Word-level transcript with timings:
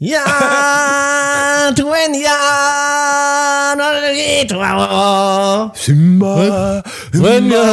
Ja, 0.00 1.72
Tuenya, 1.76 2.30
Simba, 5.74 6.84
Simba, 7.10 7.64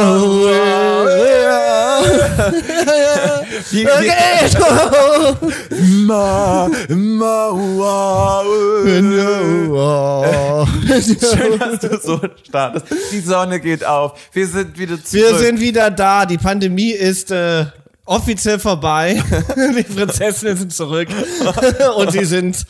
Schön, 10.98 11.58
dass 11.60 11.78
du 11.78 12.00
so 12.02 12.20
startest. 12.48 12.86
Die 13.12 13.20
Sonne 13.20 13.60
geht 13.60 13.84
auf. 13.84 14.18
Wir 14.32 14.48
sind 14.48 14.76
wieder 14.76 15.00
zurück. 15.00 15.26
Wir 15.30 15.38
sind 15.38 15.60
wieder 15.60 15.92
da. 15.92 16.26
Die 16.26 16.38
Pandemie 16.38 16.90
ist 16.90 17.30
äh, 17.30 17.66
offiziell 18.06 18.58
vorbei. 18.58 19.22
Die 19.76 19.82
Prinzessinnen 19.82 20.56
sind 20.56 20.72
zurück. 20.72 21.08
Und 21.96 22.12
sie 22.12 22.24
sind 22.24 22.64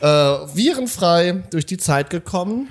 äh, 0.00 0.06
virenfrei 0.06 1.44
durch 1.50 1.66
die 1.66 1.76
Zeit 1.76 2.10
gekommen. 2.10 2.68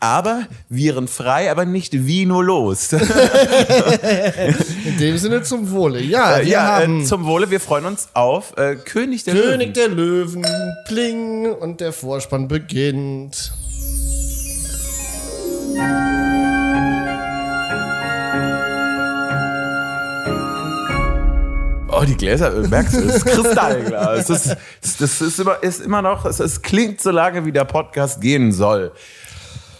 aber 0.00 0.46
virenfrei, 0.68 1.50
aber 1.50 1.64
nicht 1.64 1.92
vinolos. 2.06 2.92
In 4.84 4.98
dem 4.98 5.18
Sinne 5.18 5.42
zum 5.42 5.70
Wohle. 5.70 6.00
Ja, 6.00 6.38
wir 6.38 6.44
ja, 6.44 6.80
äh, 6.82 7.04
zum 7.04 7.24
Wohle. 7.26 7.50
Wir 7.50 7.60
freuen 7.60 7.84
uns 7.84 8.08
auf 8.14 8.56
äh, 8.56 8.76
König 8.76 9.24
der 9.24 9.34
König 9.34 9.74
Löwen. 9.74 9.74
der 9.74 9.88
Löwen, 9.88 10.46
Pling 10.86 11.52
und 11.52 11.80
der 11.80 11.92
Vorspann 11.92 12.48
beginnt. 12.48 13.52
Oh, 22.00 22.04
die 22.04 22.16
Gläser, 22.16 22.56
äh, 22.56 22.66
merkst 22.66 22.94
du, 22.94 23.00
das 23.06 23.16
ist 23.16 23.26
Kristallglas. 23.26 24.26
Das 24.26 24.46
ist, 24.46 24.56
das, 24.80 24.96
das 24.96 25.20
ist, 25.20 25.38
immer, 25.38 25.62
ist 25.62 25.80
immer 25.80 26.00
noch, 26.00 26.24
es, 26.24 26.40
es 26.40 26.62
klingt 26.62 27.00
so 27.00 27.10
lange, 27.10 27.44
wie 27.44 27.52
der 27.52 27.64
Podcast 27.64 28.22
gehen 28.22 28.52
soll. 28.52 28.92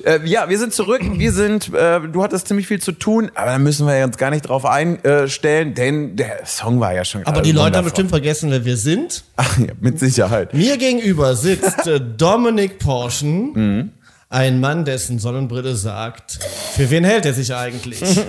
Äh, 0.05 0.21
ja, 0.25 0.49
wir 0.49 0.59
sind 0.59 0.75
zurück. 0.75 1.01
Wir 1.03 1.33
sind, 1.33 1.73
äh, 1.73 2.01
du 2.01 2.23
hattest 2.23 2.49
ziemlich 2.49 2.67
viel 2.67 2.81
zu 2.81 2.93
tun, 2.93 3.31
aber 3.35 3.53
da 3.53 3.59
müssen 3.59 3.87
wir 3.87 4.05
uns 4.05 4.19
gar 4.19 4.31
nicht 4.31 4.49
drauf 4.49 4.67
einstellen, 4.67 5.75
denn 5.75 6.17
der 6.17 6.45
Song 6.45 6.81
war 6.81 6.93
ja 6.93 7.05
schon 7.05 7.27
Aber 7.27 7.41
die 7.43 7.53
Leute 7.53 7.79
haben 7.79 7.85
bestimmt 7.85 8.11
vergessen, 8.11 8.51
wer 8.51 8.65
wir 8.65 8.77
sind. 8.77 9.25
Ach, 9.37 9.59
ja, 9.59 9.73
mit 9.81 9.99
Sicherheit. 9.99 10.53
Mir 10.53 10.77
gegenüber 10.77 11.37
sitzt 11.37 11.87
äh, 11.87 12.01
Dominik 12.01 12.79
Porschen, 12.79 13.93
ein 14.29 14.61
Mann, 14.61 14.85
dessen 14.85 15.19
Sonnenbrille 15.19 15.75
sagt, 15.75 16.39
für 16.77 16.91
wen 16.91 17.05
hält 17.05 17.25
er 17.25 17.35
sich 17.35 17.55
eigentlich? 17.55 18.01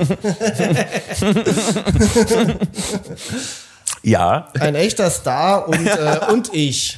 Ja, 4.04 4.48
Ein 4.60 4.74
echter 4.74 5.12
Star 5.12 5.68
und, 5.68 5.86
äh, 5.86 6.20
und 6.32 6.52
ich. 6.54 6.98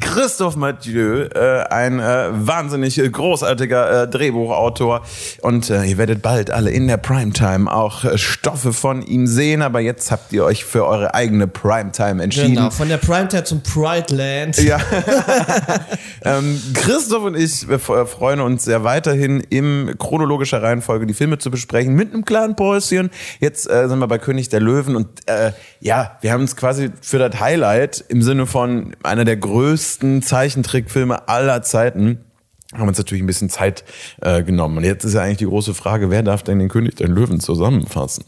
Christoph 0.00 0.54
Mathieu, 0.56 1.28
äh, 1.34 1.64
ein 1.70 1.98
äh, 1.98 2.28
wahnsinnig 2.30 3.00
großartiger 3.10 4.02
äh, 4.02 4.08
Drehbuchautor. 4.08 5.02
Und 5.40 5.70
äh, 5.70 5.84
ihr 5.84 5.96
werdet 5.96 6.20
bald 6.20 6.50
alle 6.50 6.70
in 6.70 6.88
der 6.88 6.98
Primetime 6.98 7.72
auch 7.72 8.04
äh, 8.04 8.18
Stoffe 8.18 8.74
von 8.74 9.00
ihm 9.00 9.26
sehen. 9.26 9.62
Aber 9.62 9.80
jetzt 9.80 10.10
habt 10.10 10.30
ihr 10.34 10.44
euch 10.44 10.66
für 10.66 10.84
eure 10.86 11.14
eigene 11.14 11.46
Primetime 11.46 12.22
entschieden. 12.22 12.56
Genau, 12.56 12.70
von 12.70 12.90
der 12.90 12.98
Primetime 12.98 13.44
zum 13.44 13.62
Pride 13.62 14.14
Land. 14.14 14.58
Ja. 14.58 14.78
ähm, 16.22 16.60
Christoph 16.74 17.24
und 17.24 17.36
ich 17.36 17.66
freuen 17.86 18.40
uns 18.40 18.64
sehr 18.64 18.84
weiterhin 18.84 19.40
in 19.40 19.94
chronologischer 19.98 20.62
Reihenfolge 20.62 21.06
die 21.06 21.14
Filme 21.14 21.38
zu 21.38 21.50
besprechen 21.50 21.94
mit 21.94 22.12
einem 22.12 22.26
kleinen 22.26 22.56
Päuschen. 22.56 23.10
Jetzt 23.40 23.64
sind 23.64 23.98
wir 23.98 24.06
bei 24.06 24.18
König 24.18 24.50
der 24.50 24.60
Löwen 24.60 24.96
und 24.96 25.08
ja, 25.80 26.18
wir 26.25 26.25
haben 26.32 26.42
uns 26.42 26.56
quasi 26.56 26.90
für 27.00 27.18
das 27.18 27.40
Highlight 27.40 28.04
im 28.08 28.22
Sinne 28.22 28.46
von 28.46 28.94
einer 29.02 29.24
der 29.24 29.36
größten 29.36 30.22
Zeichentrickfilme 30.22 31.28
aller 31.28 31.62
Zeiten 31.62 32.20
haben 32.74 32.88
uns 32.88 32.98
natürlich 32.98 33.22
ein 33.22 33.26
bisschen 33.26 33.48
Zeit 33.48 33.84
äh, 34.20 34.42
genommen. 34.42 34.78
Und 34.78 34.84
jetzt 34.84 35.04
ist 35.04 35.14
ja 35.14 35.22
eigentlich 35.22 35.38
die 35.38 35.46
große 35.46 35.74
Frage, 35.74 36.10
wer 36.10 36.22
darf 36.22 36.42
denn 36.42 36.58
den 36.58 36.68
König 36.68 36.96
der 36.96 37.08
Löwen 37.08 37.40
zusammenfassen? 37.40 38.24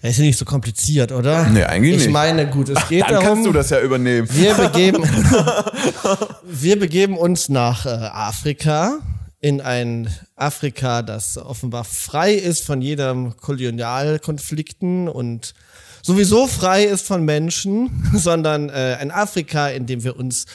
Ist 0.00 0.18
ja 0.18 0.24
nicht 0.24 0.38
so 0.38 0.44
kompliziert, 0.44 1.10
oder? 1.10 1.48
Nee, 1.48 1.64
eigentlich 1.64 1.92
ich 1.92 1.96
nicht. 1.98 2.06
Ich 2.06 2.12
meine, 2.12 2.48
gut, 2.48 2.68
es 2.68 2.88
geht 2.88 3.02
Dann 3.02 3.14
darum. 3.14 3.26
kannst 3.26 3.46
du 3.46 3.52
das 3.52 3.70
ja 3.70 3.80
übernehmen. 3.80 4.28
Wir 4.30 4.54
begeben, 4.54 5.02
wir 6.44 6.78
begeben 6.78 7.18
uns 7.18 7.48
nach 7.48 7.84
äh, 7.84 7.88
Afrika, 7.88 8.98
in 9.40 9.60
ein 9.60 10.08
Afrika, 10.36 11.02
das 11.02 11.36
offenbar 11.36 11.82
frei 11.82 12.34
ist 12.34 12.64
von 12.64 12.80
jedem 12.80 13.36
Kolonialkonflikten 13.36 15.08
und 15.08 15.54
sowieso 16.02 16.46
frei 16.46 16.84
ist 16.84 17.06
von 17.06 17.24
Menschen, 17.24 17.90
sondern 18.14 18.68
äh, 18.68 18.96
ein 19.00 19.10
Afrika, 19.10 19.68
in 19.68 19.86
dem 19.86 20.04
wir 20.04 20.16
uns 20.16 20.46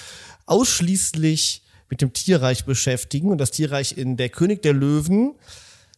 ausschließlich 0.45 1.61
mit 1.89 2.01
dem 2.01 2.13
Tierreich 2.13 2.65
beschäftigen 2.65 3.29
und 3.29 3.37
das 3.37 3.51
Tierreich 3.51 3.97
in 3.97 4.17
der 4.17 4.29
König 4.29 4.61
der 4.61 4.73
Löwen 4.73 5.35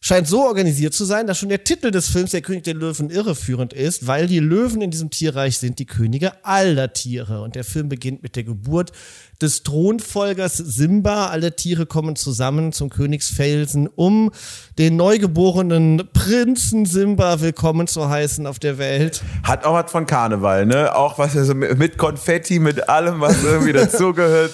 scheint 0.00 0.28
so 0.28 0.44
organisiert 0.44 0.94
zu 0.94 1.04
sein, 1.04 1.26
dass 1.26 1.38
schon 1.38 1.48
der 1.48 1.64
Titel 1.64 1.90
des 1.90 2.08
Films 2.08 2.30
Der 2.30 2.42
König 2.42 2.64
der 2.64 2.74
Löwen 2.74 3.10
irreführend 3.10 3.72
ist, 3.72 4.06
weil 4.06 4.26
die 4.26 4.38
Löwen 4.38 4.80
in 4.80 4.90
diesem 4.90 5.10
Tierreich 5.10 5.58
sind 5.58 5.78
die 5.78 5.86
Könige 5.86 6.44
aller 6.44 6.92
Tiere. 6.92 7.42
Und 7.42 7.54
der 7.54 7.64
Film 7.64 7.88
beginnt 7.88 8.22
mit 8.22 8.36
der 8.36 8.44
Geburt 8.44 8.92
des 9.40 9.62
Thronfolgers 9.62 10.56
Simba. 10.56 11.26
Alle 11.26 11.56
Tiere 11.56 11.86
kommen 11.86 12.16
zusammen 12.16 12.72
zum 12.72 12.90
Königsfelsen, 12.90 13.88
um 13.94 14.30
den 14.78 14.96
neugeborenen 14.96 16.08
Prinzen 16.12 16.86
Simba 16.86 17.40
willkommen 17.40 17.86
zu 17.86 18.08
heißen 18.08 18.46
auf 18.46 18.58
der 18.58 18.78
Welt. 18.78 19.22
Hat 19.42 19.64
auch 19.64 19.74
was 19.74 19.90
von 19.90 20.06
Karneval, 20.06 20.66
ne? 20.66 20.94
Auch 20.94 21.18
was 21.18 21.36
also 21.36 21.54
mit 21.54 21.98
Konfetti, 21.98 22.58
mit 22.58 22.88
allem, 22.88 23.20
was 23.20 23.42
irgendwie 23.42 23.72
dazugehört, 23.74 24.52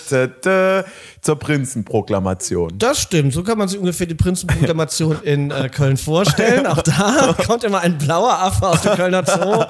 zur 1.22 1.38
Prinzenproklamation. 1.38 2.72
Das 2.78 2.99
stimmt, 2.99 3.32
so 3.32 3.44
kann 3.44 3.56
man 3.56 3.69
sich 3.69 3.78
ungefähr 3.78 4.09
die 4.09 4.16
Prinzenproklamation 4.16 5.19
in 5.22 5.53
äh, 5.53 5.69
Köln 5.69 5.97
vorstellen. 5.97 6.66
Auch 6.66 6.82
da 6.82 7.37
kommt 7.47 7.62
immer 7.62 7.81
ein 7.81 7.97
blauer 7.97 8.32
Affe 8.32 8.66
aus 8.66 8.82
dem 8.82 8.94
Kölner 8.94 9.25
Zoo 9.25 9.64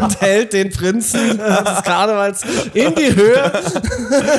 und 0.00 0.20
hält 0.20 0.52
den 0.52 0.70
Prinzen 0.70 1.40
äh, 1.40 1.64
des 1.64 1.82
Karnevals 1.82 2.42
in 2.74 2.94
die 2.94 3.12
Höhe. 3.12 3.52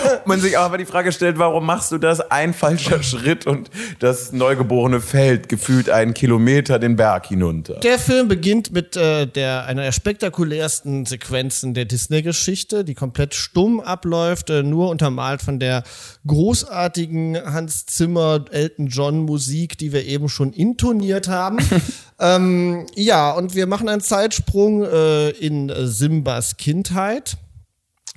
Man 0.26 0.40
sich 0.40 0.58
aber 0.58 0.78
die 0.78 0.86
Frage 0.86 1.12
stellt, 1.12 1.38
warum 1.38 1.66
machst 1.66 1.92
du 1.92 1.98
das? 1.98 2.20
Ein 2.32 2.54
falscher 2.54 3.04
Schritt 3.04 3.46
und 3.48 3.70
das 4.00 4.32
Neugeborene 4.32 5.02
fällt 5.02 5.50
gefühlt 5.50 5.90
einen 5.90 6.14
Kilometer 6.14 6.80
den 6.80 6.96
Berg 6.96 7.28
hinunter. 7.28 7.76
Der 7.76 8.00
Film 8.00 8.28
beginnt 8.28 8.72
mit 8.72 8.96
äh, 8.96 9.28
der, 9.28 9.66
einer 9.66 9.84
der 9.84 9.92
spektakulärsten 9.92 11.06
Sequenzen 11.06 11.74
der 11.74 11.86
Disney-Geschichte, 11.86 12.84
die 12.84 12.96
komplett 12.96 13.36
stumm 13.36 13.80
abläuft, 13.80 14.50
äh, 14.50 14.64
nur 14.64 14.90
untermalt 14.90 15.42
von 15.42 15.60
der 15.60 15.84
großartigen 16.28 17.38
Hans 17.46 17.86
Zimmer, 17.86 18.46
Elton 18.52 18.88
John 18.88 19.20
Musik, 19.20 19.78
die 19.78 19.94
wir 19.94 20.06
eben 20.06 20.30
schon 20.30 20.54
intoniert 20.54 21.28
haben. 21.28 21.58
ähm, 22.20 22.86
ja, 22.96 23.32
und 23.32 23.56
wir 23.56 23.68
machen 23.68 23.90
einen 23.90 24.02
Zeitsprung 24.02 24.84
äh, 24.84 25.30
in 25.30 25.72
Simbas 25.86 26.58
Kindheit. 26.58 27.38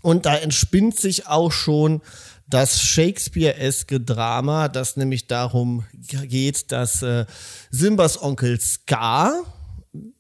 Und 0.08 0.24
da 0.24 0.36
entspinnt 0.36 0.96
sich 0.96 1.26
auch 1.26 1.52
schon 1.52 2.00
das 2.48 2.80
Shakespeare-eske 2.80 4.00
Drama, 4.00 4.68
das 4.68 4.96
nämlich 4.96 5.26
darum 5.26 5.84
geht, 5.92 6.72
dass 6.72 7.02
äh, 7.02 7.26
Simbas 7.70 8.22
Onkel 8.22 8.58
Scar, 8.58 9.34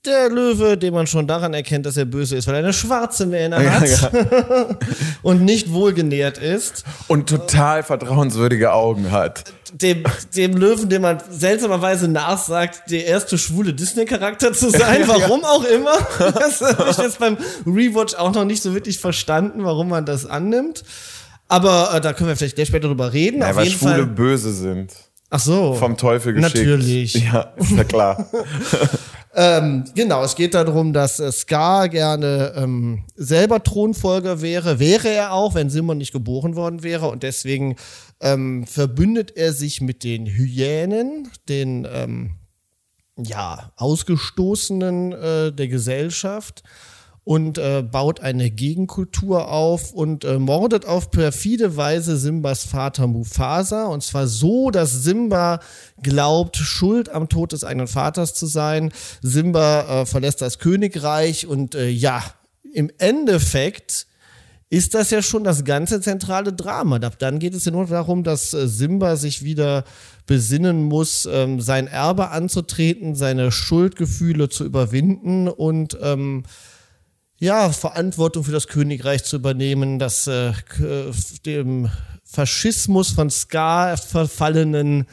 der 0.04 0.28
Löwe, 0.28 0.76
den 0.76 0.92
man 0.92 1.06
schon 1.06 1.26
daran 1.26 1.54
erkennt, 1.54 1.86
dass 1.86 1.96
er 1.96 2.04
böse 2.04 2.36
ist, 2.36 2.46
weil 2.46 2.56
er 2.56 2.64
eine 2.64 2.74
schwarze 2.74 3.24
Mähne 3.24 3.56
hat 3.56 4.12
und 5.22 5.42
nicht 5.42 5.72
wohlgenährt 5.72 6.36
ist, 6.36 6.84
Und 7.06 7.30
total 7.30 7.82
vertrauenswürdige 7.82 8.74
Augen 8.74 9.10
hat. 9.10 9.54
Dem, 9.72 10.04
dem 10.36 10.56
Löwen, 10.56 10.88
dem 10.88 11.02
man 11.02 11.18
seltsamerweise 11.30 12.08
nachsagt, 12.08 12.90
der 12.90 13.06
erste 13.06 13.38
schwule 13.38 13.74
Disney-Charakter 13.74 14.52
zu 14.52 14.70
sein, 14.70 15.02
warum 15.06 15.44
auch 15.44 15.64
immer. 15.64 15.96
Das 16.18 16.60
habe 16.60 16.90
ich 16.90 16.98
jetzt 16.98 17.18
beim 17.18 17.36
Rewatch 17.66 18.14
auch 18.14 18.32
noch 18.32 18.44
nicht 18.44 18.62
so 18.62 18.74
wirklich 18.74 18.98
verstanden, 18.98 19.64
warum 19.64 19.88
man 19.88 20.06
das 20.06 20.26
annimmt. 20.26 20.84
Aber 21.48 21.94
äh, 21.94 22.00
da 22.00 22.12
können 22.12 22.28
wir 22.28 22.36
vielleicht 22.36 22.56
gleich 22.56 22.68
später 22.68 22.88
drüber 22.88 23.12
reden. 23.12 23.40
Ja, 23.40 23.50
Auf 23.50 23.56
weil 23.56 23.66
jeden 23.66 23.78
Schwule 23.78 23.94
Fall. 23.94 24.06
böse 24.06 24.52
sind. 24.52 24.92
Ach 25.30 25.40
so. 25.40 25.74
Vom 25.74 25.96
Teufel 25.96 26.32
geschickt. 26.34 26.56
Natürlich. 26.56 27.14
Ja, 27.14 27.52
ist 27.56 27.72
ja 27.72 27.84
klar. 27.84 28.30
Ähm, 29.34 29.84
genau, 29.94 30.24
es 30.24 30.34
geht 30.34 30.54
darum, 30.54 30.92
dass 30.92 31.20
äh, 31.20 31.30
Scar 31.30 31.88
gerne 31.88 32.54
ähm, 32.56 33.04
selber 33.14 33.62
Thronfolger 33.62 34.40
wäre. 34.40 34.78
Wäre 34.78 35.08
er 35.08 35.32
auch, 35.32 35.54
wenn 35.54 35.70
Simon 35.70 35.98
nicht 35.98 36.12
geboren 36.12 36.56
worden 36.56 36.82
wäre. 36.82 37.08
Und 37.08 37.22
deswegen 37.22 37.76
ähm, 38.20 38.66
verbündet 38.66 39.36
er 39.36 39.52
sich 39.52 39.80
mit 39.80 40.02
den 40.02 40.26
Hyänen, 40.26 41.28
den 41.48 41.86
ähm, 41.90 42.34
ja, 43.16 43.72
Ausgestoßenen 43.76 45.12
äh, 45.12 45.52
der 45.52 45.68
Gesellschaft 45.68 46.62
und 47.28 47.58
äh, 47.58 47.82
baut 47.82 48.20
eine 48.20 48.50
Gegenkultur 48.50 49.48
auf 49.48 49.92
und 49.92 50.24
äh, 50.24 50.38
mordet 50.38 50.86
auf 50.86 51.10
perfide 51.10 51.76
Weise 51.76 52.16
Simbas 52.16 52.64
Vater 52.64 53.06
Mufasa. 53.06 53.84
Und 53.84 54.02
zwar 54.02 54.26
so, 54.26 54.70
dass 54.70 55.02
Simba 55.02 55.60
glaubt, 56.02 56.56
schuld 56.56 57.10
am 57.10 57.28
Tod 57.28 57.52
des 57.52 57.64
eigenen 57.64 57.86
Vaters 57.86 58.32
zu 58.32 58.46
sein. 58.46 58.94
Simba 59.20 59.80
äh, 59.82 60.06
verlässt 60.06 60.40
das 60.40 60.58
Königreich 60.58 61.46
und 61.46 61.74
äh, 61.74 61.90
ja, 61.90 62.24
im 62.72 62.90
Endeffekt 62.96 64.06
ist 64.70 64.94
das 64.94 65.10
ja 65.10 65.20
schon 65.20 65.44
das 65.44 65.64
ganze 65.64 66.00
zentrale 66.00 66.54
Drama. 66.54 66.98
Dann 66.98 67.40
geht 67.40 67.52
es 67.52 67.66
ja 67.66 67.72
nur 67.72 67.84
darum, 67.84 68.24
dass 68.24 68.54
äh, 68.54 68.66
Simba 68.66 69.16
sich 69.16 69.42
wieder 69.42 69.84
besinnen 70.26 70.82
muss, 70.82 71.28
ähm, 71.30 71.60
sein 71.60 71.88
Erbe 71.88 72.30
anzutreten, 72.30 73.14
seine 73.14 73.52
Schuldgefühle 73.52 74.48
zu 74.48 74.64
überwinden 74.64 75.46
und 75.48 75.98
ähm, 76.00 76.44
ja, 77.38 77.70
Verantwortung 77.70 78.44
für 78.44 78.52
das 78.52 78.66
Königreich 78.66 79.24
zu 79.24 79.36
übernehmen, 79.36 79.98
das 79.98 80.26
äh, 80.26 80.52
dem 81.46 81.90
Faschismus 82.24 83.10
von 83.10 83.30
Ska 83.30 83.96
verfallenen 83.96 85.06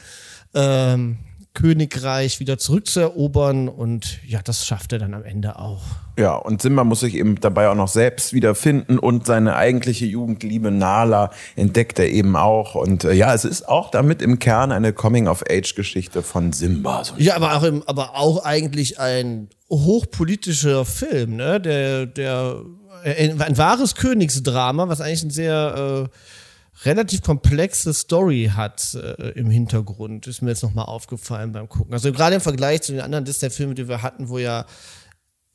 ähm, 0.54 1.18
Königreich 1.54 2.38
wieder 2.38 2.58
zurückzuerobern 2.58 3.68
und 3.68 4.20
ja, 4.26 4.42
das 4.42 4.66
schafft 4.66 4.92
er 4.92 4.98
dann 4.98 5.14
am 5.14 5.24
Ende 5.24 5.58
auch. 5.58 5.82
Ja, 6.18 6.34
und 6.34 6.60
Simba 6.60 6.84
muss 6.84 7.00
sich 7.00 7.14
eben 7.14 7.40
dabei 7.40 7.68
auch 7.68 7.74
noch 7.74 7.88
selbst 7.88 8.34
wiederfinden 8.34 8.98
und 8.98 9.24
seine 9.24 9.56
eigentliche 9.56 10.04
Jugendliebe 10.04 10.70
Nala 10.70 11.30
entdeckt 11.56 11.98
er 11.98 12.10
eben 12.10 12.36
auch. 12.36 12.74
Und 12.74 13.04
äh, 13.04 13.12
ja, 13.12 13.34
es 13.34 13.46
ist 13.46 13.68
auch 13.68 13.90
damit 13.90 14.20
im 14.20 14.38
Kern 14.38 14.70
eine 14.70 14.92
Coming-of-Age-Geschichte 14.92 16.22
von 16.22 16.52
Simba. 16.52 17.02
Ja, 17.16 17.36
aber 17.36 17.56
auch, 17.56 17.62
im, 17.62 17.82
aber 17.86 18.16
auch 18.16 18.44
eigentlich 18.44 19.00
ein 19.00 19.48
hochpolitischer 19.70 20.84
Film, 20.84 21.36
ne? 21.36 21.60
Der, 21.60 22.06
der, 22.06 22.62
ein, 23.04 23.58
wahres 23.58 23.94
Königsdrama, 23.94 24.88
was 24.88 25.00
eigentlich 25.00 25.24
ein 25.24 25.30
sehr 25.30 26.08
äh, 26.10 26.86
relativ 26.88 27.22
komplexe 27.22 27.94
Story 27.94 28.50
hat 28.54 28.94
äh, 28.94 29.30
im 29.30 29.50
Hintergrund, 29.50 30.26
ist 30.26 30.42
mir 30.42 30.50
jetzt 30.50 30.62
nochmal 30.62 30.86
aufgefallen 30.86 31.52
beim 31.52 31.68
Gucken. 31.68 31.92
Also 31.92 32.12
gerade 32.12 32.36
im 32.36 32.40
Vergleich 32.40 32.82
zu 32.82 32.92
den 32.92 33.00
anderen 33.00 33.24
Disney-Filmen, 33.24 33.74
die 33.74 33.88
wir 33.88 34.02
hatten, 34.02 34.28
wo 34.28 34.38
ja 34.38 34.66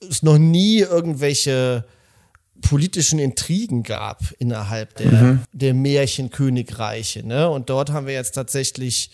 es 0.07 0.23
noch 0.23 0.37
nie 0.37 0.79
irgendwelche 0.79 1.85
politischen 2.61 3.19
Intrigen 3.19 3.83
gab 3.83 4.21
innerhalb 4.39 4.95
der, 4.95 5.11
mhm. 5.11 5.41
der 5.51 5.73
Märchenkönigreiche. 5.73 7.25
Ne? 7.25 7.49
Und 7.49 7.69
dort 7.69 7.91
haben 7.91 8.07
wir 8.07 8.13
jetzt 8.13 8.33
tatsächlich 8.33 9.11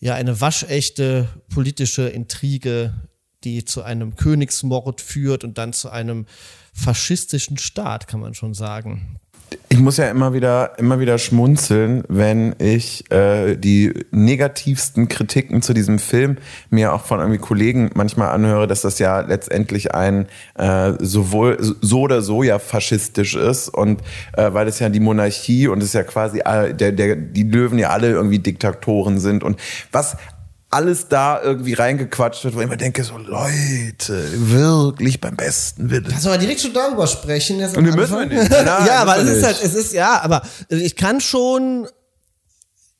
ja 0.00 0.14
eine 0.14 0.40
waschechte 0.40 1.28
politische 1.52 2.08
Intrige, 2.08 2.94
die 3.44 3.64
zu 3.64 3.82
einem 3.82 4.16
Königsmord 4.16 5.00
führt 5.00 5.44
und 5.44 5.58
dann 5.58 5.72
zu 5.72 5.90
einem 5.90 6.26
faschistischen 6.72 7.58
Staat, 7.58 8.08
kann 8.08 8.20
man 8.20 8.34
schon 8.34 8.54
sagen. 8.54 9.18
Ich 9.68 9.78
muss 9.78 9.96
ja 9.96 10.10
immer 10.10 10.32
wieder, 10.32 10.78
immer 10.78 11.00
wieder 11.00 11.18
schmunzeln, 11.18 12.04
wenn 12.08 12.54
ich 12.58 13.10
äh, 13.10 13.56
die 13.56 13.92
negativsten 14.10 15.08
Kritiken 15.08 15.62
zu 15.62 15.72
diesem 15.74 15.98
Film 15.98 16.38
mir 16.70 16.92
auch 16.92 17.04
von 17.04 17.20
irgendwie 17.20 17.38
Kollegen 17.38 17.90
manchmal 17.94 18.28
anhöre, 18.28 18.66
dass 18.66 18.82
das 18.82 18.98
ja 18.98 19.20
letztendlich 19.20 19.94
ein 19.94 20.26
äh, 20.54 20.92
sowohl 20.98 21.58
so 21.60 22.00
oder 22.00 22.22
so 22.22 22.42
ja 22.42 22.58
faschistisch 22.58 23.34
ist 23.34 23.68
und 23.68 24.00
äh, 24.36 24.52
weil 24.52 24.68
es 24.68 24.78
ja 24.78 24.88
die 24.88 25.00
Monarchie 25.00 25.68
und 25.68 25.82
es 25.82 25.92
ja 25.92 26.02
quasi 26.02 26.38
der, 26.38 26.92
der, 26.92 27.16
die 27.16 27.44
Löwen 27.44 27.78
ja 27.78 27.90
alle 27.90 28.10
irgendwie 28.10 28.38
Diktatoren 28.38 29.18
sind 29.18 29.42
und 29.42 29.58
was 29.90 30.16
alles 30.72 31.08
da 31.08 31.42
irgendwie 31.42 31.74
reingequatscht 31.74 32.44
wird, 32.44 32.54
wo 32.54 32.60
ich 32.60 32.64
immer 32.64 32.76
denke, 32.76 33.04
so 33.04 33.18
Leute, 33.18 34.26
wirklich 34.48 35.20
beim 35.20 35.36
besten 35.36 35.90
Willen. 35.90 36.06
Lass 36.08 36.26
aber 36.26 36.38
direkt 36.38 36.62
schon 36.62 36.72
darüber 36.72 37.06
sprechen. 37.06 37.58
Jetzt 37.60 37.76
Und 37.76 37.84
wir 37.84 37.94
müssen 37.94 38.28
nicht. 38.28 38.50
Nein, 38.50 38.66
ja, 38.66 39.02
aber 39.02 39.18
es 39.18 39.28
ist 39.28 39.44
halt, 39.44 39.62
es 39.62 39.74
ist, 39.74 39.92
ja, 39.92 40.22
aber 40.22 40.42
ich 40.70 40.96
kann 40.96 41.20
schon, 41.20 41.88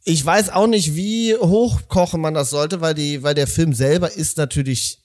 ich 0.04 0.24
weiß 0.24 0.50
auch 0.50 0.66
nicht, 0.66 0.96
wie 0.96 1.34
hochkochen 1.34 2.20
man 2.20 2.34
das 2.34 2.50
sollte, 2.50 2.82
weil 2.82 2.92
die, 2.92 3.22
weil 3.22 3.34
der 3.34 3.46
Film 3.46 3.72
selber 3.72 4.12
ist 4.12 4.36
natürlich, 4.36 5.02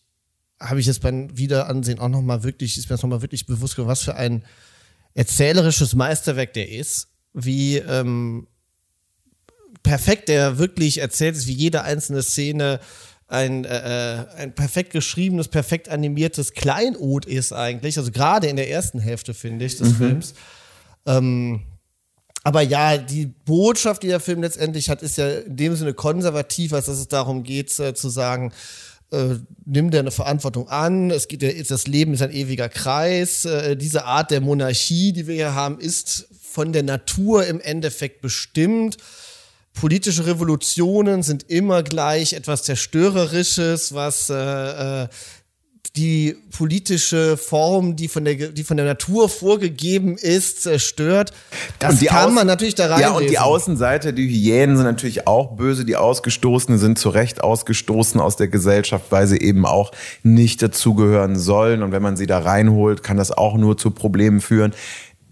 habe 0.59 0.81
ich 0.81 0.87
jetzt 0.87 1.01
beim 1.01 1.37
Wiederansehen 1.37 1.99
auch 1.99 2.09
nochmal 2.09 2.43
wirklich, 2.43 2.77
ist 2.77 2.89
mir 2.89 2.95
das 2.95 3.03
nochmal 3.03 3.21
wirklich 3.21 3.45
bewusst 3.45 3.75
geworden, 3.75 3.91
was 3.91 4.03
für 4.03 4.15
ein 4.15 4.43
erzählerisches 5.13 5.95
Meisterwerk 5.95 6.51
der 6.51 6.69
ist, 6.69 7.07
wie, 7.33 7.77
ähm, 7.77 8.47
perfekt, 9.83 10.29
der 10.29 10.57
wirklich 10.57 10.99
erzählt 10.99 11.35
ist, 11.35 11.47
wie 11.47 11.53
jede 11.53 11.83
einzelne 11.83 12.23
Szene 12.23 12.79
ein, 13.27 13.65
äh, 13.65 14.19
äh, 14.19 14.25
ein 14.37 14.55
perfekt 14.55 14.91
geschriebenes, 14.91 15.49
perfekt 15.49 15.89
animiertes 15.89 16.53
Kleinod 16.53 17.25
ist 17.25 17.51
eigentlich. 17.51 17.97
Also 17.97 18.11
gerade 18.11 18.47
in 18.47 18.55
der 18.55 18.69
ersten 18.69 18.99
Hälfte, 18.99 19.33
finde 19.33 19.65
ich, 19.65 19.77
des 19.77 19.89
mhm. 19.89 19.95
Films. 19.95 20.33
Ähm, 21.05 21.61
aber 22.43 22.61
ja, 22.61 22.97
die 22.97 23.25
Botschaft, 23.25 24.03
die 24.03 24.07
der 24.07 24.21
Film 24.21 24.41
letztendlich 24.41 24.89
hat, 24.89 25.03
ist 25.03 25.17
ja 25.17 25.39
in 25.39 25.57
dem 25.57 25.75
Sinne 25.75 25.93
konservativ, 25.93 26.71
als 26.71 26.85
dass 26.85 26.97
es 26.97 27.09
darum 27.09 27.43
geht, 27.43 27.77
äh, 27.79 27.93
zu 27.93 28.07
sagen, 28.07 28.53
äh, 29.11 29.35
nimm 29.65 29.91
deine 29.91 30.11
Verantwortung 30.11 30.69
an, 30.69 31.11
es 31.11 31.27
geht, 31.27 31.71
das 31.71 31.87
Leben 31.87 32.13
ist 32.13 32.21
ein 32.21 32.31
ewiger 32.31 32.69
Kreis. 32.69 33.43
Äh, 33.43 33.75
diese 33.75 34.05
Art 34.05 34.31
der 34.31 34.39
Monarchie, 34.39 35.11
die 35.11 35.27
wir 35.27 35.35
hier 35.35 35.55
haben, 35.55 35.79
ist 35.79 36.29
von 36.41 36.71
der 36.71 36.83
Natur 36.83 37.45
im 37.45 37.59
Endeffekt 37.59 38.21
bestimmt 38.21 38.97
politische 39.79 40.25
Revolutionen 40.25 41.23
sind 41.23 41.49
immer 41.49 41.83
gleich 41.83 42.33
etwas 42.33 42.63
Zerstörerisches, 42.63 43.93
was 43.93 44.29
äh, 44.29 45.03
äh, 45.03 45.07
die 45.95 46.35
politische 46.55 47.37
Form, 47.37 47.95
die 47.95 48.07
von 48.07 48.23
der, 48.23 48.35
die 48.35 48.63
von 48.63 48.77
der 48.77 48.85
Natur 48.85 49.29
vorgegeben 49.29 50.15
ist, 50.15 50.61
zerstört. 50.61 51.33
Das 51.79 52.03
kann 52.05 52.33
man 52.33 52.45
natürlich 52.45 52.75
da 52.75 52.87
rein. 52.87 53.01
Ja, 53.01 53.11
und 53.11 53.29
die 53.29 53.39
Außenseite, 53.39 54.13
die 54.13 54.27
Hyänen 54.27 54.77
sind 54.77 54.85
natürlich 54.85 55.27
auch 55.27 55.55
böse. 55.55 55.85
Die 55.85 55.95
Ausgestoßenen 55.95 56.79
sind 56.79 56.99
zu 56.99 57.09
Recht 57.09 57.43
ausgestoßen 57.43 58.19
aus 58.21 58.35
der 58.35 58.47
Gesellschaft, 58.47 59.05
weil 59.09 59.25
sie 59.27 59.37
eben 59.37 59.65
auch 59.65 59.91
nicht 60.21 60.61
dazugehören 60.61 61.37
sollen. 61.37 61.81
Und 61.81 61.91
wenn 61.91 62.03
man 62.03 62.15
sie 62.15 62.27
da 62.27 62.39
reinholt, 62.39 63.01
kann 63.01 63.17
das 63.17 63.31
auch 63.31 63.57
nur 63.57 63.77
zu 63.77 63.89
Problemen 63.89 64.39
führen. 64.39 64.73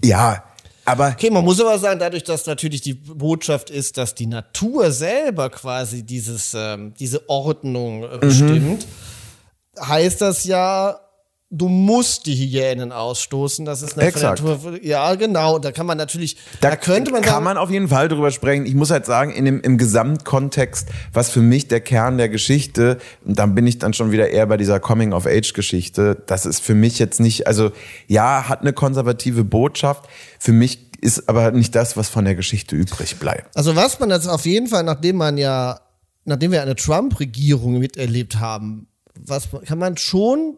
Ja, 0.04 0.44
aber 0.86 1.10
okay, 1.10 1.32
man 1.32 1.44
muss 1.44 1.60
aber 1.60 1.78
sagen, 1.80 2.00
dadurch, 2.00 2.24
dass 2.24 2.46
natürlich 2.46 2.82
die 2.82 2.94
Botschaft 2.94 3.72
ist, 3.72 3.98
dass 3.98 4.14
die 4.14 4.28
Natur 4.28 4.92
selber 4.92 5.50
quasi 5.50 6.04
dieses, 6.04 6.54
ähm, 6.56 6.94
diese 7.00 7.28
Ordnung 7.28 8.04
äh, 8.04 8.18
bestimmt, 8.20 8.86
mhm. 8.86 9.88
heißt 9.88 10.22
das 10.22 10.44
ja, 10.46 11.00
du 11.56 11.70
musst 11.70 12.26
die 12.26 12.36
Hyänen 12.36 12.92
ausstoßen. 12.92 13.66
Das 13.66 13.82
ist 13.82 13.98
eine 13.98 14.08
Exakt. 14.08 14.44
Natur. 14.44 14.78
Ja, 14.82 15.16
genau. 15.16 15.58
Da 15.60 15.72
kann 15.72 15.86
man 15.86 15.98
natürlich, 15.98 16.38
da, 16.60 16.72
da 16.72 16.76
könnte 16.76 17.12
man 17.12 17.22
kann 17.22 17.34
sagen, 17.34 17.44
man 17.46 17.58
auf 17.58 17.72
jeden 17.72 17.88
Fall 17.88 18.08
drüber 18.10 18.32
sprechen. 18.32 18.66
Ich 18.66 18.76
muss 18.76 18.92
halt 18.92 19.06
sagen, 19.06 19.32
in 19.32 19.46
dem, 19.46 19.62
im 19.62 19.78
Gesamtkontext, 19.78 20.90
was 21.14 21.30
für 21.30 21.42
mich 21.42 21.68
der 21.68 21.80
Kern 21.80 22.18
der 22.18 22.30
Geschichte, 22.30 22.98
und 23.24 23.40
dann 23.40 23.56
bin 23.56 23.66
ich 23.66 23.80
dann 23.80 23.94
schon 23.94 24.12
wieder 24.12 24.30
eher 24.30 24.46
bei 24.48 24.58
dieser 24.58 24.80
Coming-of-Age-Geschichte. 24.80 26.22
Das 26.26 26.46
ist 26.46 26.60
für 26.60 26.76
mich 26.76 27.00
jetzt 27.00 27.20
nicht, 27.20 27.48
also 27.48 27.72
ja, 28.08 28.50
hat 28.50 28.62
eine 28.62 28.74
konservative 28.74 29.44
Botschaft. 29.44 30.10
Für 30.40 30.52
mich 30.52 30.92
ist 31.02 31.30
aber 31.30 31.52
nicht 31.52 31.74
das, 31.76 31.96
was 31.96 32.10
von 32.10 32.26
der 32.26 32.36
Geschichte 32.36 32.76
übrig 32.76 33.18
bleibt. 33.18 33.56
Also 33.56 33.76
was 33.76 34.00
man 34.00 34.10
jetzt 34.10 34.28
auf 34.28 34.46
jeden 34.46 34.68
Fall, 34.68 34.84
nachdem 34.84 35.18
man 35.18 35.38
ja, 35.38 35.80
nachdem 36.26 36.52
wir 36.52 36.62
eine 36.62 36.76
Trump-Regierung 36.76 37.80
miterlebt 37.80 38.40
haben, 38.40 38.88
was 39.18 39.48
kann 39.66 39.80
man 39.80 39.98
schon 39.98 40.58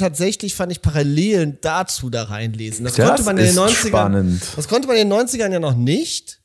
tatsächlich 0.00 0.54
fand 0.54 0.72
ich 0.72 0.82
Parallelen 0.82 1.58
dazu 1.60 2.10
da 2.10 2.24
reinlesen. 2.24 2.84
Das, 2.84 2.94
das 2.94 3.06
konnte 3.06 3.22
man 3.22 3.38
in 3.38 3.46
den 3.46 3.54
90ern. 3.54 3.88
Spannend. 3.88 4.42
Das 4.56 4.68
konnte 4.68 4.88
man 4.88 4.96
in 4.96 5.08
den 5.08 5.18
90ern 5.18 5.52
ja 5.52 5.60
noch 5.60 5.76
nicht. 5.76 6.40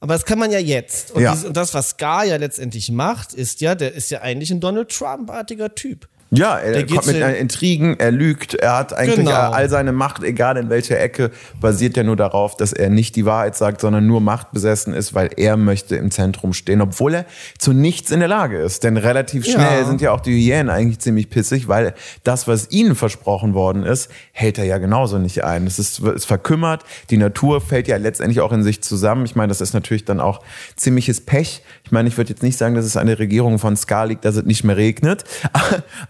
Aber 0.00 0.14
das 0.14 0.24
kann 0.24 0.38
man 0.38 0.52
ja 0.52 0.58
jetzt. 0.58 1.10
Und, 1.10 1.22
ja. 1.22 1.34
Dies, 1.34 1.44
und 1.44 1.56
das, 1.56 1.74
was 1.74 1.90
Scar 1.90 2.24
ja 2.24 2.36
letztendlich 2.36 2.90
macht, 2.90 3.34
ist 3.34 3.60
ja, 3.60 3.74
der 3.74 3.94
ist 3.94 4.10
ja 4.10 4.20
eigentlich 4.20 4.50
ein 4.50 4.60
Donald 4.60 4.90
Trump-artiger 4.90 5.74
Typ. 5.74 6.08
Ja, 6.30 6.58
er 6.58 6.86
kommt 6.86 7.06
mit 7.06 7.16
Intrigen, 7.16 7.98
er 7.98 8.10
lügt, 8.10 8.54
er 8.54 8.76
hat 8.76 8.92
eigentlich 8.92 9.26
genau. 9.26 9.30
all 9.30 9.70
seine 9.70 9.92
Macht, 9.92 10.22
egal 10.22 10.58
in 10.58 10.68
welcher 10.68 11.00
Ecke, 11.00 11.30
basiert 11.58 11.96
ja 11.96 12.02
nur 12.02 12.16
darauf, 12.16 12.54
dass 12.54 12.74
er 12.74 12.90
nicht 12.90 13.16
die 13.16 13.24
Wahrheit 13.24 13.56
sagt, 13.56 13.80
sondern 13.80 14.06
nur 14.06 14.20
machtbesessen 14.20 14.92
ist, 14.92 15.14
weil 15.14 15.30
er 15.36 15.56
möchte 15.56 15.96
im 15.96 16.10
Zentrum 16.10 16.52
stehen, 16.52 16.82
obwohl 16.82 17.14
er 17.14 17.24
zu 17.56 17.72
nichts 17.72 18.10
in 18.10 18.20
der 18.20 18.28
Lage 18.28 18.58
ist. 18.58 18.84
Denn 18.84 18.98
relativ 18.98 19.46
schnell 19.46 19.80
ja. 19.80 19.84
sind 19.86 20.02
ja 20.02 20.12
auch 20.12 20.20
die 20.20 20.32
Hyänen 20.32 20.68
eigentlich 20.68 20.98
ziemlich 20.98 21.30
pissig, 21.30 21.66
weil 21.66 21.94
das, 22.24 22.46
was 22.46 22.70
ihnen 22.70 22.94
versprochen 22.94 23.54
worden 23.54 23.84
ist, 23.84 24.10
hält 24.32 24.58
er 24.58 24.64
ja 24.64 24.76
genauso 24.76 25.16
nicht 25.16 25.44
ein. 25.44 25.66
Es 25.66 25.78
ist, 25.78 26.00
es 26.00 26.26
verkümmert, 26.26 26.84
die 27.08 27.16
Natur 27.16 27.62
fällt 27.62 27.88
ja 27.88 27.96
letztendlich 27.96 28.40
auch 28.40 28.52
in 28.52 28.62
sich 28.62 28.82
zusammen. 28.82 29.24
Ich 29.24 29.34
meine, 29.34 29.48
das 29.48 29.62
ist 29.62 29.72
natürlich 29.72 30.04
dann 30.04 30.20
auch 30.20 30.42
ziemliches 30.76 31.22
Pech. 31.22 31.62
Ich 31.84 31.90
meine, 31.90 32.06
ich 32.08 32.18
würde 32.18 32.30
jetzt 32.30 32.42
nicht 32.42 32.58
sagen, 32.58 32.74
dass 32.74 32.84
es 32.84 32.98
an 32.98 33.06
der 33.06 33.18
Regierung 33.18 33.58
von 33.58 33.76
Ska 33.78 34.04
liegt, 34.04 34.26
dass 34.26 34.36
es 34.36 34.44
nicht 34.44 34.62
mehr 34.62 34.76
regnet. 34.76 35.24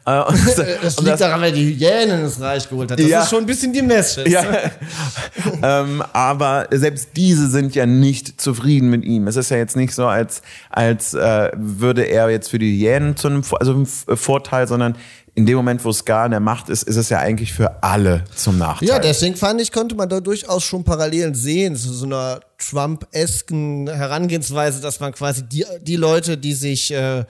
Äh, 0.09 0.23
und, 0.23 0.39
das 0.83 0.97
liegt 0.97 1.09
das, 1.09 1.19
daran, 1.21 1.41
weil 1.43 1.53
die 1.53 1.77
Hyänen 1.77 2.25
ins 2.25 2.41
Reich 2.41 2.69
geholt 2.69 2.91
hat. 2.91 2.99
Das 2.99 3.07
ja, 3.07 3.23
ist 3.23 3.29
schon 3.29 3.41
ein 3.41 3.47
bisschen 3.47 3.75
die 3.75 3.83
Message. 3.83 4.31
Ja. 4.31 4.43
ähm, 5.63 6.03
aber 6.15 6.67
selbst 6.71 7.11
diese 7.15 7.49
sind 7.49 7.75
ja 7.75 7.85
nicht 7.85 8.41
zufrieden 8.41 8.89
mit 8.89 9.05
ihm. 9.05 9.27
Es 9.27 9.37
ist 9.37 9.51
ja 9.51 9.59
jetzt 9.59 9.77
nicht 9.77 9.95
so, 9.95 10.07
als, 10.07 10.41
als 10.71 11.13
äh, 11.13 11.51
würde 11.57 12.05
er 12.05 12.31
jetzt 12.31 12.49
für 12.49 12.59
die 12.59 12.79
Hyänen 12.79 13.17
zu 13.17 13.29
einem 13.29 13.43
also 13.61 13.73
einem 13.73 13.87
Vorteil, 13.87 14.67
sondern 14.67 14.97
in 15.35 15.45
dem 15.45 15.57
Moment, 15.57 15.85
wo 15.85 15.93
Scar 15.93 16.25
in 16.25 16.31
der 16.31 16.41
Macht 16.41 16.71
ist, 16.71 16.85
ist 16.85 16.97
es 16.97 17.11
ja 17.11 17.19
eigentlich 17.19 17.53
für 17.53 17.83
alle 17.83 18.25
zum 18.35 18.57
Nachteil. 18.59 18.89
Ja, 18.89 18.99
deswegen 18.99 19.37
fand 19.37 19.61
ich, 19.61 19.71
konnte 19.71 19.95
man 19.95 20.09
da 20.09 20.21
durchaus 20.21 20.65
schon 20.65 20.85
Parallelen 20.85 21.35
sehen 21.35 21.77
zu 21.77 21.93
so 21.93 22.07
einer 22.07 22.41
Trump-esken 22.57 23.89
Herangehensweise, 23.89 24.81
dass 24.81 24.99
man 25.01 25.13
quasi 25.13 25.45
die, 25.45 25.65
die 25.83 25.97
Leute, 25.97 26.39
die 26.39 26.55
sich 26.55 26.93
äh, 26.93 27.25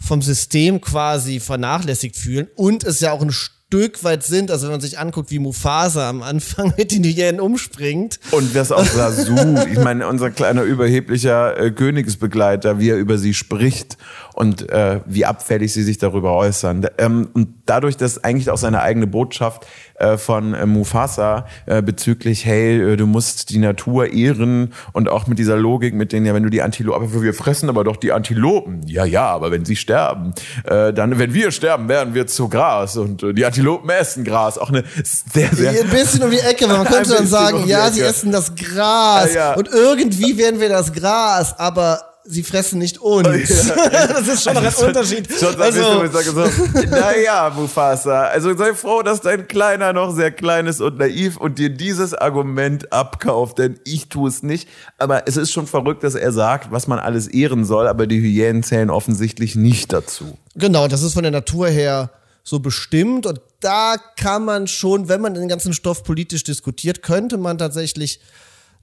vom 0.00 0.22
System 0.22 0.80
quasi 0.80 1.40
vernachlässigt 1.40 2.16
fühlen 2.16 2.48
und 2.56 2.84
es 2.84 3.00
ja 3.00 3.12
auch 3.12 3.22
ein 3.22 3.32
Stück 3.32 4.02
weit 4.02 4.24
sind. 4.24 4.50
Also 4.50 4.66
wenn 4.66 4.72
man 4.72 4.80
sich 4.80 4.98
anguckt, 4.98 5.30
wie 5.30 5.38
Mufasa 5.38 6.08
am 6.08 6.22
Anfang 6.22 6.74
mit 6.78 6.90
den 6.90 7.04
Hyänen 7.04 7.40
umspringt. 7.40 8.18
Und 8.32 8.54
das 8.56 8.72
auch 8.72 8.84
Sasu, 8.84 9.36
ich 9.70 9.78
meine, 9.78 10.08
unser 10.08 10.30
kleiner 10.30 10.62
überheblicher 10.62 11.56
äh, 11.56 11.70
Königsbegleiter, 11.70 12.80
wie 12.80 12.90
er 12.90 12.96
über 12.96 13.18
sie 13.18 13.34
spricht 13.34 13.96
und 14.40 14.70
äh, 14.70 15.00
wie 15.04 15.26
abfällig 15.26 15.70
sie 15.74 15.82
sich 15.82 15.98
darüber 15.98 16.32
äußern. 16.34 16.86
Ähm, 16.96 17.28
und 17.34 17.48
dadurch, 17.66 17.98
dass 17.98 18.24
eigentlich 18.24 18.48
auch 18.48 18.56
seine 18.56 18.80
eigene 18.80 19.06
Botschaft 19.06 19.66
äh, 19.96 20.16
von 20.16 20.54
äh, 20.54 20.64
Mufasa 20.64 21.44
äh, 21.66 21.82
bezüglich, 21.82 22.46
hey, 22.46 22.92
äh, 22.92 22.96
du 22.96 23.06
musst 23.06 23.50
die 23.50 23.58
Natur 23.58 24.14
ehren 24.14 24.72
und 24.94 25.10
auch 25.10 25.26
mit 25.26 25.38
dieser 25.38 25.58
Logik, 25.58 25.92
mit 25.92 26.12
denen 26.12 26.24
ja, 26.24 26.32
wenn 26.32 26.42
du 26.42 26.48
die 26.48 26.62
Antilopen, 26.62 27.06
aber 27.06 27.22
wir 27.22 27.34
fressen 27.34 27.68
aber 27.68 27.84
doch 27.84 27.96
die 27.96 28.12
Antilopen. 28.12 28.80
Ja, 28.86 29.04
ja, 29.04 29.26
aber 29.26 29.50
wenn 29.50 29.66
sie 29.66 29.76
sterben, 29.76 30.32
äh, 30.64 30.94
dann, 30.94 31.18
wenn 31.18 31.34
wir 31.34 31.50
sterben, 31.50 31.90
werden 31.90 32.14
wir 32.14 32.26
zu 32.26 32.48
Gras 32.48 32.96
und 32.96 33.22
äh, 33.22 33.34
die 33.34 33.44
Antilopen 33.44 33.90
essen 33.90 34.24
Gras. 34.24 34.56
Auch 34.56 34.70
eine 34.70 34.84
sehr, 35.04 35.50
sehr. 35.54 35.82
Ein 35.82 35.90
bisschen 35.90 36.22
um 36.22 36.30
die 36.30 36.38
Ecke, 36.38 36.66
weil 36.66 36.78
man 36.78 36.86
könnte 36.90 37.10
dann 37.10 37.26
sagen, 37.26 37.66
ja, 37.66 37.90
sie 37.90 38.00
essen 38.00 38.32
das 38.32 38.54
Gras 38.54 39.34
Ja, 39.34 39.50
ja. 39.50 39.54
und 39.56 39.68
irgendwie 39.68 40.38
werden 40.38 40.60
wir 40.60 40.70
das 40.70 40.94
Gras, 40.94 41.58
aber 41.58 42.09
sie 42.24 42.42
fressen 42.42 42.78
nicht 42.78 42.98
uns. 42.98 43.68
das 43.68 44.28
ist 44.28 44.44
schon 44.44 44.54
noch 44.54 44.62
ein 44.62 44.86
Unterschied. 44.86 45.28
Schon 45.32 45.60
Also, 45.60 46.04
so, 46.32 46.44
naja, 46.90 47.52
Mufasa, 47.54 48.24
also 48.24 48.56
sei 48.56 48.74
froh, 48.74 49.02
dass 49.02 49.20
dein 49.20 49.48
Kleiner 49.48 49.92
noch 49.92 50.14
sehr 50.14 50.30
klein 50.30 50.66
ist 50.66 50.80
und 50.80 50.98
naiv 50.98 51.36
und 51.36 51.58
dir 51.58 51.70
dieses 51.70 52.14
Argument 52.14 52.92
abkauft, 52.92 53.58
denn 53.58 53.78
ich 53.84 54.08
tue 54.08 54.28
es 54.28 54.42
nicht. 54.42 54.68
Aber 54.98 55.26
es 55.26 55.36
ist 55.36 55.52
schon 55.52 55.66
verrückt, 55.66 56.04
dass 56.04 56.14
er 56.14 56.32
sagt, 56.32 56.70
was 56.70 56.86
man 56.86 56.98
alles 56.98 57.26
ehren 57.26 57.64
soll, 57.64 57.86
aber 57.86 58.06
die 58.06 58.20
Hyänen 58.20 58.62
zählen 58.62 58.90
offensichtlich 58.90 59.56
nicht 59.56 59.92
dazu. 59.92 60.38
Genau, 60.54 60.88
das 60.88 61.02
ist 61.02 61.14
von 61.14 61.22
der 61.22 61.32
Natur 61.32 61.68
her 61.68 62.10
so 62.42 62.58
bestimmt 62.58 63.26
und 63.26 63.40
da 63.60 63.96
kann 64.16 64.44
man 64.44 64.66
schon, 64.66 65.08
wenn 65.08 65.20
man 65.20 65.34
den 65.34 65.48
ganzen 65.48 65.72
Stoff 65.74 66.02
politisch 66.04 66.44
diskutiert, 66.44 67.02
könnte 67.02 67.36
man 67.36 67.58
tatsächlich 67.58 68.20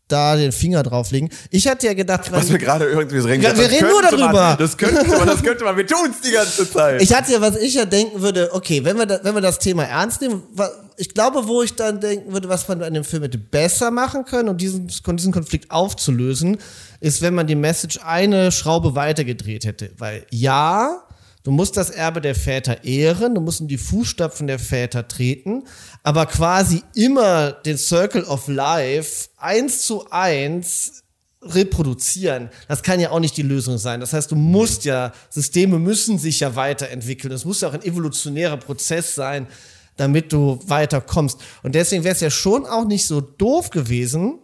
da 0.08 0.36
den 0.36 0.52
Finger 0.52 0.84
drauflegen. 0.84 1.30
Ich 1.52 1.68
hatte 1.68 1.88
ja 1.88 1.94
gedacht, 1.94 2.32
Was 2.32 2.50
wir 2.50 2.58
gerade 2.58 2.86
irgendwie 2.86 3.18
reden. 3.18 3.44
Ja, 3.44 3.58
wir 3.58 3.70
reden 3.70 3.90
nur 3.90 4.02
könnte 4.02 4.18
Man, 4.18 4.34
darüber. 4.34 4.56
das 4.58 4.78
könnte 4.78 5.06
man, 5.06 5.28
das 5.28 5.44
könnte 5.44 5.64
man, 5.64 5.78
wir 5.78 5.88
tun 5.88 6.10
es 6.12 6.22
die 6.22 6.32
ganze 6.32 6.70
Zeit. 6.70 7.02
ich 7.02 7.14
hatte 7.14 7.34
ja, 7.34 7.42
was 7.42 7.58
ich 7.58 7.74
ja 7.74 7.86
denken 7.86 8.22
würde, 8.22 8.54
okay, 8.54 8.84
wenn 8.84 8.98
wir, 8.98 9.06
da, 9.06 9.20
wenn 9.24 9.36
wir 9.36 9.42
das 9.42 9.60
Thema 9.60 9.84
ernst 9.84 10.22
nehmen, 10.22 10.44
ich 10.98 11.14
glaube, 11.14 11.48
wo 11.48 11.62
ich 11.62 11.76
dann 11.76 12.00
denken 12.00 12.34
würde, 12.34 12.50
was 12.50 12.68
man 12.68 12.82
an 12.82 12.94
dem 12.94 13.04
Film 13.04 13.24
hätte 13.24 13.38
besser 13.38 13.92
machen 13.92 14.26
können, 14.26 14.50
um 14.50 14.58
diesen, 14.58 14.88
diesen 14.88 15.32
Konflikt 15.32 15.70
aufzulösen, 15.72 16.58
ist, 17.00 17.22
wenn 17.22 17.36
man 17.36 17.46
die 17.46 17.56
Message 17.56 18.00
eine 18.04 18.52
Schraube 18.52 18.96
weitergedreht 18.96 19.66
hätte. 19.66 19.92
Weil 19.98 20.26
ja, 20.32 21.04
du 21.48 21.54
musst 21.54 21.78
das 21.78 21.90
Erbe 21.90 22.20
der 22.20 22.36
Väter 22.36 22.84
ehren, 22.84 23.34
du 23.34 23.40
musst 23.40 23.62
in 23.62 23.70
die 23.70 23.78
Fußstapfen 23.78 24.48
der 24.48 24.60
Väter 24.60 25.08
treten, 25.08 25.64
aber 26.04 26.26
quasi 26.26 26.84
immer 26.94 27.54
den 27.54 27.78
Circle 27.78 28.26
of 28.26 28.50
Life 28.50 29.30
eins 29.38 29.84
zu 29.84 30.12
eins 30.12 31.04
reproduzieren. 31.42 32.50
Das 32.68 32.84
kann 32.84 33.00
ja 33.00 33.12
auch 33.12 33.22
nicht 33.22 33.38
die 33.38 33.44
Lösung 33.44 33.78
sein. 33.78 34.02
Das 34.02 34.12
heißt, 34.12 34.30
du 34.30 34.36
musst 34.36 34.84
ja, 34.84 35.14
Systeme 35.30 35.80
müssen 35.80 36.20
sich 36.20 36.42
ja 36.42 36.58
weiterentwickeln. 36.58 37.32
Es 37.32 37.46
muss 37.46 37.62
ja 37.62 37.70
auch 37.70 37.74
ein 37.74 37.84
evolutionärer 37.84 38.58
Prozess 38.58 39.16
sein, 39.16 39.48
damit 39.96 40.34
du 40.34 40.60
weiterkommst. 40.68 41.40
Und 41.64 41.76
deswegen 41.76 42.04
wäre 42.04 42.16
es 42.16 42.20
ja 42.20 42.30
schon 42.30 42.66
auch 42.66 42.86
nicht 42.86 43.06
so 43.06 43.22
doof 43.22 43.70
gewesen, 43.70 44.40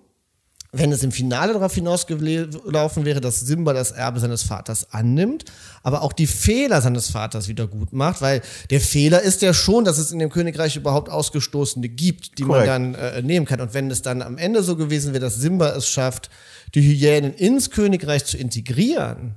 wenn 0.75 0.92
es 0.92 1.03
im 1.03 1.12
Finale 1.12 1.53
darauf 1.53 1.75
hinausgelaufen 1.75 3.06
wäre, 3.06 3.22
dass 3.22 3.39
Simba 3.42 3.74
das 3.74 3.92
Erbe 3.92 4.20
seines 4.20 4.42
Vaters 4.42 4.92
annimmt, 4.92 5.46
aber 5.84 6.01
auch 6.01 6.13
die 6.13 6.25
Fehler 6.25 6.82
seines 6.82 7.12
Vaters 7.12 7.48
wieder 7.48 7.68
gut 7.68 7.94
macht, 7.94 8.22
weil 8.24 8.42
der 8.72 8.82
Fehler 8.82 9.22
ist 9.22 9.44
ja 9.44 9.53
schon, 9.53 9.86
dass 9.86 10.00
es 10.00 10.12
in 10.12 10.18
dem 10.18 10.32
Königreich 10.32 10.75
überhaupt 10.75 11.10
Ausgestoßene 11.10 11.88
gibt, 11.89 12.39
die 12.39 12.44
Korrekt. 12.44 12.68
man 12.68 12.94
dann 12.94 12.96
äh, 12.96 13.22
nehmen 13.22 13.46
kann. 13.46 13.62
Und 13.62 13.75
wenn 13.75 13.92
es 13.92 14.01
dann 14.01 14.24
am 14.24 14.39
Ende 14.39 14.63
so 14.63 14.75
gewesen 14.75 15.13
wäre, 15.13 15.22
dass 15.22 15.36
Simba 15.36 15.70
es 15.70 15.88
schafft, 15.88 16.32
die 16.74 16.82
Hyänen 16.82 17.36
ins 17.36 17.70
Königreich 17.70 18.25
zu 18.25 18.38
integrieren 18.38 19.36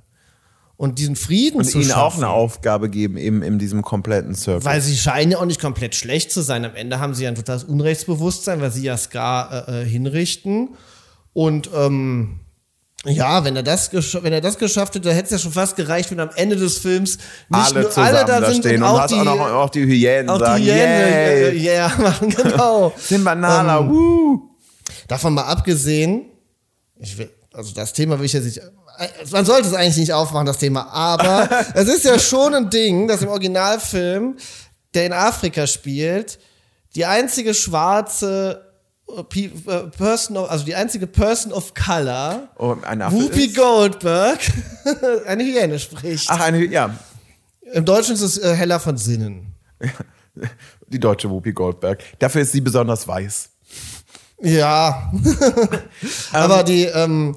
und 0.78 0.98
diesen 0.98 1.16
Frieden 1.16 1.58
und 1.58 1.64
zu 1.64 1.80
ihnen 1.80 1.90
schaffen, 1.90 2.24
auch 2.24 2.28
eine 2.28 2.30
Aufgabe 2.30 2.88
geben, 2.88 3.18
eben 3.18 3.42
in 3.42 3.58
diesem 3.58 3.82
kompletten 3.82 4.34
Circle. 4.34 4.64
weil 4.64 4.80
sie 4.80 4.96
scheinen 4.96 5.32
ja 5.32 5.38
auch 5.38 5.44
nicht 5.44 5.60
komplett 5.60 5.94
schlecht 5.94 6.30
zu 6.30 6.40
sein. 6.40 6.64
Am 6.64 6.74
Ende 6.74 6.98
haben 6.98 7.14
sie 7.14 7.24
ja 7.24 7.28
ein 7.28 7.34
totales 7.34 7.64
Unrechtsbewusstsein, 7.64 8.62
weil 8.62 8.70
sie 8.70 8.84
ja 8.84 8.96
Scar 8.96 9.68
äh, 9.68 9.82
äh, 9.82 9.84
hinrichten. 9.86 10.70
Und 11.36 11.68
ähm, 11.74 12.40
ja, 13.04 13.44
wenn 13.44 13.56
er 13.56 13.62
das, 13.62 13.92
wenn 13.92 14.32
er 14.32 14.40
das 14.40 14.56
geschafft 14.56 14.94
hätte, 14.94 15.12
hätte 15.12 15.26
es 15.26 15.30
ja 15.32 15.38
schon 15.38 15.52
fast 15.52 15.76
gereicht, 15.76 16.10
wenn 16.10 16.18
am 16.18 16.30
Ende 16.34 16.56
des 16.56 16.78
Films 16.78 17.18
nicht 17.18 17.22
alle 17.50 17.82
nur 17.82 17.90
zusammen 17.90 18.06
alle 18.06 18.24
da, 18.24 18.40
da 18.40 18.50
sind 18.50 18.62
stehen 18.62 18.82
und 18.82 18.88
und, 18.88 18.94
auch 18.94 19.00
hast 19.02 19.10
die, 19.10 19.16
auch 19.16 19.24
noch 19.24 19.40
auch 19.40 19.68
die 19.68 19.84
Hyänen 19.84 20.30
auch 20.30 20.38
sagen, 20.38 20.62
die 20.64 20.70
Hyänen 20.70 21.02
äh, 21.02 21.52
yay, 21.52 21.62
yeah 21.62 21.92
machen, 21.98 22.30
genau. 22.30 22.90
Simba 22.96 23.34
Nala, 23.34 23.80
Ähm, 23.80 23.90
woo. 23.90 24.50
Davon 25.08 25.34
mal 25.34 25.42
abgesehen, 25.42 26.24
ich 26.98 27.18
will, 27.18 27.28
also 27.52 27.74
das 27.74 27.92
Thema 27.92 28.18
will 28.18 28.24
ich 28.24 28.32
jetzt 28.32 28.44
nicht, 28.46 28.62
man 29.30 29.44
sollte 29.44 29.68
es 29.68 29.74
eigentlich 29.74 29.98
nicht 29.98 30.14
aufmachen, 30.14 30.46
das 30.46 30.56
Thema, 30.56 30.88
aber 30.90 31.50
es 31.74 31.86
ist 31.86 32.06
ja 32.06 32.18
schon 32.18 32.54
ein 32.54 32.70
Ding, 32.70 33.08
dass 33.08 33.20
im 33.20 33.28
Originalfilm, 33.28 34.38
der 34.94 35.04
in 35.04 35.12
Afrika 35.12 35.66
spielt, 35.66 36.38
die 36.94 37.04
einzige 37.04 37.52
schwarze 37.52 38.62
äh, 38.62 38.65
äh, 38.65 38.65
Person, 39.96 40.36
of, 40.36 40.50
also 40.50 40.64
die 40.64 40.74
einzige 40.74 41.06
Person 41.06 41.52
of 41.52 41.74
Color, 41.74 42.48
Oh, 42.58 42.76
Whoopi? 42.76 43.48
Goldberg, 43.48 44.40
eine 45.26 45.44
Hyäne 45.44 45.78
spricht. 45.78 46.28
Ach, 46.28 46.40
eine, 46.40 46.64
ja, 46.64 46.98
Im 47.72 47.84
Deutschen 47.84 48.14
ist 48.14 48.22
es 48.22 48.38
äh, 48.38 48.54
Hella 48.54 48.78
von 48.78 48.96
Sinnen. 48.96 49.54
die 50.88 50.98
deutsche 51.00 51.30
Whoopi 51.30 51.52
Goldberg. 51.52 52.02
Dafür 52.18 52.42
ist 52.42 52.52
sie 52.52 52.60
besonders 52.60 53.06
weiß. 53.06 53.50
Ja. 54.42 55.12
aber 56.32 56.62
die, 56.62 56.84
ähm, 56.84 57.36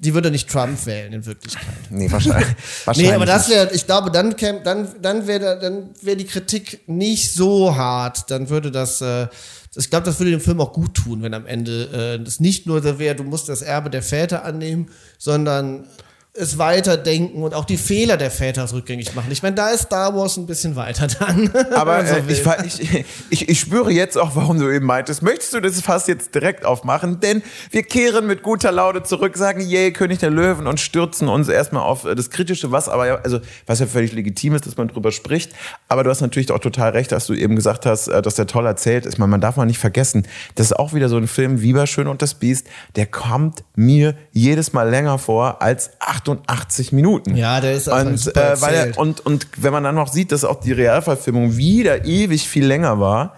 die 0.00 0.14
würde 0.14 0.30
nicht 0.30 0.48
Trump 0.48 0.86
wählen 0.86 1.12
in 1.12 1.26
Wirklichkeit. 1.26 1.66
Nee, 1.90 2.10
wahrscheinlich. 2.10 2.48
wahrscheinlich 2.86 3.10
Nee, 3.10 3.14
aber 3.14 3.26
das 3.26 3.50
wäre, 3.50 3.70
ich 3.72 3.84
glaube, 3.84 4.10
dann 4.10 4.34
käm, 4.34 4.64
dann, 4.64 4.88
dann 5.00 5.26
wäre 5.26 5.58
dann 5.60 5.90
wäre 6.00 6.16
die 6.16 6.24
Kritik 6.24 6.80
nicht 6.86 7.32
so 7.34 7.76
hart. 7.76 8.30
Dann 8.30 8.48
würde 8.48 8.70
das, 8.70 9.02
äh, 9.02 9.28
ich 9.76 9.90
glaube, 9.90 10.06
das 10.06 10.18
würde 10.18 10.30
dem 10.30 10.40
Film 10.40 10.60
auch 10.60 10.72
gut 10.72 10.94
tun, 10.94 11.22
wenn 11.22 11.34
am 11.34 11.46
Ende 11.46 12.16
äh, 12.18 12.24
das 12.24 12.40
nicht 12.40 12.66
nur 12.66 12.82
so 12.82 12.98
wäre, 12.98 13.14
du 13.14 13.24
musst 13.24 13.50
das 13.50 13.60
Erbe 13.60 13.90
der 13.90 14.02
Väter 14.02 14.42
annehmen, 14.44 14.88
sondern 15.18 15.86
es 16.32 16.58
weiterdenken 16.58 17.42
und 17.42 17.54
auch 17.54 17.64
die 17.64 17.76
Fehler 17.76 18.16
der 18.16 18.30
Väter 18.30 18.70
rückgängig 18.72 19.16
machen. 19.16 19.32
Ich 19.32 19.42
meine, 19.42 19.56
da 19.56 19.70
ist 19.70 19.82
Star 19.82 20.14
Wars 20.14 20.36
ein 20.36 20.46
bisschen 20.46 20.76
weiter 20.76 21.08
dann. 21.08 21.50
Aber 21.74 21.96
man 21.96 22.06
so 22.06 22.14
äh, 22.14 22.66
ich, 22.66 22.80
ich, 22.80 23.04
ich, 23.30 23.48
ich 23.48 23.60
spüre 23.60 23.90
jetzt 23.90 24.16
auch, 24.16 24.36
warum 24.36 24.58
du 24.60 24.70
eben 24.70 24.86
meintest, 24.86 25.22
möchtest 25.22 25.54
du 25.54 25.60
das 25.60 25.80
Fass 25.80 26.06
jetzt 26.06 26.32
direkt 26.34 26.64
aufmachen? 26.64 27.18
Denn 27.18 27.42
wir 27.72 27.82
kehren 27.82 28.28
mit 28.28 28.44
guter 28.44 28.70
Laune 28.70 29.02
zurück, 29.02 29.36
sagen, 29.36 29.60
yay, 29.60 29.92
König 29.92 30.20
der 30.20 30.30
Löwen 30.30 30.68
und 30.68 30.78
stürzen 30.78 31.28
uns 31.28 31.48
erstmal 31.48 31.82
auf 31.82 32.04
äh, 32.04 32.14
das 32.14 32.30
Kritische, 32.30 32.70
was 32.70 32.88
aber 32.88 33.08
ja, 33.08 33.16
also 33.16 33.40
was 33.66 33.80
ja 33.80 33.86
völlig 33.86 34.12
legitim 34.12 34.54
ist, 34.54 34.66
dass 34.66 34.76
man 34.76 34.86
drüber 34.86 35.10
spricht. 35.10 35.52
Aber 35.88 36.04
du 36.04 36.10
hast 36.10 36.20
natürlich 36.20 36.52
auch 36.52 36.60
total 36.60 36.90
recht, 36.90 37.10
dass 37.10 37.26
du 37.26 37.34
eben 37.34 37.56
gesagt 37.56 37.86
hast, 37.86 38.06
äh, 38.06 38.22
dass 38.22 38.36
der 38.36 38.46
toll 38.46 38.66
erzählt 38.66 39.04
ist. 39.04 39.18
Meine, 39.18 39.30
man 39.30 39.40
darf 39.40 39.56
mal 39.56 39.66
nicht 39.66 39.78
vergessen, 39.78 40.28
das 40.54 40.66
ist 40.66 40.78
auch 40.78 40.94
wieder 40.94 41.08
so 41.08 41.16
ein 41.16 41.26
Film, 41.26 41.60
wie 41.60 41.72
bei 41.72 41.86
Schön 41.86 42.06
und 42.06 42.22
das 42.22 42.34
Biest, 42.34 42.68
der 42.94 43.06
kommt 43.06 43.64
mir 43.74 44.14
jedes 44.30 44.72
Mal 44.72 44.88
länger 44.88 45.18
vor 45.18 45.60
als 45.60 45.90
88 46.20 46.92
Minuten. 46.92 47.36
Ja, 47.36 47.60
der 47.60 47.72
ist 47.74 47.88
und, 47.88 48.36
äh, 48.36 48.60
weil 48.60 48.74
er, 48.74 48.98
und, 48.98 49.24
und 49.24 49.46
wenn 49.56 49.72
man 49.72 49.84
dann 49.84 49.94
noch 49.94 50.08
sieht, 50.08 50.32
dass 50.32 50.44
auch 50.44 50.60
die 50.60 50.72
Realverfilmung 50.72 51.56
wieder 51.56 52.04
ewig 52.04 52.48
viel 52.48 52.64
länger 52.66 53.00
war, 53.00 53.34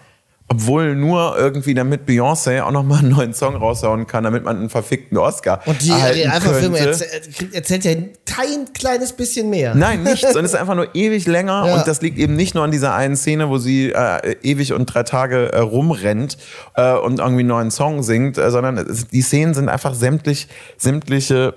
obwohl 0.49 0.95
nur 0.95 1.35
irgendwie 1.39 1.73
damit 1.73 2.07
Beyoncé 2.07 2.61
auch 2.61 2.73
nochmal 2.73 2.99
einen 2.99 3.11
neuen 3.11 3.33
Song 3.33 3.57
raushauen 3.57 4.07
kann, 4.07 4.25
damit 4.25 4.45
man 4.45 4.59
einen 4.59 4.69
verfickten 4.69 5.17
Oscar 5.17 5.61
und 5.65 5.81
die 5.81 5.89
erhalten 5.89 6.19
Realverfilmung 6.19 6.79
könnte. 6.79 7.11
erzählt, 7.11 7.55
erzählt 7.55 7.85
ja 7.85 7.93
kein 8.27 8.71
kleines 8.75 9.15
bisschen 9.15 9.49
mehr. 9.49 9.75
Nein, 9.75 10.03
nichts, 10.03 10.21
sondern 10.21 10.45
es 10.45 10.53
ist 10.53 10.61
einfach 10.61 10.75
nur 10.75 10.95
ewig 10.95 11.27
länger 11.27 11.67
Ja. 11.69 11.75
und 11.77 11.87
das 11.89 12.03
liegt 12.03 12.19
eben 12.19 12.37
nicht 12.37 12.55
nur 12.55 12.65
an 12.65 12.71
dieser 12.71 12.95
einen 12.95 13.17
Szene, 13.17 13.49
wo 13.49 13.57
sie 13.57 13.93
äh, 13.93 14.37
ewig 14.43 14.75
und 14.75 14.87
drei 14.87 15.05
Tage 15.05 15.53
äh, 15.53 15.59
rumrennt 15.61 16.37
äh, 16.75 16.93
und 16.97 17.21
irgendwie 17.21 17.41
einen 17.41 17.49
neuen 17.49 17.71
Song 17.71 18.03
singt, 18.03 18.37
äh, 18.37 18.51
sondern 18.51 18.77
es, 18.77 19.07
die 19.09 19.23
Szenen 19.23 19.55
sind 19.55 19.71
einfach 19.71 19.95
sämtlich, 19.95 20.49
sämtliche 20.77 21.55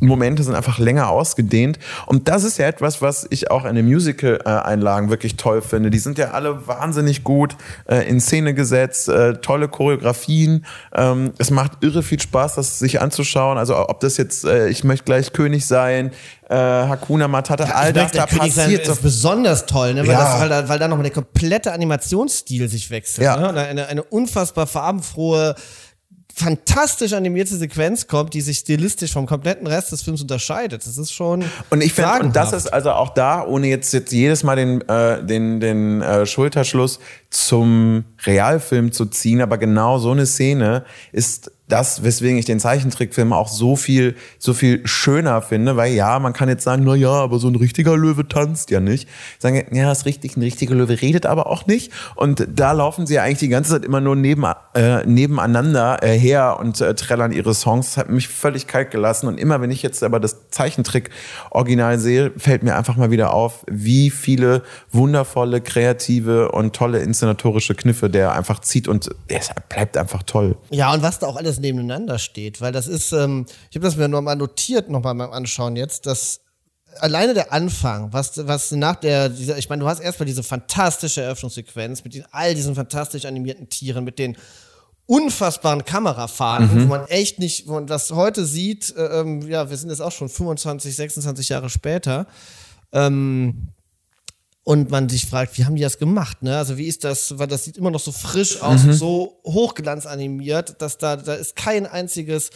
Momente 0.00 0.42
sind 0.42 0.54
einfach 0.54 0.78
länger 0.78 1.08
ausgedehnt 1.08 1.78
und 2.06 2.28
das 2.28 2.44
ist 2.44 2.58
ja 2.58 2.66
etwas, 2.66 3.00
was 3.00 3.26
ich 3.30 3.50
auch 3.50 3.64
in 3.64 3.76
den 3.76 3.86
Musical-Einlagen 3.86 5.10
wirklich 5.10 5.36
toll 5.36 5.62
finde. 5.62 5.90
Die 5.90 5.98
sind 5.98 6.18
ja 6.18 6.32
alle 6.32 6.66
wahnsinnig 6.66 7.24
gut 7.24 7.56
äh, 7.88 8.06
in 8.08 8.20
Szene 8.20 8.52
gesetzt, 8.52 9.08
äh, 9.08 9.34
tolle 9.34 9.68
Choreografien. 9.68 10.66
Ähm, 10.94 11.32
es 11.38 11.50
macht 11.50 11.72
irre 11.80 12.02
viel 12.02 12.20
Spaß, 12.20 12.56
das 12.56 12.78
sich 12.78 13.00
anzuschauen. 13.00 13.58
Also 13.58 13.76
ob 13.88 14.00
das 14.00 14.16
jetzt, 14.18 14.44
äh, 14.44 14.68
ich 14.68 14.84
möchte 14.84 15.04
gleich 15.04 15.32
König 15.32 15.66
sein, 15.66 16.10
äh, 16.48 16.54
Hakuna 16.54 17.26
Matata, 17.26 17.64
all 17.64 17.88
Ich 17.88 17.94
das, 17.94 18.12
da 18.12 18.26
König 18.26 18.54
passiert 18.54 18.86
ist 18.86 19.02
besonders 19.02 19.66
toll, 19.66 19.94
ne? 19.94 20.02
weil, 20.02 20.10
Ja. 20.10 20.18
das, 20.32 20.40
weil, 20.40 20.48
da, 20.48 20.68
weil 20.68 20.78
da 20.78 20.88
noch 20.88 21.00
der 21.00 21.10
komplette 21.10 21.72
Animationsstil 21.72 22.68
sich 22.68 22.90
wechselt. 22.90 23.24
Ja. 23.24 23.36
Ne? 23.36 23.48
Und 23.48 23.56
Eine, 23.58 23.86
eine 23.86 24.02
unfassbar 24.02 24.66
farbenfrohe, 24.66 25.54
fantastisch 26.38 27.14
animierte 27.14 27.56
Sequenz 27.56 28.06
kommt, 28.06 28.34
die 28.34 28.42
sich 28.42 28.58
stilistisch 28.58 29.10
vom 29.10 29.24
kompletten 29.24 29.66
Rest 29.66 29.90
des 29.92 30.02
Films 30.02 30.20
unterscheidet. 30.20 30.86
Das 30.86 30.98
ist 30.98 31.10
schon. 31.10 31.42
Und 31.70 31.82
ich 31.82 31.94
finde, 31.94 32.20
und 32.20 32.36
das 32.36 32.52
ist 32.52 32.66
also 32.66 32.92
auch 32.92 33.14
da, 33.14 33.42
ohne 33.42 33.68
jetzt, 33.68 33.94
jetzt 33.94 34.12
jedes 34.12 34.42
Mal 34.42 34.54
den, 34.54 34.82
äh, 34.82 35.24
den, 35.24 35.60
den 35.60 36.02
äh, 36.02 36.26
Schulterschluss 36.26 37.00
zum 37.36 38.04
Realfilm 38.24 38.92
zu 38.92 39.06
ziehen, 39.06 39.40
aber 39.40 39.58
genau 39.58 39.98
so 39.98 40.10
eine 40.10 40.26
Szene 40.26 40.84
ist 41.12 41.50
das, 41.68 42.04
weswegen 42.04 42.38
ich 42.38 42.44
den 42.44 42.60
Zeichentrickfilm 42.60 43.32
auch 43.32 43.48
so 43.48 43.74
viel, 43.74 44.14
so 44.38 44.54
viel 44.54 44.86
schöner 44.86 45.42
finde, 45.42 45.76
weil 45.76 45.92
ja, 45.92 46.18
man 46.20 46.32
kann 46.32 46.48
jetzt 46.48 46.62
sagen, 46.62 46.84
na 46.84 46.94
ja, 46.94 47.10
aber 47.10 47.38
so 47.40 47.48
ein 47.48 47.56
richtiger 47.56 47.96
Löwe 47.96 48.28
tanzt 48.28 48.70
ja 48.70 48.78
nicht. 48.78 49.08
Sagen, 49.40 49.66
ja, 49.72 49.90
ist 49.90 50.06
richtig, 50.06 50.36
ein 50.36 50.42
richtiger 50.42 50.76
Löwe 50.76 51.00
redet 51.00 51.26
aber 51.26 51.48
auch 51.48 51.66
nicht. 51.66 51.92
Und 52.14 52.46
da 52.54 52.70
laufen 52.70 53.06
sie 53.06 53.14
ja 53.14 53.22
eigentlich 53.22 53.38
die 53.38 53.48
ganze 53.48 53.72
Zeit 53.72 53.84
immer 53.84 54.00
nur 54.00 54.14
neben, 54.14 54.44
äh, 54.74 55.04
nebeneinander 55.06 56.02
äh, 56.02 56.16
her 56.16 56.58
und 56.60 56.80
äh, 56.80 56.94
trällern 56.94 57.32
ihre 57.32 57.52
Songs. 57.52 57.86
Das 57.86 57.96
hat 57.96 58.10
mich 58.10 58.28
völlig 58.28 58.68
kalt 58.68 58.92
gelassen. 58.92 59.26
Und 59.26 59.38
immer 59.38 59.60
wenn 59.60 59.72
ich 59.72 59.82
jetzt 59.82 60.04
aber 60.04 60.20
das 60.20 60.50
Zeichentrick-Original 60.50 61.98
sehe, 61.98 62.30
fällt 62.36 62.62
mir 62.62 62.76
einfach 62.76 62.96
mal 62.96 63.10
wieder 63.10 63.32
auf, 63.32 63.64
wie 63.68 64.10
viele 64.10 64.62
wundervolle, 64.92 65.60
kreative 65.60 66.52
und 66.52 66.76
tolle 66.76 67.00
inszenatorische 67.26 67.74
Kniffe 67.74 68.08
der 68.08 68.32
einfach 68.32 68.60
zieht 68.60 68.88
und 68.88 69.10
es 69.28 69.50
bleibt 69.68 69.96
einfach 69.96 70.22
toll. 70.22 70.56
Ja, 70.70 70.92
und 70.92 71.02
was 71.02 71.18
da 71.18 71.26
auch 71.26 71.36
alles 71.36 71.58
nebeneinander 71.58 72.18
steht, 72.18 72.60
weil 72.60 72.72
das 72.72 72.86
ist, 72.86 73.12
ähm, 73.12 73.46
ich 73.70 73.76
habe 73.76 73.84
das 73.84 73.96
mir 73.96 74.08
nochmal 74.08 74.36
notiert, 74.36 74.88
nochmal 74.88 75.14
beim 75.14 75.32
Anschauen 75.32 75.76
jetzt, 75.76 76.06
dass 76.06 76.40
alleine 77.00 77.34
der 77.34 77.52
Anfang, 77.52 78.12
was, 78.12 78.46
was 78.46 78.70
nach 78.72 78.96
der, 78.96 79.28
dieser, 79.28 79.58
ich 79.58 79.68
meine, 79.68 79.80
du 79.80 79.88
hast 79.88 80.00
erstmal 80.00 80.26
diese 80.26 80.42
fantastische 80.42 81.22
Eröffnungssequenz 81.22 82.04
mit 82.04 82.14
diesen, 82.14 82.26
all 82.30 82.54
diesen 82.54 82.74
fantastisch 82.74 83.24
animierten 83.24 83.68
Tieren, 83.68 84.04
mit 84.04 84.18
den 84.18 84.36
unfassbaren 85.06 85.84
Kamerafahrten, 85.84 86.74
mhm. 86.74 86.82
wo 86.82 86.86
man 86.86 87.06
echt 87.06 87.38
nicht, 87.38 87.68
wo 87.68 87.74
man 87.74 87.86
das 87.86 88.10
heute 88.12 88.44
sieht, 88.44 88.94
äh, 88.96 89.20
ähm, 89.20 89.42
ja, 89.42 89.68
wir 89.68 89.76
sind 89.76 89.90
jetzt 89.90 90.00
auch 90.00 90.12
schon 90.12 90.28
25, 90.28 90.94
26 90.94 91.48
Jahre 91.48 91.70
später, 91.70 92.26
ähm, 92.92 93.68
und 94.66 94.90
man 94.90 95.08
sich 95.08 95.26
fragt, 95.26 95.56
wie 95.56 95.64
haben 95.64 95.76
die 95.76 95.82
das 95.82 95.96
gemacht, 95.96 96.42
ne? 96.42 96.58
Also 96.58 96.76
wie 96.76 96.88
ist 96.88 97.04
das, 97.04 97.38
weil 97.38 97.46
das 97.46 97.62
sieht 97.62 97.76
immer 97.76 97.92
noch 97.92 98.00
so 98.00 98.10
frisch 98.10 98.60
aus, 98.62 98.82
mhm. 98.82 98.94
so 98.94 99.40
hochglanzanimiert, 99.44 100.82
dass 100.82 100.98
da, 100.98 101.14
da 101.14 101.34
ist 101.34 101.54
kein 101.54 101.86
einziges, 101.86 102.50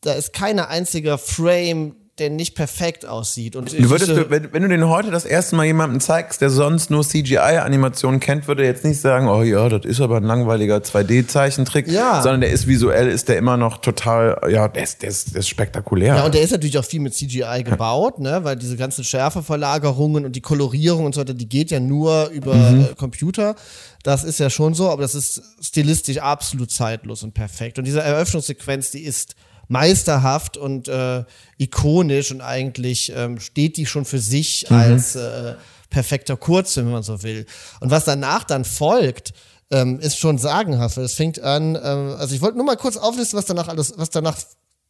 da 0.00 0.12
ist 0.12 0.32
keine 0.32 0.68
einziger 0.68 1.18
Frame, 1.18 1.96
der 2.18 2.30
nicht 2.30 2.54
perfekt 2.54 3.06
aussieht. 3.06 3.56
Und 3.56 3.72
du 3.72 3.90
würdest, 3.90 4.10
diese, 4.10 4.30
wenn, 4.30 4.52
wenn, 4.52 4.62
du 4.62 4.68
den 4.68 4.88
heute 4.88 5.10
das 5.10 5.24
erste 5.24 5.56
Mal 5.56 5.64
jemandem 5.64 6.00
zeigst, 6.00 6.40
der 6.40 6.48
sonst 6.48 6.88
nur 6.88 7.02
CGI-Animationen 7.02 8.20
kennt, 8.20 8.46
würde 8.46 8.64
jetzt 8.64 8.84
nicht 8.84 9.00
sagen, 9.00 9.26
oh 9.26 9.42
ja, 9.42 9.68
das 9.68 9.84
ist 9.84 10.00
aber 10.00 10.18
ein 10.18 10.22
langweiliger 10.22 10.76
2D-Zeichentrick, 10.76 11.88
ja. 11.88 12.22
sondern 12.22 12.42
der 12.42 12.50
ist 12.50 12.68
visuell, 12.68 13.08
ist 13.08 13.28
der 13.28 13.36
immer 13.36 13.56
noch 13.56 13.78
total, 13.78 14.40
ja, 14.48 14.68
der 14.68 14.84
ist, 14.84 15.02
der 15.02 15.08
ist, 15.08 15.34
der 15.34 15.40
ist 15.40 15.48
spektakulär. 15.48 16.16
Ja, 16.16 16.24
und 16.24 16.34
der 16.34 16.42
ist 16.42 16.52
natürlich 16.52 16.78
auch 16.78 16.84
viel 16.84 17.00
mit 17.00 17.14
CGI 17.14 17.64
gebaut, 17.64 18.20
ne, 18.20 18.44
weil 18.44 18.54
diese 18.54 18.76
ganzen 18.76 19.02
Schärfeverlagerungen 19.02 20.24
und 20.24 20.36
die 20.36 20.40
Kolorierung 20.40 21.06
und 21.06 21.16
so 21.16 21.20
weiter, 21.20 21.34
die 21.34 21.48
geht 21.48 21.72
ja 21.72 21.80
nur 21.80 22.28
über 22.28 22.54
mhm. 22.54 22.80
äh, 22.82 22.94
Computer. 22.96 23.56
Das 24.04 24.22
ist 24.22 24.38
ja 24.38 24.50
schon 24.50 24.74
so, 24.74 24.88
aber 24.88 25.02
das 25.02 25.16
ist 25.16 25.42
stilistisch 25.60 26.18
absolut 26.18 26.70
zeitlos 26.70 27.24
und 27.24 27.34
perfekt. 27.34 27.78
Und 27.78 27.86
diese 27.86 28.02
Eröffnungssequenz, 28.02 28.92
die 28.92 29.02
ist 29.02 29.34
meisterhaft 29.68 30.56
und 30.56 30.88
äh, 30.88 31.24
ikonisch 31.58 32.30
und 32.30 32.40
eigentlich 32.40 33.12
ähm, 33.14 33.40
steht 33.40 33.76
die 33.76 33.86
schon 33.86 34.04
für 34.04 34.18
sich 34.18 34.66
mhm. 34.68 34.76
als 34.76 35.16
äh, 35.16 35.54
perfekter 35.90 36.36
Kurzfilm, 36.36 36.86
wenn 36.86 36.94
man 36.94 37.02
so 37.02 37.22
will. 37.22 37.46
Und 37.80 37.90
was 37.90 38.04
danach 38.04 38.44
dann 38.44 38.64
folgt, 38.64 39.32
ähm, 39.70 40.00
ist 40.00 40.18
schon 40.18 40.38
sagenhaft. 40.38 40.96
Es 40.98 41.14
fängt 41.14 41.40
an, 41.40 41.76
ähm, 41.76 42.16
also 42.18 42.34
ich 42.34 42.40
wollte 42.40 42.56
nur 42.56 42.66
mal 42.66 42.76
kurz 42.76 42.96
auflisten, 42.96 43.38
was 43.38 43.46
danach 43.46 43.68
alles, 43.68 43.94
was 43.96 44.10
danach 44.10 44.36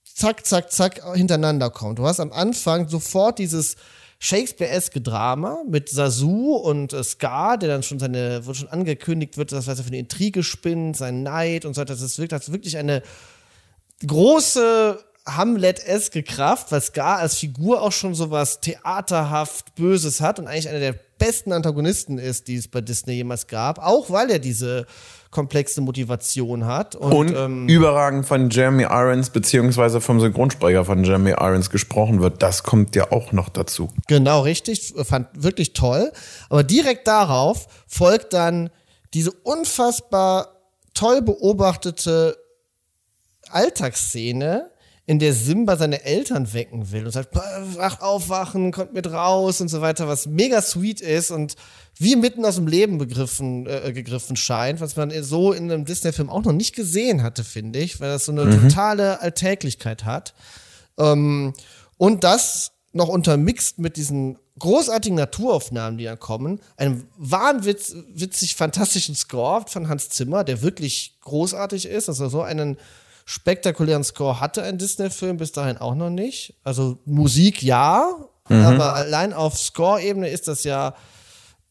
zack, 0.04 0.47
zack, 0.47 0.73
zack 0.73 1.02
hintereinander 1.14 1.71
kommt. 1.71 1.99
Du 1.99 2.07
hast 2.07 2.21
am 2.21 2.33
Anfang 2.33 2.88
sofort 2.88 3.38
dieses 3.38 3.76
Shakespeare-eske 4.19 5.00
Drama 5.00 5.59
mit 5.69 5.90
Sasu 5.90 6.54
und 6.54 6.93
äh, 6.93 7.04
Scar, 7.04 7.59
der 7.59 7.69
dann 7.69 7.83
schon 7.83 7.99
seine, 7.99 8.47
wo 8.47 8.54
schon 8.54 8.69
angekündigt 8.69 9.37
wird, 9.37 9.52
dass 9.52 9.66
was 9.66 9.78
er 9.78 9.85
für 9.85 9.88
eine 9.88 9.99
Intrige 9.99 10.43
spinnt, 10.43 10.97
sein 10.97 11.23
Neid 11.23 11.64
und 11.64 11.75
so 11.75 11.81
weiter. 11.81 11.93
Das 11.93 12.02
ist 12.02 12.19
wirklich, 12.19 12.38
das 12.38 12.49
ist 12.49 12.54
wirklich 12.54 12.78
eine 12.78 13.02
große 14.06 14.99
Hamlet-eske 15.26 16.23
Kraft, 16.23 16.70
weil 16.70 16.82
Scar 16.82 17.18
als 17.18 17.37
Figur 17.37 17.80
auch 17.80 17.92
schon 17.92 18.14
sowas 18.14 18.61
theaterhaft 18.61 19.75
Böses 19.75 20.21
hat 20.21 20.38
und 20.38 20.47
eigentlich 20.47 20.69
einer 20.69 20.80
der 20.80 20.95
besten 21.19 21.52
Antagonisten 21.52 22.19
ist, 22.19 22.49
die 22.49 22.56
es 22.56 22.69
bei 22.69 22.82
Disney 22.82 23.14
jemals 23.14 23.47
gab, 23.47 23.78
auch 23.78 24.10
weil 24.10 24.30
er 24.30 24.38
diese 24.38 24.86
komplexe 25.30 25.80
Motivation 25.80 26.67
hat. 26.67 26.95
Und, 26.95 27.12
und 27.12 27.36
ähm, 27.36 27.69
überragend 27.69 28.26
von 28.26 28.50
Jeremy 28.50 28.84
Irons 28.84 29.30
beziehungsweise 29.30 30.00
vom 30.00 30.21
Synchronsprecher 30.21 30.84
von 30.84 31.02
Jeremy 31.02 31.30
Irons 31.30 31.71
gesprochen 31.71 32.21
wird. 32.21 32.43
Das 32.43 32.62
kommt 32.62 32.95
ja 32.95 33.10
auch 33.10 33.32
noch 33.32 33.49
dazu. 33.49 33.90
Genau, 34.06 34.43
richtig. 34.43 34.95
Fand 35.02 35.28
wirklich 35.34 35.73
toll. 35.73 36.12
Aber 36.50 36.62
direkt 36.62 37.08
darauf 37.08 37.67
folgt 37.86 38.32
dann 38.34 38.71
diese 39.14 39.32
unfassbar 39.32 40.49
toll 40.93 41.23
beobachtete 41.23 42.36
Alltagsszene, 43.54 44.71
in 45.06 45.19
der 45.19 45.34
Simba 45.34 45.76
seine 45.76 46.04
Eltern 46.04 46.54
wecken 46.54 46.90
will 46.90 47.04
und 47.04 47.12
sagt, 47.12 47.34
wach 47.34 48.00
aufwachen, 48.00 48.73
kommt 48.73 48.95
mit 48.95 49.10
raus 49.10 49.60
und 49.60 49.69
so 49.69 49.82
weiter, 49.82 50.08
was 50.08 50.26
mega 50.26 50.62
sweet 50.62 51.02
ist 51.02 51.30
und 51.30 51.56
wie 51.99 52.17
mitten 52.17 52.45
aus 52.45 52.56
dem 52.56 52.67
Leben 52.67 52.97
begriffen, 52.97 53.67
äh, 53.67 53.93
gegriffen 53.93 54.36
scheint, 54.36 54.80
was 54.80 54.97
man 54.97 55.10
so 55.23 55.52
in 55.52 55.71
einem 55.71 55.84
Disney-Film 55.84 56.30
auch 56.30 56.43
noch 56.43 56.52
nicht 56.52 56.75
gesehen 56.75 57.23
hatte, 57.23 57.45
finde 57.45 57.80
ich, 57.80 58.00
weil 58.00 58.08
das 58.08 58.25
so 58.25 58.32
eine 58.32 58.47
mhm. 58.47 58.62
totale 58.62 59.21
Alltäglichkeit 59.21 60.04
hat. 60.04 60.34
Ähm, 60.99 61.52
und 61.99 62.25
das 62.25 62.73
noch 62.93 63.08
untermixt 63.08 63.78
mit 63.78 63.97
diesen 63.99 64.38
großartigen 64.58 65.17
Naturaufnahmen, 65.17 65.99
die 65.99 66.04
dann 66.04 66.19
kommen, 66.19 66.60
einem 66.76 67.06
wahnwitzig 67.19 68.54
fantastischen 68.54 69.14
Score 69.14 69.64
von 69.69 69.88
Hans 69.88 70.08
Zimmer, 70.08 70.45
der 70.45 70.62
wirklich 70.62 71.19
großartig 71.21 71.86
ist, 71.86 72.08
also 72.08 72.28
so 72.28 72.43
einen 72.43 72.78
spektakulären 73.25 74.04
Score 74.04 74.41
hatte 74.41 74.63
ein 74.63 74.78
Disney-Film 74.78 75.37
bis 75.37 75.52
dahin 75.52 75.78
auch 75.78 75.95
noch 75.95 76.10
nicht. 76.10 76.54
Also 76.63 76.99
Musik 77.04 77.63
ja, 77.63 78.08
mhm. 78.49 78.65
aber 78.65 78.95
allein 78.95 79.32
auf 79.32 79.58
Score-Ebene 79.58 80.28
ist 80.28 80.49
das 80.49 80.65
ja 80.65 80.95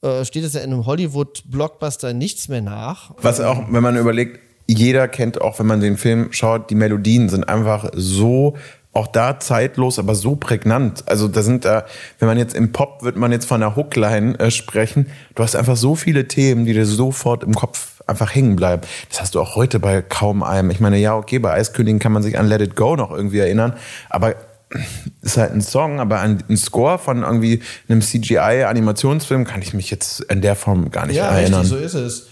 äh, 0.03 0.25
steht 0.25 0.43
es 0.43 0.53
ja 0.53 0.61
in 0.61 0.73
einem 0.73 0.85
Hollywood-Blockbuster 0.85 2.13
nichts 2.13 2.49
mehr 2.49 2.61
nach. 2.61 3.11
Was 3.21 3.39
auch, 3.39 3.71
wenn 3.71 3.81
man 3.81 3.95
überlegt, 3.95 4.39
jeder 4.67 5.07
kennt 5.07 5.41
auch, 5.41 5.59
wenn 5.59 5.65
man 5.65 5.79
den 5.79 5.97
Film 5.97 6.31
schaut, 6.31 6.69
die 6.69 6.75
Melodien 6.75 7.29
sind 7.29 7.47
einfach 7.47 7.89
so 7.93 8.57
auch 8.93 9.07
da 9.07 9.39
zeitlos, 9.39 9.97
aber 9.97 10.13
so 10.13 10.35
prägnant. 10.35 11.07
Also 11.07 11.27
da 11.27 11.41
sind 11.41 11.65
da, 11.65 11.85
wenn 12.19 12.27
man 12.27 12.37
jetzt 12.37 12.55
im 12.55 12.71
Pop 12.71 13.03
wird 13.03 13.15
man 13.15 13.31
jetzt 13.31 13.45
von 13.45 13.61
einer 13.61 13.75
Hookline 13.75 14.39
äh, 14.39 14.51
sprechen. 14.51 15.07
Du 15.33 15.43
hast 15.43 15.55
einfach 15.55 15.75
so 15.75 15.95
viele 15.95 16.27
Themen, 16.27 16.65
die 16.65 16.73
dir 16.73 16.85
sofort 16.85 17.43
im 17.43 17.55
Kopf 17.55 18.01
einfach 18.05 18.35
hängen 18.35 18.55
bleiben. 18.55 18.83
Das 19.09 19.19
hast 19.19 19.35
du 19.35 19.41
auch 19.41 19.55
heute 19.55 19.79
bei 19.79 20.03
kaum 20.03 20.43
einem. 20.43 20.69
Ich 20.69 20.79
meine, 20.79 20.97
ja, 20.97 21.15
okay, 21.17 21.39
bei 21.39 21.53
Eiskönigin 21.53 21.99
kann 21.99 22.11
man 22.11 22.21
sich 22.21 22.37
an 22.37 22.47
Let 22.47 22.61
It 22.61 22.75
Go 22.75 22.95
noch 22.95 23.11
irgendwie 23.11 23.39
erinnern, 23.39 23.73
aber 24.09 24.35
ist 25.21 25.37
halt 25.37 25.53
ein 25.53 25.61
Song, 25.61 25.99
aber 25.99 26.19
an 26.19 26.43
einen 26.47 26.57
Score 26.57 26.99
von 26.99 27.23
irgendwie 27.23 27.63
einem 27.89 28.01
CGI-Animationsfilm 28.01 29.45
kann 29.45 29.61
ich 29.63 29.73
mich 29.73 29.89
jetzt 29.89 30.19
in 30.21 30.41
der 30.41 30.55
Form 30.55 30.91
gar 30.91 31.07
nicht 31.07 31.15
ja, 31.15 31.29
erinnern. 31.29 31.61
Richtig, 31.61 31.79
so 31.79 31.83
ist 31.83 31.93
es. 31.95 32.27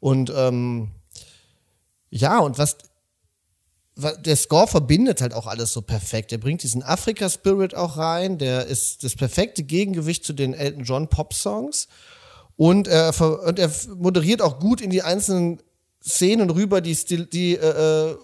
Und 0.00 0.32
ähm, 0.34 0.88
ja, 2.08 2.38
und 2.38 2.58
was 2.58 2.78
der 3.96 4.36
Score 4.36 4.66
verbindet 4.66 5.22
halt 5.22 5.32
auch 5.32 5.46
alles 5.46 5.72
so 5.72 5.80
perfekt. 5.80 6.30
Er 6.30 6.38
bringt 6.38 6.62
diesen 6.62 6.82
Afrika-Spirit 6.82 7.74
auch 7.74 7.96
rein. 7.96 8.36
Der 8.36 8.66
ist 8.66 9.04
das 9.04 9.14
perfekte 9.14 9.62
Gegengewicht 9.62 10.24
zu 10.24 10.34
den 10.34 10.52
Elton 10.52 10.84
John 10.84 11.08
Pop-Songs. 11.08 11.88
Und 12.56 12.88
er, 12.88 13.18
und 13.20 13.58
er 13.58 13.70
moderiert 13.96 14.42
auch 14.42 14.58
gut 14.58 14.80
in 14.80 14.90
die 14.90 15.02
einzelnen 15.02 15.62
Szenen 16.02 16.50
rüber, 16.50 16.80
die, 16.80 16.94
die 17.30 17.54
äh, 17.56 18.10
äh, 18.10 18.16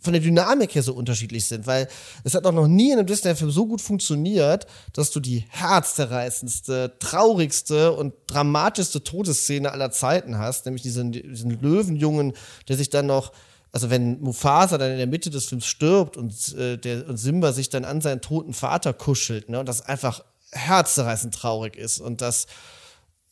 von 0.00 0.12
der 0.12 0.22
Dynamik 0.22 0.74
her 0.74 0.82
so 0.84 0.94
unterschiedlich 0.94 1.46
sind, 1.46 1.66
weil 1.66 1.88
es 2.22 2.34
hat 2.34 2.46
auch 2.46 2.52
noch 2.52 2.68
nie 2.68 2.92
in 2.92 2.98
einem 2.98 3.06
Disney-Film 3.06 3.50
so 3.50 3.66
gut 3.66 3.80
funktioniert, 3.80 4.66
dass 4.92 5.10
du 5.10 5.18
die 5.18 5.44
herzzerreißendste, 5.48 6.96
traurigste 7.00 7.92
und 7.92 8.14
dramatischste 8.28 9.02
Todesszene 9.02 9.72
aller 9.72 9.90
Zeiten 9.90 10.38
hast, 10.38 10.66
nämlich 10.66 10.82
diesen, 10.82 11.10
diesen 11.10 11.60
Löwenjungen, 11.60 12.34
der 12.68 12.76
sich 12.76 12.90
dann 12.90 13.06
noch 13.06 13.32
also 13.72 13.90
wenn 13.90 14.20
Mufasa 14.20 14.78
dann 14.78 14.92
in 14.92 14.98
der 14.98 15.06
Mitte 15.06 15.30
des 15.30 15.46
Films 15.46 15.66
stirbt 15.66 16.16
und, 16.16 16.54
äh, 16.56 16.76
der, 16.76 17.08
und 17.08 17.16
Simba 17.16 17.52
sich 17.52 17.68
dann 17.68 17.84
an 17.84 18.00
seinen 18.00 18.20
toten 18.20 18.54
Vater 18.54 18.92
kuschelt, 18.92 19.48
ne, 19.48 19.60
und 19.60 19.68
das 19.68 19.82
einfach 19.82 20.24
herzzerreißend 20.52 21.34
traurig 21.34 21.76
ist 21.76 22.00
und 22.00 22.20
das 22.20 22.46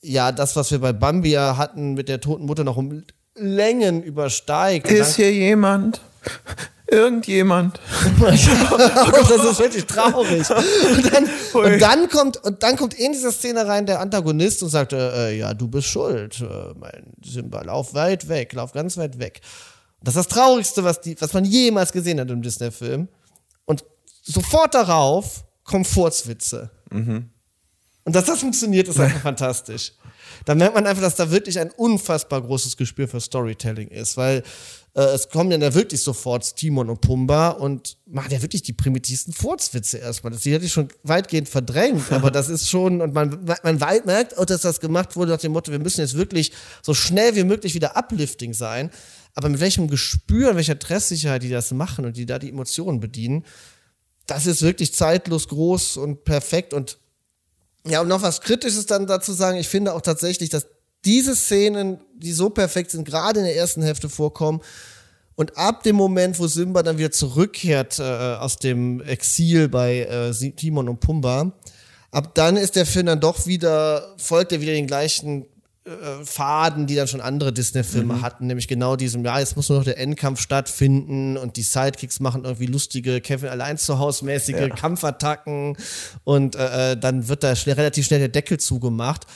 ja, 0.01 0.33
das, 0.33 0.57
was 0.57 0.71
wir 0.71 0.79
bei 0.79 0.93
Bambia 0.93 1.57
hatten 1.57 1.95
mit 1.95 2.09
der 2.09 2.21
toten 2.21 2.47
Mutter 2.47 2.65
noch 2.65 2.77
um 2.77 3.03
Längen 3.35 4.03
übersteigt. 4.03 4.91
Ist 4.91 5.17
hier 5.17 5.33
jemand? 5.33 6.01
Irgendjemand. 6.89 7.81
das 8.21 9.45
ist 9.45 9.59
wirklich 9.59 9.85
traurig. 9.87 10.49
Und 10.49 11.13
dann, 11.13 11.29
und 11.53 11.83
dann, 11.83 12.09
kommt, 12.09 12.37
und 12.45 12.63
dann 12.63 12.77
kommt 12.77 12.95
in 12.95 13.13
diese 13.13 13.33
Szene 13.33 13.67
rein 13.67 13.87
der 13.87 13.99
Antagonist 14.01 14.63
und 14.63 14.69
sagt, 14.69 14.93
äh, 14.93 15.31
äh, 15.31 15.39
ja, 15.39 15.53
du 15.53 15.67
bist 15.67 15.89
schuld, 15.89 16.41
äh, 16.41 16.75
mein 16.79 17.13
Simba, 17.25 17.63
lauf 17.63 17.93
weit 17.95 18.29
weg, 18.29 18.53
lauf 18.53 18.73
ganz 18.73 18.97
weit 18.97 19.19
weg. 19.19 19.41
Das 20.03 20.15
ist 20.17 20.27
das 20.27 20.29
Traurigste, 20.29 20.85
was, 20.85 21.01
die, 21.01 21.21
was 21.21 21.33
man 21.33 21.45
jemals 21.45 21.93
gesehen 21.93 22.21
hat 22.21 22.31
im 22.31 22.43
Disney-Film. 22.43 23.09
Und 23.65 23.85
sofort 24.23 24.75
darauf 24.75 25.45
kommen 25.65 25.85
Furzwitze. 25.85 26.71
Mhm. 26.91 27.31
Und 28.05 28.15
dass 28.15 28.25
das 28.25 28.41
funktioniert, 28.41 28.89
ist 28.89 29.01
einfach 29.01 29.21
fantastisch. 29.23 29.93
Da 30.45 30.55
merkt 30.55 30.75
man 30.75 30.87
einfach, 30.87 31.03
dass 31.03 31.17
da 31.17 31.31
wirklich 31.31 31.59
ein 31.59 31.71
unfassbar 31.71 32.41
großes 32.41 32.77
Gespür 32.77 33.09
für 33.09 33.21
Storytelling 33.21 33.89
ist, 33.89 34.17
weil 34.17 34.45
äh, 34.95 35.03
es 35.03 35.29
kommen 35.29 35.51
dann 35.51 35.61
da 35.61 35.75
wirklich 35.75 36.03
sofort 36.03 36.57
Timon 36.57 36.89
und 36.89 37.01
Pumba 37.01 37.51
und 37.51 37.97
machen 38.07 38.31
ja 38.31 38.41
wirklich 38.43 38.63
die 38.63 38.73
primitivsten 38.73 39.33
Furzwitze 39.33 39.99
erstmal. 39.99 40.33
Das 40.33 40.45
hätte 40.45 40.65
ich 40.65 40.73
schon 40.73 40.89
weitgehend 41.03 41.49
verdrängt, 41.49 42.05
aber 42.13 42.31
das 42.31 42.49
ist 42.49 42.69
schon, 42.69 43.01
und 43.01 43.13
man, 43.13 43.45
man 43.63 43.77
merkt 44.05 44.39
auch, 44.39 44.45
dass 44.45 44.63
das 44.63 44.79
gemacht 44.79 45.17
wurde 45.17 45.33
nach 45.33 45.41
dem 45.41 45.53
Motto, 45.53 45.73
wir 45.73 45.81
müssen 45.81 46.01
jetzt 46.01 46.17
wirklich 46.17 46.53
so 46.83 46.95
schnell 46.95 47.35
wie 47.35 47.45
möglich 47.45 47.75
wieder 47.75 47.97
uplifting 47.97 48.55
sein. 48.55 48.91
Aber 49.37 49.51
mit 49.51 49.61
welchem 49.61 49.89
Gespür, 49.89 50.57
welcher 50.57 50.79
Tresssicherheit 50.79 51.43
die 51.43 51.51
das 51.51 51.71
machen 51.71 52.07
und 52.07 52.17
die 52.17 52.27
da 52.27 52.39
die 52.39 52.49
Emotionen 52.49 53.01
bedienen, 53.01 53.45
das 54.27 54.47
ist 54.47 54.63
wirklich 54.63 54.95
zeitlos 54.95 55.49
groß 55.49 55.99
und 55.99 56.25
perfekt. 56.25 56.73
Und 56.73 56.99
ja, 57.87 58.01
und 58.01 58.09
noch 58.09 58.23
was 58.23 58.41
Kritisches 58.41 58.87
dann 58.87 59.07
dazu 59.07 59.33
sagen, 59.33 59.59
ich 59.59 59.69
finde 59.69 59.95
auch 59.95 60.01
tatsächlich, 60.01 60.49
dass 60.49 60.67
diese 61.05 61.37
Szenen, 61.37 62.01
die 62.17 62.33
so 62.33 62.51
perfekt 62.51 62.91
sind, 62.91 63.05
gerade 63.05 63.41
in 63.41 63.47
der 63.47 63.55
ersten 63.55 63.83
Hälfte 63.83 64.09
vorkommen. 64.09 64.61
Und 65.37 65.59
ab 65.59 65.83
dem 65.83 65.97
Moment, 65.97 66.39
wo 66.39 66.47
Simba 66.47 66.83
dann 66.83 66.97
wieder 66.97 67.11
zurückkehrt 67.11 67.99
äh, 67.99 68.03
aus 68.03 68.57
dem 68.57 69.03
Exil 69.03 69.69
bei 69.69 70.01
äh, 70.01 70.33
Timon 70.53 70.89
und 70.89 71.01
Pumba, 71.01 71.53
ab 72.11 72.35
dann 72.35 72.57
ist 72.57 72.75
der 72.75 72.87
Film 72.87 73.07
dann 73.07 73.21
doch 73.21 73.47
wieder, 73.47 74.15
folgt 74.17 74.53
er 74.53 74.63
wieder 74.63 74.73
den 74.73 74.87
gleichen 74.87 75.47
Faden, 76.25 76.87
die 76.87 76.97
dann 76.97 77.07
schon 77.07 77.21
andere 77.21 77.53
Disney-Filme 77.53 78.15
mhm. 78.15 78.23
hatten, 78.23 78.47
nämlich 78.49 78.67
genau 78.67 78.97
diesem, 78.97 79.25
ja, 79.25 79.39
jetzt 79.39 79.57
muss 79.57 79.69
nur 79.69 79.79
noch 79.79 79.85
der 79.85 79.99
Endkampf 79.99 80.41
stattfinden 80.41 81.37
und 81.37 81.57
die 81.57 81.63
Sidekicks 81.63 82.19
machen 82.19 82.45
irgendwie 82.45 82.67
lustige 82.67 83.21
Kevin 83.21 83.51
allein 83.51 83.79
zu 83.79 83.99
Hause 83.99 84.25
mäßige 84.25 84.57
ja. 84.57 84.69
Kampfattacken 84.69 85.77
und 86.25 86.57
äh, 86.57 86.93
äh, 86.93 86.97
dann 86.97 87.29
wird 87.29 87.45
da 87.45 87.55
schnell, 87.55 87.77
relativ 87.77 88.07
schnell 88.07 88.19
der 88.19 88.29
Deckel 88.29 88.59
zugemacht. 88.59 89.27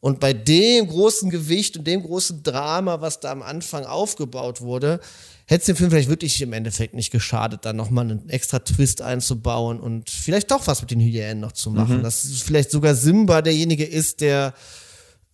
Und 0.00 0.20
bei 0.20 0.32
dem 0.32 0.86
großen 0.86 1.28
Gewicht 1.28 1.76
und 1.76 1.86
dem 1.86 2.02
großen 2.02 2.42
Drama, 2.42 3.00
was 3.00 3.20
da 3.20 3.32
am 3.32 3.42
Anfang 3.42 3.84
aufgebaut 3.84 4.60
wurde, 4.60 5.00
hätte 5.46 5.60
es 5.60 5.66
dem 5.66 5.76
Film 5.76 5.90
vielleicht 5.90 6.08
wirklich 6.08 6.40
im 6.40 6.52
Endeffekt 6.52 6.94
nicht 6.94 7.10
geschadet, 7.10 7.64
da 7.64 7.72
nochmal 7.72 8.04
einen 8.04 8.28
extra 8.28 8.60
Twist 8.60 9.02
einzubauen 9.02 9.80
und 9.80 10.08
vielleicht 10.08 10.50
doch 10.50 10.66
was 10.66 10.80
mit 10.80 10.90
den 10.90 11.00
Hyänen 11.00 11.40
noch 11.40 11.52
zu 11.52 11.70
machen. 11.70 11.98
Mhm. 11.98 12.02
Dass 12.02 12.26
vielleicht 12.44 12.70
sogar 12.70 12.94
Simba 12.94 13.42
derjenige 13.42 13.84
ist, 13.84 14.20
der 14.20 14.54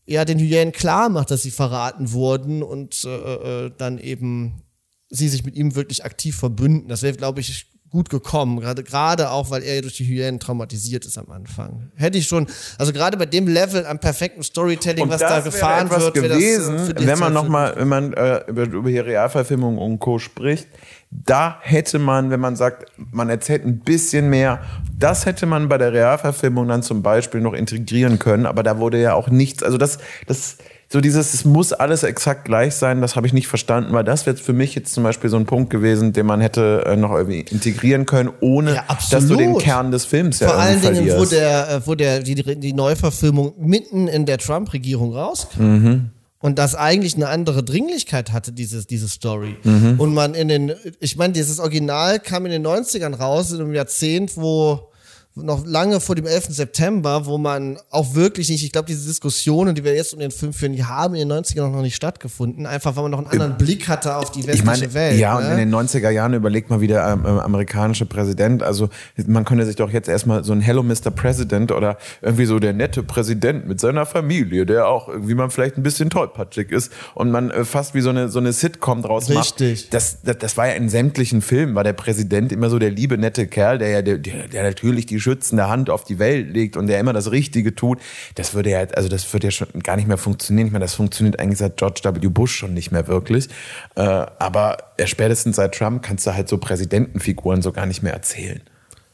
ja 0.07 0.25
den 0.25 0.39
Hyänen 0.39 0.73
klar 0.73 1.09
macht, 1.09 1.31
dass 1.31 1.43
sie 1.43 1.51
verraten 1.51 2.13
wurden 2.13 2.63
und 2.63 3.05
äh, 3.05 3.67
äh, 3.67 3.73
dann 3.77 3.99
eben 3.99 4.63
sie 5.09 5.29
sich 5.29 5.45
mit 5.45 5.57
ihm 5.57 5.75
wirklich 5.75 6.05
aktiv 6.05 6.37
verbünden. 6.37 6.89
Das 6.89 7.03
wäre, 7.03 7.17
glaube 7.17 7.41
ich, 7.41 7.74
gut 7.95 8.11
gekommen, 8.11 8.59
gerade 8.59 8.83
gerade 8.83 9.31
auch, 9.31 9.51
weil 9.51 9.63
er 9.63 9.81
durch 9.81 9.97
die 9.97 10.05
Hyänen 10.05 10.41
traumatisiert 10.41 11.07
ist 11.07 11.17
am 11.17 11.31
Anfang. 11.31 11.93
Hätte 11.95 12.19
ich 12.19 12.27
schon, 12.27 12.49
also 12.77 12.93
gerade 12.93 13.17
bei 13.17 13.25
dem 13.25 13.47
Level 13.47 13.87
am 13.87 14.01
perfekten 14.01 14.43
Storytelling, 14.43 15.05
und 15.05 15.11
was 15.11 15.21
da 15.21 15.39
gefahren 15.39 15.89
wird, 15.89 16.13
gewesen, 16.13 16.93
das 16.93 17.07
wenn 17.07 17.21
man 17.21 17.33
noch 17.33 17.47
mal, 17.47 17.73
wenn 17.77 17.87
man 17.87 18.13
äh, 18.13 18.41
über, 18.49 18.65
über 18.65 18.89
die 18.89 18.99
Realverfilmung 18.99 19.79
und 19.79 20.01
Co 20.01 20.19
spricht, 20.19 20.67
da 21.13 21.59
hätte 21.61 22.01
man, 22.01 22.31
wenn 22.31 22.41
man 22.41 22.57
sagt, 22.57 22.91
man 23.13 23.31
erzählt 23.31 23.65
ein 23.65 23.79
bisschen 23.79 24.29
mehr, 24.29 24.61
das 24.99 25.25
hätte 25.25 25.47
man 25.47 25.69
bei 25.69 25.79
der 25.79 25.93
Realverfilmung 25.93 26.67
dann 26.67 26.83
zum 26.83 27.01
Beispiel 27.01 27.41
noch 27.41 27.53
integrieren 27.53 28.19
können, 28.19 28.45
aber 28.45 28.65
da 28.65 28.81
wurde 28.81 29.01
ja 29.01 29.15
auch 29.15 29.29
nichts, 29.29 29.63
also 29.63 29.79
das, 29.79 29.99
das, 30.27 30.59
so 30.89 31.01
dieses, 31.01 31.35
es 31.35 31.45
muss 31.45 31.73
alles 31.73 32.03
exakt 32.03 32.45
gleich 32.45 32.75
sein, 32.75 33.01
das 33.01 33.17
habe 33.17 33.27
ich 33.27 33.33
nicht 33.33 33.49
verstanden, 33.49 33.93
weil 33.93 34.05
das 34.05 34.27
wäre 34.27 34.37
für 34.37 34.53
mich 34.53 34.75
jetzt 34.75 34.95
zum 34.95 35.05
Beispiel 35.05 35.31
so 35.31 35.37
ein 35.37 35.47
Punkt 35.47 35.71
gewesen, 35.71 36.13
den 36.13 36.27
man 36.27 36.41
hätte 36.41 36.85
äh, 36.87 36.97
noch 36.97 37.13
irgendwie 37.13 37.41
integrieren 37.41 38.07
können, 38.07 38.31
ohne 38.41 38.77
ja, 38.77 38.85
dass 39.11 39.27
du 39.27 39.37
den 39.37 39.59
Kern 39.59 39.91
des 39.91 40.05
Films 40.05 40.39
Vor 40.39 40.49
ja 40.49 40.55
allen 40.55 40.81
Dingen, 40.81 40.95
verlierst. 40.95 41.19
wo 41.19 41.25
der, 41.25 41.71
äh, 41.71 41.87
wo 41.87 41.95
der, 41.95 42.21
die, 42.21 42.35
die 42.35 42.73
Neuverfilmung 42.73 43.55
mitten 43.59 44.09
in 44.09 44.27
der 44.27 44.39
Trump-Regierung 44.39 45.15
rauskam. 45.15 45.63
Mhm 45.63 46.11
und 46.45 46.59
das 46.59 46.75
eigentlich 46.75 47.15
eine 47.15 47.29
andere 47.29 47.63
Dringlichkeit 47.63 48.31
hatte, 48.31 48.53
dieses, 48.53 48.87
diese 48.87 49.09
Story. 49.09 49.57
Mhm. 49.63 49.99
Und 49.99 50.13
man 50.13 50.35
in 50.35 50.49
den, 50.49 50.75
ich 51.01 51.17
meine, 51.17 51.33
dieses 51.33 51.59
Original 51.59 52.21
kam 52.21 52.45
in 52.45 52.53
den 52.53 52.67
90ern 52.67 53.15
raus, 53.15 53.51
in 53.51 53.63
einem 53.63 53.73
Jahrzehnt, 53.73 54.37
wo 54.37 54.91
noch 55.37 55.67
lange 55.67 55.99
vor 55.99 56.15
dem 56.15 56.27
11. 56.27 56.47
September, 56.51 57.27
wo 57.27 57.39
man 57.39 57.77
auch 57.91 58.15
wirklich 58.15 58.49
nicht, 58.51 58.65
ich 58.65 58.71
glaube, 58.71 58.87
diese 58.87 59.09
Diskussionen, 59.09 59.75
die 59.75 59.83
wir 59.83 59.93
jetzt 59.95 60.15
um 60.15 60.21
den 60.21 60.31
Film 60.31 60.53
führen, 60.53 60.75
die 60.75 60.85
haben 60.85 61.17
in 61.17 61.29
den 61.29 61.45
90ern 61.45 61.71
noch 61.71 61.83
nicht 61.83 61.97
stattgefunden, 61.97 62.67
einfach 62.67 62.95
weil 62.95 63.03
man 63.03 63.11
noch 63.11 63.19
einen 63.19 63.27
anderen 63.27 63.57
Blick 63.57 63.89
hatte 63.89 64.17
auf 64.17 64.31
die 64.31 64.47
westliche 64.47 64.59
ich 64.59 64.65
meine, 64.65 64.95
Welt. 64.95 65.19
Ja, 65.19 65.41
ne? 65.41 65.47
und 65.47 65.53
in 65.53 65.59
den 65.59 65.75
90er 65.75 66.11
Jahren 66.11 66.35
überlegt 66.35 66.71
mal 66.71 66.81
wieder 66.81 67.11
ähm, 67.11 67.25
ähm, 67.27 67.41
amerikanische 67.41 68.07
Präsident, 68.07 68.63
also 68.63 68.91
man 69.27 69.45
könnte 69.45 69.67
sich 69.67 69.75
doch 69.75 69.91
jetzt 69.91 70.09
erstmal 70.09 70.45
so 70.45 70.53
ein 70.53 70.61
Hello 70.61 70.85
Mr. 70.85 71.11
President 71.11 71.73
oder 71.73 71.99
irgendwie 72.23 72.47
so 72.47 72.61
der 72.61 72.73
nette 72.73 73.03
Präsident 73.03 73.67
mit 73.67 73.81
seiner 73.81 74.07
Familie, 74.07 74.67
der 74.67 74.87
auch 74.87 75.09
irgendwie 75.09 75.35
man 75.35 75.51
vielleicht 75.51 75.77
ein 75.77 75.83
bisschen 75.83 76.11
tollpatschig 76.11 76.71
ist 76.71 76.93
und 77.17 77.33
man 77.33 77.51
äh, 77.51 77.65
fast 77.65 77.95
wie 77.95 78.03
so 78.03 78.11
eine, 78.11 78.29
so 78.29 78.39
eine 78.39 78.53
Sitcom 78.53 79.03
draus 79.03 79.25
Richtig. 79.25 79.35
macht. 79.35 79.61
Richtig. 79.61 79.91
Das, 79.91 80.23
das, 80.23 80.39
das 80.39 80.57
war 80.57 80.69
ja 80.69 80.75
in 80.75 80.89
sämtlichen 80.89 81.43
Filmen, 81.43 81.75
war 81.75 81.83
der 81.83 81.93
Präsident 81.93 82.53
immer 82.53 82.71
so 82.71 82.79
der 82.79 82.91
liebe, 82.91 83.19
nette 83.19 83.49
Kerl, 83.49 83.79
der 83.79 83.89
ja, 83.89 84.03
der, 84.03 84.19
der 84.19 84.63
natürlich 84.63 85.07
die 85.07 85.24
schützende 85.25 85.69
Hand 85.69 85.91
auf 85.91 86.05
die 86.05 86.19
Welt 86.19 86.53
legt 86.53 86.77
und 86.77 86.87
der 86.87 87.01
immer 87.01 87.13
das 87.13 87.31
Richtige 87.31 87.75
tut, 87.75 87.99
das 88.35 88.55
würde 88.55 88.71
ja, 88.71 88.81
also 88.95 89.09
das 89.09 89.31
würde 89.33 89.49
ja 89.49 89.51
schon 89.51 89.69
gar 89.83 89.97
nicht 89.97 90.07
mehr 90.07 90.19
funktionieren. 90.19 90.67
Ich 90.67 90.73
meine, 90.73 90.85
das 90.85 90.95
funktioniert 90.95 91.41
eigentlich 91.41 91.59
seit 91.59 91.77
George 91.77 92.01
W. 92.05 92.29
Bush 92.29 92.55
schon 92.55 92.75
nicht 92.75 92.93
mehr 92.93 93.09
wirklich. 93.09 93.49
Äh, 93.97 94.03
aber 94.03 94.77
spätestens 95.05 95.57
seit 95.57 95.75
Trump 95.75 96.03
kannst 96.03 96.27
du 96.27 96.35
halt 96.35 96.49
so 96.49 96.59
Präsidentenfiguren 96.59 97.63
so 97.63 97.73
gar 97.73 97.87
nicht 97.87 98.03
mehr 98.03 98.13
erzählen. 98.13 98.61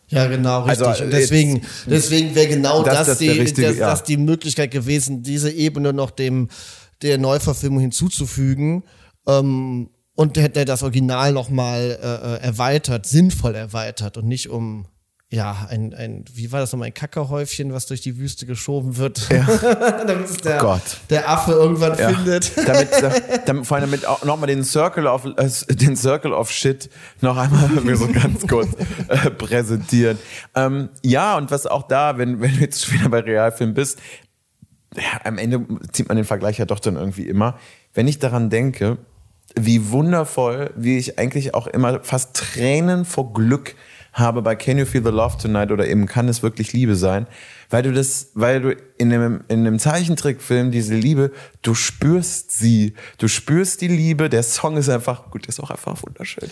Ja, 0.08 0.26
genau, 0.26 0.64
richtig. 0.64 0.86
Also, 0.86 1.04
und 1.04 1.12
deswegen, 1.12 1.62
deswegen 1.86 2.34
wäre 2.34 2.48
genau 2.48 2.82
das, 2.82 2.94
das, 2.94 3.06
das, 3.06 3.18
die, 3.18 3.28
richtige, 3.28 3.68
das, 3.68 3.76
ja. 3.76 3.90
das 3.90 4.02
die 4.02 4.16
Möglichkeit 4.16 4.72
gewesen, 4.72 5.22
diese 5.22 5.50
Ebene 5.50 5.92
noch 5.92 6.10
dem 6.10 6.48
der 7.02 7.16
Neuverfilmung 7.16 7.80
hinzuzufügen. 7.80 8.82
Ähm, 9.26 9.90
und 10.20 10.36
hätte 10.36 10.66
das 10.66 10.82
Original 10.82 11.32
nochmal 11.32 11.98
äh, 12.02 12.06
äh, 12.06 12.40
erweitert, 12.42 13.06
sinnvoll 13.06 13.54
erweitert 13.54 14.18
und 14.18 14.26
nicht 14.26 14.50
um 14.50 14.86
ja, 15.32 15.68
ein, 15.70 15.94
ein, 15.94 16.24
wie 16.34 16.50
war 16.50 16.58
das 16.58 16.72
nochmal, 16.72 16.88
ein 16.88 16.94
Kackerhäufchen, 16.94 17.72
was 17.72 17.86
durch 17.86 18.00
die 18.00 18.18
Wüste 18.18 18.46
geschoben 18.46 18.96
wird, 18.96 19.28
ja. 19.30 19.46
damit 20.04 20.28
es 20.28 20.38
der, 20.38 20.64
oh 20.66 20.76
der 21.08 21.30
Affe 21.30 21.52
irgendwann 21.52 21.96
ja. 21.96 22.08
findet. 22.08 22.50
damit, 22.66 22.88
damit, 23.46 23.66
vor 23.66 23.76
allem 23.76 23.92
damit 23.92 24.06
auch 24.06 24.24
nochmal 24.24 24.48
den 24.48 24.64
Circle 24.64 25.06
of, 25.06 25.24
äh, 25.24 25.74
den 25.74 25.96
Circle 25.96 26.32
of 26.32 26.50
Shit 26.50 26.90
noch 27.20 27.36
einmal 27.36 27.70
so 27.96 28.08
ganz 28.08 28.44
kurz 28.48 28.70
äh, 29.06 29.30
präsentieren. 29.30 30.18
Ähm, 30.56 30.88
ja, 31.04 31.36
und 31.36 31.52
was 31.52 31.64
auch 31.64 31.84
da, 31.84 32.18
wenn, 32.18 32.40
wenn 32.40 32.56
du 32.56 32.60
jetzt 32.60 32.84
schon 32.84 32.98
wieder 32.98 33.08
bei 33.08 33.20
Realfilm 33.20 33.72
bist, 33.72 34.00
ja, 34.96 35.20
am 35.22 35.38
Ende 35.38 35.64
zieht 35.92 36.08
man 36.08 36.16
den 36.16 36.26
Vergleich 36.26 36.58
ja 36.58 36.64
doch 36.64 36.80
dann 36.80 36.96
irgendwie 36.96 37.28
immer. 37.28 37.56
Wenn 37.94 38.08
ich 38.08 38.18
daran 38.18 38.50
denke, 38.50 38.98
wie 39.54 39.90
wundervoll, 39.90 40.72
wie 40.74 40.98
ich 40.98 41.20
eigentlich 41.20 41.54
auch 41.54 41.68
immer 41.68 42.02
fast 42.02 42.34
Tränen 42.34 43.04
vor 43.04 43.32
Glück 43.32 43.76
habe 44.12 44.42
bei 44.42 44.56
Can 44.56 44.78
You 44.78 44.86
Feel 44.86 45.04
the 45.04 45.10
Love 45.10 45.38
Tonight 45.38 45.70
oder 45.70 45.86
eben 45.86 46.06
Kann 46.06 46.28
es 46.28 46.42
wirklich 46.42 46.72
Liebe 46.72 46.96
sein, 46.96 47.26
weil 47.68 47.82
du 47.82 47.92
das, 47.92 48.30
weil 48.34 48.60
du 48.60 48.76
in 48.98 49.12
einem, 49.12 49.44
in 49.48 49.60
einem 49.60 49.78
Zeichentrickfilm 49.78 50.70
diese 50.70 50.94
Liebe, 50.94 51.32
du 51.62 51.74
spürst 51.74 52.50
sie, 52.50 52.94
du 53.18 53.28
spürst 53.28 53.80
die 53.80 53.88
Liebe, 53.88 54.28
der 54.28 54.42
Song 54.42 54.76
ist 54.76 54.88
einfach, 54.88 55.30
gut, 55.30 55.42
der 55.42 55.50
ist 55.50 55.60
auch 55.60 55.70
einfach 55.70 56.02
wunderschön. 56.02 56.50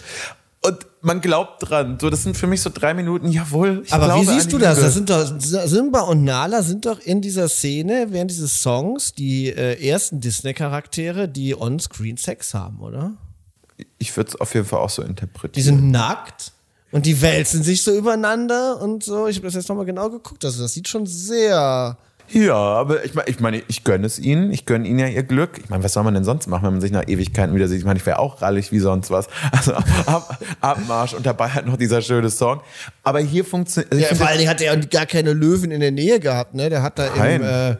Und 0.61 0.87
man 1.03 1.21
glaubt 1.21 1.69
dran. 1.69 1.99
So, 2.01 2.11
das 2.11 2.25
sind 2.25 2.37
für 2.37 2.49
mich 2.49 2.61
so 2.63 2.71
drei 2.73 2.93
Minuten, 2.93 3.29
jawohl. 3.29 3.85
Aber 3.91 4.17
wie 4.17 4.25
siehst 4.25 4.53
du 4.53 4.59
das? 4.59 4.81
Das 4.81 4.95
sind 4.95 5.09
doch, 5.09 5.25
Simba 5.39 6.01
und 6.01 6.25
Nala 6.25 6.63
sind 6.63 6.85
doch 6.85 6.99
in 6.99 7.21
dieser 7.21 7.49
Szene 7.49 8.09
während 8.11 8.33
dieses 8.33 8.61
Songs 8.61 9.15
die 9.15 9.49
äh, 9.49 9.81
ersten 9.87 10.21
Disney-Charaktere, 10.21 11.29
die 11.29 11.55
on-screen 11.55 12.17
Sex 12.17 12.55
haben, 12.55 12.81
oder? 12.81 13.15
Ich 13.99 14.17
würde 14.17 14.31
es 14.31 14.41
auf 14.41 14.55
jeden 14.55 14.67
Fall 14.67 14.81
auch 14.81 14.91
so 14.91 15.03
interpretieren. 15.03 15.53
Die 15.55 15.63
sind 15.63 15.91
nackt 15.93 16.53
und 16.91 17.07
die 17.07 17.21
wälzen 17.21 17.63
sich 17.63 17.83
so 17.83 17.95
übereinander 17.95 18.81
und 18.81 19.05
so. 19.05 19.27
Ich 19.27 19.37
habe 19.37 19.47
das 19.47 19.55
jetzt 19.55 19.69
nochmal 19.69 19.85
genau 19.85 20.09
geguckt. 20.11 20.45
Also 20.45 20.63
das 20.63 20.73
sieht 20.73 20.89
schon 20.89 21.07
sehr. 21.07 21.97
Ja, 22.31 22.55
aber 22.55 23.05
ich 23.05 23.15
meine, 23.15 23.29
ich, 23.29 23.41
mein, 23.41 23.63
ich 23.69 23.85
gönne 23.85 24.07
es 24.07 24.19
ihnen. 24.19 24.53
Ich 24.53 24.67
gönne 24.67 24.87
ihnen 24.87 24.99
ja 24.99 25.07
ihr 25.07 25.23
Glück. 25.23 25.59
Ich 25.59 25.71
meine, 25.71 25.83
was 25.83 25.95
soll 25.95 26.03
man 26.03 26.15
denn 26.15 26.25
sonst 26.25 26.47
machen, 26.47 26.65
wenn 26.65 26.73
man 26.75 26.81
sich 26.81 26.91
nach 26.91 27.09
Ewigkeiten 27.09 27.55
wieder 27.55 27.69
sieht? 27.69 27.79
Ich 27.79 27.85
meine, 27.85 27.99
ich 27.99 28.05
wäre 28.07 28.19
auch 28.19 28.43
rallig 28.43 28.71
wie 28.71 28.81
sonst 28.81 29.11
was. 29.11 29.29
Also 29.53 29.73
ab, 29.75 30.39
Abmarsch 30.61 31.15
und 31.15 31.25
dabei 31.25 31.49
halt 31.49 31.67
noch 31.67 31.77
dieser 31.77 32.03
schöne 32.03 32.31
Song. 32.31 32.61
Aber 33.03 33.21
hier 33.21 33.45
funktioniert. 33.45 33.93
Also 33.93 34.05
ja, 34.05 34.15
vor 34.15 34.27
allen 34.27 34.39
Dingen 34.39 34.51
hat 34.51 34.61
er 34.61 34.75
ja 34.75 34.81
gar 34.81 35.07
keine 35.07 35.33
Löwen 35.33 35.71
in 35.71 35.81
der 35.81 35.91
Nähe 35.91 36.21
gehabt, 36.21 36.55
ne? 36.55 36.69
Der 36.69 36.83
hat 36.83 36.99
da 36.99 37.09
Nein. 37.17 37.41
im. 37.41 37.47
Äh, 37.47 37.77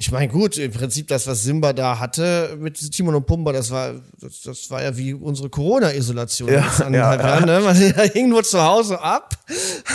ich 0.00 0.12
meine, 0.12 0.28
gut, 0.28 0.56
im 0.58 0.70
Prinzip 0.70 1.08
das, 1.08 1.26
was 1.26 1.42
Simba 1.42 1.72
da 1.72 1.98
hatte 1.98 2.56
mit 2.60 2.78
Timon 2.92 3.16
und 3.16 3.26
Pumba, 3.26 3.50
das 3.50 3.72
war, 3.72 3.94
das, 4.20 4.42
das 4.42 4.70
war 4.70 4.80
ja 4.80 4.96
wie 4.96 5.12
unsere 5.12 5.50
Corona-Isolation. 5.50 6.48
Ja, 6.48 6.64
ja, 6.88 7.14
ja. 7.16 7.40
Ne? 7.44 7.58
Man 7.58 7.74
hing 7.74 8.28
nur 8.28 8.44
zu 8.44 8.62
Hause 8.62 9.02
ab, 9.02 9.34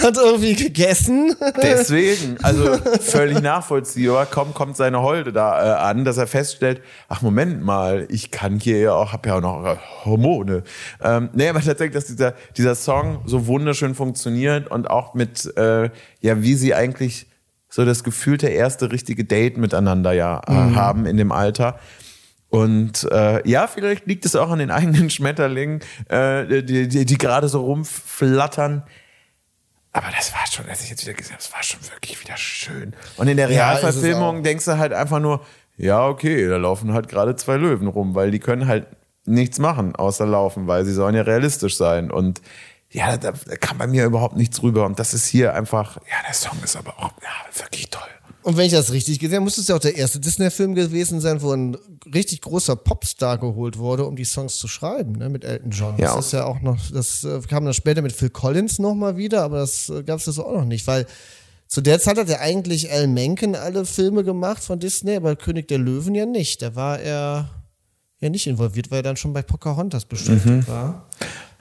hat 0.01 0.17
irgendwie 0.17 0.55
gegessen. 0.55 1.33
Deswegen, 1.61 2.37
also 2.43 2.77
völlig 2.99 3.41
nachvollziehbar, 3.41 4.25
kaum 4.25 4.53
kommt 4.53 4.75
seine 4.75 5.01
Holde 5.01 5.31
da 5.31 5.77
äh, 5.77 5.79
an, 5.79 6.03
dass 6.03 6.17
er 6.17 6.27
feststellt, 6.27 6.81
ach 7.07 7.21
Moment 7.21 7.63
mal, 7.63 8.05
ich 8.09 8.29
kann 8.29 8.59
hier 8.59 8.79
ja 8.79 8.93
auch, 8.93 9.13
hab 9.13 9.25
ja 9.25 9.37
auch 9.37 9.41
noch 9.41 9.65
äh, 9.65 9.77
Hormone. 10.03 10.63
Ähm, 11.01 11.29
nee, 11.31 11.47
aber 11.47 11.61
tatsächlich, 11.61 11.93
dass 11.93 12.07
dieser, 12.07 12.33
dieser 12.57 12.75
Song 12.75 13.21
so 13.25 13.47
wunderschön 13.47 13.95
funktioniert 13.95 14.69
und 14.69 14.89
auch 14.89 15.13
mit, 15.13 15.55
äh, 15.55 15.91
ja, 16.19 16.41
wie 16.41 16.55
sie 16.55 16.73
eigentlich 16.73 17.27
so 17.73 17.85
das 17.85 18.03
gefühlte 18.03 18.49
erste 18.49 18.91
richtige 18.91 19.25
Date 19.25 19.57
miteinander 19.57 20.11
ja 20.11 20.41
äh, 20.47 20.51
mhm. 20.51 20.75
haben 20.75 21.05
in 21.07 21.17
dem 21.17 21.31
Alter. 21.31 21.79
Und 22.49 23.11
äh, 23.11 23.49
ja, 23.49 23.65
vielleicht 23.65 24.05
liegt 24.05 24.25
es 24.25 24.35
auch 24.35 24.51
an 24.51 24.59
den 24.59 24.69
eigenen 24.69 25.09
Schmetterlingen, 25.09 25.79
äh, 26.07 26.61
die, 26.61 26.87
die, 26.87 27.03
die 27.03 27.17
gerade 27.17 27.49
so 27.49 27.61
rumflattern. 27.61 28.83
Aber 29.91 30.05
das 30.15 30.31
war 30.33 30.45
schon, 30.51 30.69
als 30.69 30.83
ich 30.83 30.91
jetzt 30.91 31.03
wieder 31.03 31.15
gesehen 31.15 31.33
habe, 31.33 31.41
das 31.41 31.51
war 31.51 31.63
schon 31.63 31.79
wirklich 31.89 32.23
wieder 32.23 32.37
schön. 32.37 32.93
Und 33.17 33.27
in 33.27 33.37
der 33.37 33.49
Realverfilmung 33.49 34.35
ja, 34.37 34.41
denkst 34.43 34.65
du 34.65 34.77
halt 34.77 34.93
einfach 34.93 35.19
nur, 35.19 35.43
ja, 35.75 36.05
okay, 36.05 36.47
da 36.47 36.57
laufen 36.57 36.93
halt 36.93 37.09
gerade 37.09 37.35
zwei 37.37 37.57
Löwen 37.57 37.87
rum, 37.87 38.13
weil 38.13 38.29
die 38.29 38.39
können 38.39 38.67
halt 38.67 38.85
nichts 39.25 39.57
machen, 39.57 39.95
außer 39.95 40.27
laufen, 40.27 40.67
weil 40.67 40.85
sie 40.85 40.93
sollen 40.93 41.15
ja 41.15 41.23
realistisch 41.23 41.75
sein. 41.75 42.11
Und 42.11 42.39
ja, 42.93 43.17
da, 43.17 43.31
da 43.31 43.55
kam 43.57 43.79
bei 43.79 43.87
mir 43.87 44.05
überhaupt 44.05 44.37
nichts 44.37 44.61
rüber. 44.61 44.85
Und 44.85 44.99
das 44.99 45.13
ist 45.13 45.25
hier 45.25 45.53
einfach, 45.53 45.97
ja, 45.97 46.25
der 46.25 46.33
Song 46.33 46.57
ist 46.63 46.75
aber 46.75 46.97
auch 46.97 47.11
ja, 47.21 47.59
wirklich 47.59 47.89
toll. 47.89 48.01
Und 48.43 48.57
wenn 48.57 48.65
ich 48.65 48.73
das 48.73 48.91
richtig 48.91 49.19
gesehen 49.19 49.37
habe, 49.37 49.45
muss 49.45 49.57
es 49.57 49.69
ja 49.69 49.75
auch 49.75 49.79
der 49.79 49.95
erste 49.95 50.19
Disney-Film 50.19 50.75
gewesen 50.75 51.21
sein, 51.21 51.41
wo 51.41 51.53
ein 51.53 51.77
richtig 52.13 52.41
großer 52.41 52.75
Popstar 52.75 53.37
geholt 53.37 53.77
wurde, 53.77 54.05
um 54.05 54.15
die 54.15 54.25
Songs 54.25 54.57
zu 54.57 54.67
schreiben, 54.67 55.13
ne, 55.13 55.29
mit 55.29 55.45
Elton 55.45 55.71
John. 55.71 55.97
Ja. 55.97 56.15
Das 56.15 56.27
ist 56.27 56.33
ja 56.33 56.43
auch 56.43 56.61
noch, 56.61 56.77
das 56.91 57.23
äh, 57.23 57.39
kam 57.47 57.63
dann 57.63 57.73
später 57.73 58.01
mit 58.01 58.11
Phil 58.11 58.29
Collins 58.29 58.79
nochmal 58.79 59.15
wieder, 59.15 59.43
aber 59.43 59.59
das 59.59 59.89
äh, 59.89 60.03
gab 60.03 60.19
es 60.19 60.25
das 60.25 60.39
auch 60.39 60.51
noch 60.51 60.65
nicht, 60.65 60.85
weil 60.87 61.05
zu 61.67 61.81
der 61.81 61.99
Zeit 61.99 62.17
hat 62.17 62.29
er 62.29 62.41
eigentlich 62.41 62.91
Alan 62.91 63.13
Menken 63.13 63.55
alle 63.55 63.85
Filme 63.85 64.25
gemacht 64.25 64.61
von 64.61 64.79
Disney, 64.79 65.15
aber 65.15 65.37
König 65.37 65.69
der 65.69 65.79
Löwen 65.79 66.13
ja 66.13 66.25
nicht. 66.25 66.61
Da 66.61 66.75
war 66.75 66.99
er 66.99 67.49
ja 68.19 68.29
nicht 68.29 68.45
involviert, 68.45 68.91
weil 68.91 68.99
er 68.99 69.03
dann 69.03 69.17
schon 69.17 69.33
bei 69.33 69.41
Pocahontas 69.41 70.05
beschäftigt 70.05 70.45
mhm. 70.45 70.67
war. 70.67 71.07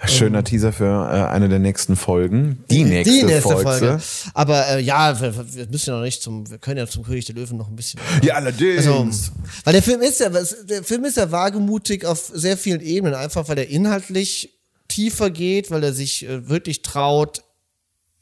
Schöner 0.07 0.39
ähm, 0.39 0.45
Teaser 0.45 0.73
für 0.73 0.85
äh, 0.85 1.29
eine 1.29 1.49
der 1.49 1.59
nächsten 1.59 1.97
Folgen. 1.97 2.65
Die 2.71 2.85
nächste, 2.85 3.15
die 3.15 3.23
nächste 3.25 3.43
Folge. 3.43 3.63
Folge. 3.63 4.01
Aber 4.35 4.69
äh, 4.69 4.81
ja, 4.81 5.21
wir, 5.21 5.55
wir, 5.55 5.67
müssen 5.69 5.91
ja 5.91 5.97
noch 5.97 6.05
nicht 6.05 6.23
zum, 6.23 6.51
wir 6.51 6.59
können 6.59 6.79
ja 6.79 6.87
zum 6.87 7.05
König 7.05 7.25
der 7.27 7.35
Löwen 7.35 7.57
noch 7.57 7.69
ein 7.69 7.77
bisschen. 7.77 8.01
Ja, 8.23 8.35
allerdings. 8.35 8.87
Also, 8.87 9.33
weil 9.65 9.73
der 9.73 9.83
Film 9.83 10.01
ist 10.01 10.21
ja, 10.21 10.29
der 10.29 10.83
Film 10.83 11.05
ist 11.05 11.17
ja 11.17 11.31
wagemutig 11.31 12.05
auf 12.05 12.31
sehr 12.35 12.57
vielen 12.57 12.81
Ebenen, 12.81 13.15
einfach 13.15 13.49
weil 13.49 13.59
er 13.59 13.69
inhaltlich 13.69 14.59
tiefer 14.89 15.31
geht, 15.31 15.71
weil 15.71 15.83
er 15.85 15.93
sich 15.93 16.27
äh, 16.29 16.49
wirklich 16.49 16.83
traut, 16.83 17.45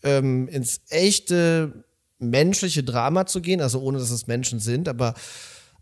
ähm, 0.03 0.49
ins 0.49 0.81
echte 0.89 1.85
menschliche 2.19 2.83
Drama 2.85 3.27
zu 3.27 3.41
gehen, 3.41 3.61
also 3.61 3.81
ohne 3.81 3.99
dass 3.99 4.11
es 4.11 4.27
Menschen 4.27 4.61
sind, 4.61 4.89
aber 4.89 5.15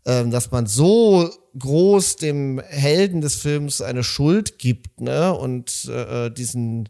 dass 0.05 0.49
man 0.51 0.65
so 0.65 1.29
groß 1.57 2.15
dem 2.15 2.59
Helden 2.59 3.21
des 3.21 3.35
Films 3.35 3.81
eine 3.81 4.03
Schuld 4.03 4.57
gibt, 4.57 5.01
ne? 5.01 5.33
Und 5.33 5.85
äh, 5.85 6.31
diesen 6.31 6.89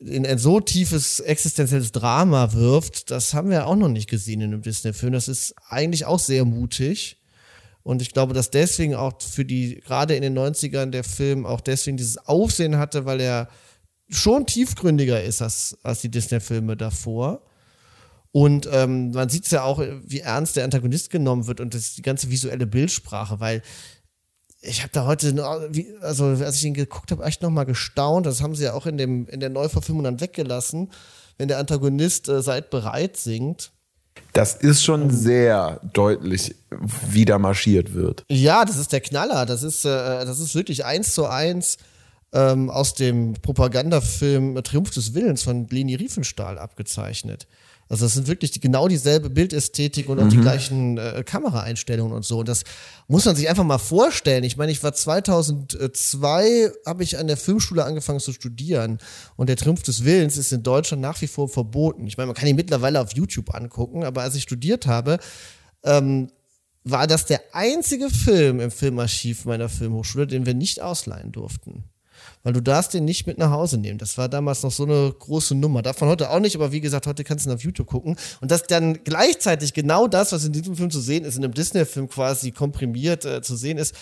in 0.00 0.26
ein 0.26 0.38
so 0.38 0.60
tiefes 0.60 1.20
existenzielles 1.20 1.92
Drama 1.92 2.52
wirft, 2.52 3.10
das 3.10 3.34
haben 3.34 3.50
wir 3.50 3.66
auch 3.66 3.76
noch 3.76 3.88
nicht 3.88 4.08
gesehen 4.08 4.40
in 4.40 4.52
einem 4.52 4.62
Disney-Film. 4.62 5.12
Das 5.12 5.28
ist 5.28 5.54
eigentlich 5.68 6.04
auch 6.04 6.20
sehr 6.20 6.44
mutig. 6.44 7.20
Und 7.82 8.02
ich 8.02 8.12
glaube, 8.12 8.34
dass 8.34 8.50
deswegen 8.50 8.94
auch 8.94 9.20
für 9.20 9.44
die, 9.44 9.80
gerade 9.84 10.14
in 10.14 10.22
den 10.22 10.38
90ern, 10.38 10.90
der 10.90 11.04
Film 11.04 11.46
auch 11.46 11.60
deswegen 11.60 11.96
dieses 11.96 12.18
Aufsehen 12.18 12.76
hatte, 12.76 13.06
weil 13.06 13.20
er 13.20 13.48
schon 14.08 14.46
tiefgründiger 14.46 15.22
ist 15.22 15.42
als, 15.42 15.76
als 15.82 16.00
die 16.00 16.10
Disney-Filme 16.10 16.76
davor. 16.76 17.42
Und 18.32 18.68
ähm, 18.70 19.12
man 19.12 19.28
sieht 19.28 19.46
es 19.46 19.50
ja 19.50 19.62
auch, 19.62 19.82
wie 20.04 20.20
ernst 20.20 20.56
der 20.56 20.64
Antagonist 20.64 21.10
genommen 21.10 21.46
wird 21.46 21.60
und 21.60 21.74
das, 21.74 21.94
die 21.94 22.02
ganze 22.02 22.30
visuelle 22.30 22.66
Bildsprache, 22.66 23.40
weil 23.40 23.62
ich 24.60 24.82
habe 24.82 24.90
da 24.92 25.06
heute, 25.06 25.34
also 26.02 26.24
als 26.26 26.56
ich 26.56 26.64
ihn 26.64 26.74
geguckt 26.74 27.10
habe, 27.10 27.24
echt 27.24 27.42
nochmal 27.42 27.64
gestaunt. 27.64 28.26
Das 28.26 28.42
haben 28.42 28.54
sie 28.54 28.64
ja 28.64 28.74
auch 28.74 28.86
in, 28.86 28.98
dem, 28.98 29.26
in 29.28 29.40
der 29.40 29.50
Neuverfilmung 29.50 30.04
dann 30.04 30.20
weggelassen, 30.20 30.90
wenn 31.38 31.48
der 31.48 31.58
Antagonist 31.58 32.28
äh, 32.28 32.42
Seid 32.42 32.70
bereit 32.70 33.16
singt. 33.16 33.70
Das 34.32 34.54
ist 34.54 34.82
schon 34.82 35.10
sehr 35.10 35.80
deutlich, 35.92 36.56
wie 37.08 37.24
da 37.24 37.38
marschiert 37.38 37.94
wird. 37.94 38.24
Ja, 38.28 38.64
das 38.64 38.76
ist 38.76 38.92
der 38.92 39.00
Knaller. 39.00 39.46
Das 39.46 39.62
ist, 39.62 39.84
äh, 39.84 39.88
das 39.88 40.40
ist 40.40 40.56
wirklich 40.56 40.84
eins 40.84 41.14
zu 41.14 41.26
eins 41.26 41.78
ähm, 42.32 42.68
aus 42.68 42.94
dem 42.94 43.34
Propagandafilm 43.34 44.60
Triumph 44.64 44.90
des 44.90 45.14
Willens 45.14 45.44
von 45.44 45.68
Leni 45.68 45.94
Riefenstahl 45.94 46.58
abgezeichnet. 46.58 47.46
Also 47.88 48.04
das 48.04 48.14
sind 48.14 48.26
wirklich 48.26 48.50
die, 48.50 48.60
genau 48.60 48.86
dieselbe 48.86 49.30
Bildästhetik 49.30 50.08
und 50.08 50.18
auch 50.18 50.24
mhm. 50.24 50.30
die 50.30 50.36
gleichen 50.38 50.98
äh, 50.98 51.22
Kameraeinstellungen 51.24 52.12
und 52.12 52.24
so. 52.24 52.40
Und 52.40 52.48
das 52.48 52.64
muss 53.06 53.24
man 53.24 53.34
sich 53.34 53.48
einfach 53.48 53.64
mal 53.64 53.78
vorstellen. 53.78 54.44
Ich 54.44 54.56
meine, 54.56 54.72
ich 54.72 54.82
war 54.82 54.92
2002, 54.92 56.70
habe 56.84 57.02
ich 57.02 57.18
an 57.18 57.26
der 57.26 57.36
Filmschule 57.36 57.84
angefangen 57.84 58.20
zu 58.20 58.32
studieren 58.32 58.98
und 59.36 59.48
der 59.48 59.56
Triumph 59.56 59.82
des 59.82 60.04
Willens 60.04 60.36
ist 60.36 60.52
in 60.52 60.62
Deutschland 60.62 61.00
nach 61.00 61.20
wie 61.22 61.26
vor 61.26 61.48
verboten. 61.48 62.06
Ich 62.06 62.16
meine, 62.16 62.26
man 62.26 62.36
kann 62.36 62.48
ihn 62.48 62.56
mittlerweile 62.56 63.00
auf 63.00 63.14
YouTube 63.14 63.54
angucken, 63.54 64.04
aber 64.04 64.22
als 64.22 64.34
ich 64.34 64.42
studiert 64.42 64.86
habe, 64.86 65.18
ähm, 65.84 66.30
war 66.84 67.06
das 67.06 67.26
der 67.26 67.40
einzige 67.52 68.08
Film 68.10 68.60
im 68.60 68.70
Filmarchiv 68.70 69.44
meiner 69.44 69.68
Filmhochschule, 69.68 70.26
den 70.26 70.46
wir 70.46 70.54
nicht 70.54 70.80
ausleihen 70.80 71.32
durften 71.32 71.84
weil 72.42 72.52
du 72.52 72.60
darfst 72.60 72.94
den 72.94 73.04
nicht 73.04 73.26
mit 73.26 73.38
nach 73.38 73.50
Hause 73.50 73.78
nehmen. 73.78 73.98
Das 73.98 74.18
war 74.18 74.28
damals 74.28 74.62
noch 74.62 74.72
so 74.72 74.84
eine 74.84 75.12
große 75.18 75.54
Nummer. 75.54 75.82
Davon 75.82 76.08
heute 76.08 76.30
auch 76.30 76.40
nicht, 76.40 76.56
aber 76.56 76.72
wie 76.72 76.80
gesagt, 76.80 77.06
heute 77.06 77.24
kannst 77.24 77.46
du 77.46 77.50
ihn 77.50 77.54
auf 77.54 77.62
YouTube 77.62 77.86
gucken. 77.88 78.16
Und 78.40 78.50
dass 78.50 78.62
dann 78.64 79.04
gleichzeitig 79.04 79.74
genau 79.74 80.06
das, 80.06 80.32
was 80.32 80.44
in 80.44 80.52
diesem 80.52 80.76
Film 80.76 80.90
zu 80.90 81.00
sehen 81.00 81.24
ist, 81.24 81.36
in 81.36 81.44
einem 81.44 81.54
Disney-Film 81.54 82.08
quasi 82.08 82.50
komprimiert 82.50 83.24
äh, 83.24 83.42
zu 83.42 83.56
sehen 83.56 83.78
ist, 83.78 83.94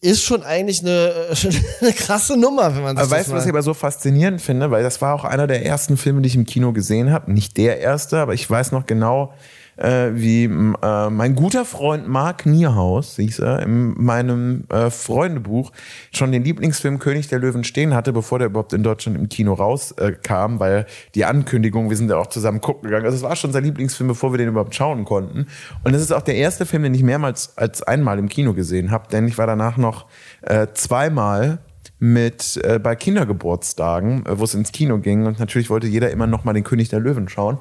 ist 0.00 0.22
schon 0.22 0.42
eigentlich 0.42 0.80
eine, 0.80 0.90
äh, 0.90 1.34
eine 1.80 1.92
krasse 1.92 2.36
Nummer, 2.36 2.74
wenn 2.74 2.82
man 2.82 2.96
sich 2.96 3.02
Aber 3.02 3.10
weißt 3.10 3.30
du, 3.30 3.32
was 3.32 3.44
ich 3.44 3.50
aber 3.50 3.62
so 3.62 3.74
faszinierend 3.74 4.40
finde? 4.40 4.70
Weil 4.70 4.82
das 4.82 5.00
war 5.00 5.14
auch 5.14 5.24
einer 5.24 5.46
der 5.46 5.64
ersten 5.64 5.96
Filme, 5.96 6.22
die 6.22 6.28
ich 6.28 6.36
im 6.36 6.44
Kino 6.44 6.72
gesehen 6.72 7.10
habe. 7.10 7.32
Nicht 7.32 7.56
der 7.56 7.80
erste, 7.80 8.18
aber 8.18 8.34
ich 8.34 8.48
weiß 8.48 8.72
noch 8.72 8.86
genau, 8.86 9.32
äh, 9.78 10.10
wie 10.14 10.44
äh, 10.44 11.10
mein 11.10 11.34
guter 11.34 11.64
Freund 11.64 12.08
Mark 12.08 12.46
Nierhaus, 12.46 13.16
hieß 13.16 13.38
er, 13.40 13.62
in 13.62 13.94
meinem 14.02 14.64
äh, 14.70 14.90
Freundebuch 14.90 15.72
schon 16.12 16.32
den 16.32 16.44
Lieblingsfilm 16.44 16.98
König 16.98 17.28
der 17.28 17.38
Löwen 17.38 17.64
stehen 17.64 17.94
hatte, 17.94 18.12
bevor 18.12 18.38
der 18.38 18.48
überhaupt 18.48 18.72
in 18.72 18.82
Deutschland 18.82 19.16
im 19.16 19.28
Kino 19.28 19.54
rauskam, 19.54 20.56
äh, 20.56 20.60
weil 20.60 20.86
die 21.14 21.24
Ankündigung, 21.24 21.90
wir 21.90 21.96
sind 21.96 22.10
ja 22.10 22.16
auch 22.16 22.26
zusammen 22.26 22.60
gucken 22.60 22.88
gegangen, 22.88 23.06
also 23.06 23.16
es 23.16 23.22
war 23.22 23.36
schon 23.36 23.52
sein 23.52 23.64
Lieblingsfilm, 23.64 24.08
bevor 24.08 24.32
wir 24.32 24.38
den 24.38 24.48
überhaupt 24.48 24.74
schauen 24.74 25.04
konnten. 25.04 25.46
Und 25.84 25.94
es 25.94 26.02
ist 26.02 26.12
auch 26.12 26.22
der 26.22 26.34
erste 26.34 26.66
Film, 26.66 26.82
den 26.82 26.94
ich 26.94 27.02
mehrmals 27.02 27.56
als 27.56 27.82
einmal 27.82 28.18
im 28.18 28.28
Kino 28.28 28.54
gesehen 28.54 28.90
habe, 28.90 29.08
denn 29.08 29.28
ich 29.28 29.38
war 29.38 29.46
danach 29.46 29.76
noch 29.76 30.06
äh, 30.42 30.66
zweimal 30.74 31.58
mit 32.00 32.60
äh, 32.62 32.78
bei 32.78 32.94
Kindergeburtstagen, 32.96 34.26
äh, 34.26 34.38
wo 34.38 34.44
es 34.44 34.54
ins 34.54 34.72
Kino 34.72 34.98
ging. 34.98 35.26
Und 35.26 35.38
natürlich 35.38 35.70
wollte 35.70 35.86
jeder 35.86 36.10
immer 36.10 36.26
noch 36.26 36.44
mal 36.44 36.52
den 36.52 36.64
König 36.64 36.88
der 36.88 37.00
Löwen 37.00 37.28
schauen 37.28 37.58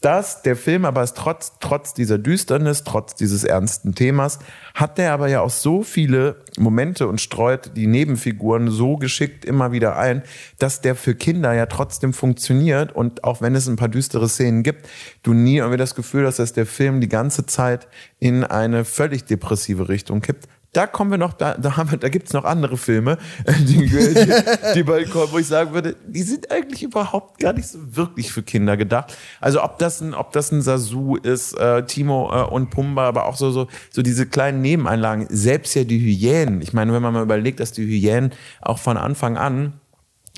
dass 0.00 0.42
der 0.42 0.54
Film 0.54 0.84
aber 0.84 1.02
ist 1.02 1.16
trotz, 1.16 1.54
trotz 1.60 1.92
dieser 1.92 2.18
Düsternis, 2.18 2.84
trotz 2.84 3.16
dieses 3.16 3.42
ernsten 3.42 3.94
Themas, 3.94 4.38
hat 4.74 4.96
der 4.96 5.12
aber 5.12 5.28
ja 5.28 5.40
auch 5.40 5.50
so 5.50 5.82
viele 5.82 6.36
Momente 6.56 7.08
und 7.08 7.20
streut 7.20 7.76
die 7.76 7.88
Nebenfiguren 7.88 8.70
so 8.70 8.96
geschickt 8.96 9.44
immer 9.44 9.72
wieder 9.72 9.96
ein, 9.96 10.22
dass 10.58 10.80
der 10.80 10.94
für 10.94 11.16
Kinder 11.16 11.52
ja 11.52 11.66
trotzdem 11.66 12.12
funktioniert. 12.12 12.94
Und 12.94 13.24
auch 13.24 13.40
wenn 13.40 13.56
es 13.56 13.66
ein 13.66 13.76
paar 13.76 13.88
düstere 13.88 14.28
Szenen 14.28 14.62
gibt, 14.62 14.88
du 15.24 15.34
nie 15.34 15.56
irgendwie 15.56 15.78
das 15.78 15.96
Gefühl 15.96 16.26
hast, 16.26 16.38
dass 16.38 16.52
der 16.52 16.66
Film 16.66 17.00
die 17.00 17.08
ganze 17.08 17.46
Zeit 17.46 17.88
in 18.20 18.44
eine 18.44 18.84
völlig 18.84 19.24
depressive 19.24 19.88
Richtung 19.88 20.20
kippt, 20.20 20.48
da 20.78 20.86
kommen 20.86 21.10
wir 21.10 21.18
noch, 21.18 21.32
da, 21.32 21.54
da, 21.54 21.76
haben 21.76 21.90
wir, 21.90 21.98
da 21.98 22.08
gibt's 22.08 22.32
noch 22.32 22.44
andere 22.44 22.76
Filme, 22.76 23.18
die, 23.66 23.88
die, 23.88 24.32
die 24.76 24.82
bald 24.84 25.10
kommen, 25.10 25.26
wo 25.32 25.38
ich 25.38 25.48
sagen 25.48 25.72
würde, 25.72 25.96
die 26.06 26.22
sind 26.22 26.52
eigentlich 26.52 26.84
überhaupt 26.84 27.40
gar 27.40 27.52
nicht 27.52 27.66
so 27.66 27.96
wirklich 27.96 28.32
für 28.32 28.44
Kinder 28.44 28.76
gedacht. 28.76 29.16
Also 29.40 29.60
ob 29.64 29.80
das 29.80 30.00
ein, 30.00 30.14
ob 30.14 30.30
das 30.30 30.52
ein 30.52 30.62
Sasu 30.62 31.16
ist, 31.16 31.54
äh, 31.54 31.84
Timo 31.84 32.30
äh, 32.32 32.48
und 32.48 32.70
Pumba, 32.70 33.08
aber 33.08 33.26
auch 33.26 33.34
so, 33.34 33.50
so, 33.50 33.66
so 33.90 34.02
diese 34.02 34.26
kleinen 34.26 34.60
Nebeneinlagen, 34.60 35.26
selbst 35.30 35.74
ja 35.74 35.82
die 35.82 35.98
Hyänen. 35.98 36.62
Ich 36.62 36.72
meine, 36.72 36.92
wenn 36.92 37.02
man 37.02 37.12
mal 37.12 37.24
überlegt, 37.24 37.58
dass 37.58 37.72
die 37.72 37.84
Hyänen 37.84 38.32
auch 38.60 38.78
von 38.78 38.96
Anfang 38.96 39.36
an 39.36 39.72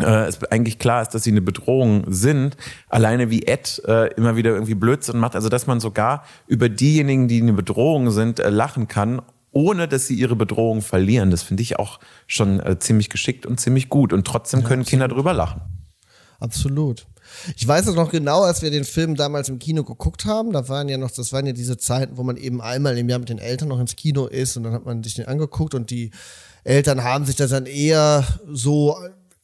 äh, 0.01 0.25
es 0.27 0.43
eigentlich 0.45 0.79
klar 0.79 1.03
ist, 1.03 1.11
dass 1.11 1.25
sie 1.25 1.33
eine 1.33 1.43
Bedrohung 1.43 2.05
sind, 2.07 2.57
alleine 2.89 3.29
wie 3.29 3.43
Ed 3.43 3.83
äh, 3.87 4.07
immer 4.15 4.37
wieder 4.37 4.53
irgendwie 4.53 4.75
Blödsinn 4.75 5.19
macht, 5.19 5.35
also 5.37 5.51
dass 5.51 5.67
man 5.67 5.81
sogar 5.81 6.25
über 6.47 6.71
diejenigen, 6.71 7.29
die 7.29 7.43
eine 7.43 7.53
Bedrohung 7.53 8.11
sind, 8.11 8.41
äh, 8.41 8.49
lachen 8.49 8.89
kann 8.89 9.21
ohne 9.53 9.89
dass 9.89 10.07
sie 10.07 10.15
ihre 10.15 10.37
Bedrohung 10.37 10.83
verlieren. 10.83 11.31
Das 11.31 11.43
finde 11.43 11.63
ich 11.63 11.79
auch 11.79 12.01
schon 12.27 12.61
äh, 12.61 12.79
ziemlich 12.79 13.11
geschickt 13.11 13.47
und 13.47 13.61
ziemlich 13.61 13.89
gut. 13.89 14.13
Und 14.13 14.27
trotzdem 14.27 14.65
können 14.65 14.83
ja, 14.83 14.89
Kinder 14.89 15.09
drüber 15.09 15.33
lachen. 15.33 15.63
Absolut. 16.39 17.07
Ich 17.57 17.67
weiß 17.67 17.87
es 17.87 17.95
noch 17.95 18.11
genau, 18.11 18.43
als 18.43 18.63
wir 18.63 18.71
den 18.71 18.85
Film 18.85 19.15
damals 19.15 19.49
im 19.49 19.59
Kino 19.59 19.85
geguckt 19.85 20.25
haben. 20.25 20.53
Da 20.53 20.69
waren 20.69 20.89
ja 20.89 20.99
noch, 20.99 21.11
das 21.11 21.33
waren 21.33 21.47
ja 21.47 21.53
diese 21.53 21.77
Zeiten, 21.77 22.17
wo 22.17 22.23
man 22.23 22.37
eben 22.37 22.61
einmal 22.61 22.99
im 22.99 23.09
Jahr 23.09 23.19
mit 23.19 23.29
den 23.29 23.39
Eltern 23.39 23.69
noch 23.69 23.81
ins 23.81 23.97
Kino 23.97 24.27
ist 24.27 24.57
und 24.57 24.65
dann 24.65 24.73
hat 24.73 24.85
man 24.85 25.03
sich 25.03 25.15
den 25.15 25.27
angeguckt 25.27 25.75
und 25.75 25.91
die 25.91 26.11
Eltern 26.65 27.05
haben 27.05 27.25
sich 27.25 27.37
das 27.37 27.51
dann 27.51 27.67
eher 27.67 28.25
so 28.49 28.97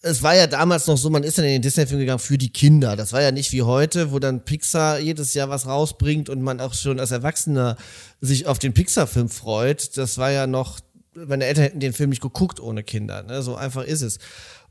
es 0.06 0.22
war 0.22 0.34
ja 0.34 0.46
damals 0.46 0.86
noch 0.86 0.96
so, 0.96 1.10
man 1.10 1.24
ist 1.24 1.36
dann 1.36 1.44
in 1.44 1.52
den 1.52 1.62
Disney-Film 1.62 2.00
gegangen 2.00 2.18
für 2.18 2.38
die 2.38 2.50
Kinder. 2.50 2.96
Das 2.96 3.12
war 3.12 3.20
ja 3.20 3.32
nicht 3.32 3.52
wie 3.52 3.62
heute, 3.62 4.12
wo 4.12 4.18
dann 4.18 4.44
Pixar 4.44 4.98
jedes 4.98 5.34
Jahr 5.34 5.48
was 5.48 5.66
rausbringt 5.66 6.28
und 6.28 6.42
man 6.42 6.60
auch 6.60 6.74
schon 6.74 7.00
als 7.00 7.10
Erwachsener 7.10 7.76
sich 8.20 8.46
auf 8.46 8.58
den 8.58 8.72
Pixar-Film 8.72 9.28
freut. 9.28 9.96
Das 9.96 10.18
war 10.18 10.30
ja 10.30 10.46
noch, 10.46 10.78
meine 11.14 11.44
Eltern 11.44 11.64
hätten 11.64 11.80
den 11.80 11.92
Film 11.92 12.10
nicht 12.10 12.22
geguckt 12.22 12.60
ohne 12.60 12.84
Kinder. 12.84 13.22
Ne? 13.24 13.42
So 13.42 13.56
einfach 13.56 13.84
ist 13.84 14.02
es. 14.02 14.18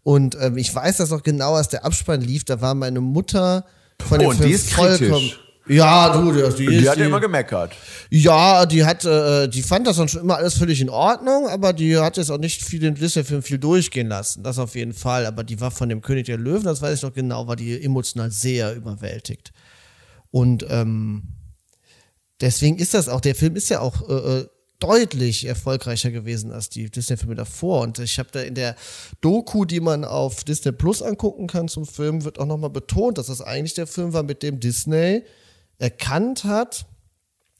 Und 0.03 0.37
ähm, 0.39 0.57
ich 0.57 0.73
weiß 0.73 0.97
das 0.97 1.09
noch 1.09 1.23
genau, 1.23 1.55
als 1.55 1.67
der 1.69 1.83
Abspann 1.83 2.21
lief, 2.21 2.45
da 2.45 2.61
war 2.61 2.73
meine 2.73 3.01
Mutter 3.01 3.65
von 4.07 4.19
dem 4.19 4.29
oh, 4.29 4.31
Film 4.31 4.57
vollkommen. 4.57 5.31
Ja, 5.67 6.09
du, 6.15 6.31
die, 6.31 6.65
die, 6.65 6.77
die 6.79 6.89
hat 6.89 6.97
ja 6.97 7.05
immer 7.05 7.19
gemeckert. 7.19 7.73
Ja, 8.11 8.65
die 8.67 8.85
hat, 8.85 9.03
äh, 9.03 9.47
die 9.47 9.63
fand 9.63 9.87
das 9.87 9.97
dann 9.97 10.07
schon 10.07 10.21
immer 10.21 10.37
alles 10.37 10.57
völlig 10.57 10.79
in 10.79 10.89
Ordnung, 10.89 11.47
aber 11.47 11.73
die 11.73 11.97
hat 11.97 12.17
jetzt 12.17 12.29
auch 12.29 12.37
nicht 12.37 12.63
viel 12.63 12.79
den 12.79 12.93
Disney-Film 12.93 13.41
viel 13.41 13.57
durchgehen 13.57 14.07
lassen. 14.07 14.43
Das 14.43 14.59
auf 14.59 14.75
jeden 14.75 14.93
Fall. 14.93 15.25
Aber 15.25 15.43
die 15.43 15.59
war 15.59 15.71
von 15.71 15.89
dem 15.89 16.01
König 16.01 16.27
der 16.27 16.37
Löwen, 16.37 16.65
das 16.65 16.81
weiß 16.81 16.97
ich 16.97 17.03
noch 17.03 17.13
genau, 17.13 17.47
war 17.47 17.55
die 17.55 17.83
emotional 17.83 18.29
sehr 18.29 18.75
überwältigt. 18.75 19.53
Und 20.29 20.65
ähm, 20.69 21.23
deswegen 22.41 22.77
ist 22.77 22.93
das 22.93 23.09
auch, 23.09 23.21
der 23.21 23.33
Film 23.33 23.55
ist 23.55 23.69
ja 23.69 23.79
auch 23.79 24.07
äh, 24.07 24.13
äh 24.13 24.47
deutlich 24.79 25.45
erfolgreicher 25.45 26.11
gewesen 26.11 26.51
als 26.51 26.69
die 26.69 26.91
Disney-Filme 26.91 27.33
davor. 27.35 27.81
Und 27.81 27.97
ich 27.99 28.19
habe 28.19 28.29
da 28.31 28.41
in 28.41 28.55
der 28.55 28.75
Doku, 29.21 29.63
die 29.63 29.79
man 29.79 30.03
auf 30.03 30.43
Disney 30.43 30.73
Plus 30.73 31.01
angucken 31.01 31.47
kann 31.47 31.69
zum 31.69 31.85
Film, 31.85 32.25
wird 32.25 32.39
auch 32.39 32.45
nochmal 32.45 32.69
betont, 32.69 33.17
dass 33.17 33.27
das 33.27 33.41
eigentlich 33.41 33.73
der 33.73 33.87
Film 33.87 34.11
war, 34.11 34.23
mit 34.23 34.43
dem 34.43 34.59
Disney 34.59 35.23
erkannt 35.77 36.43
hat, 36.43 36.85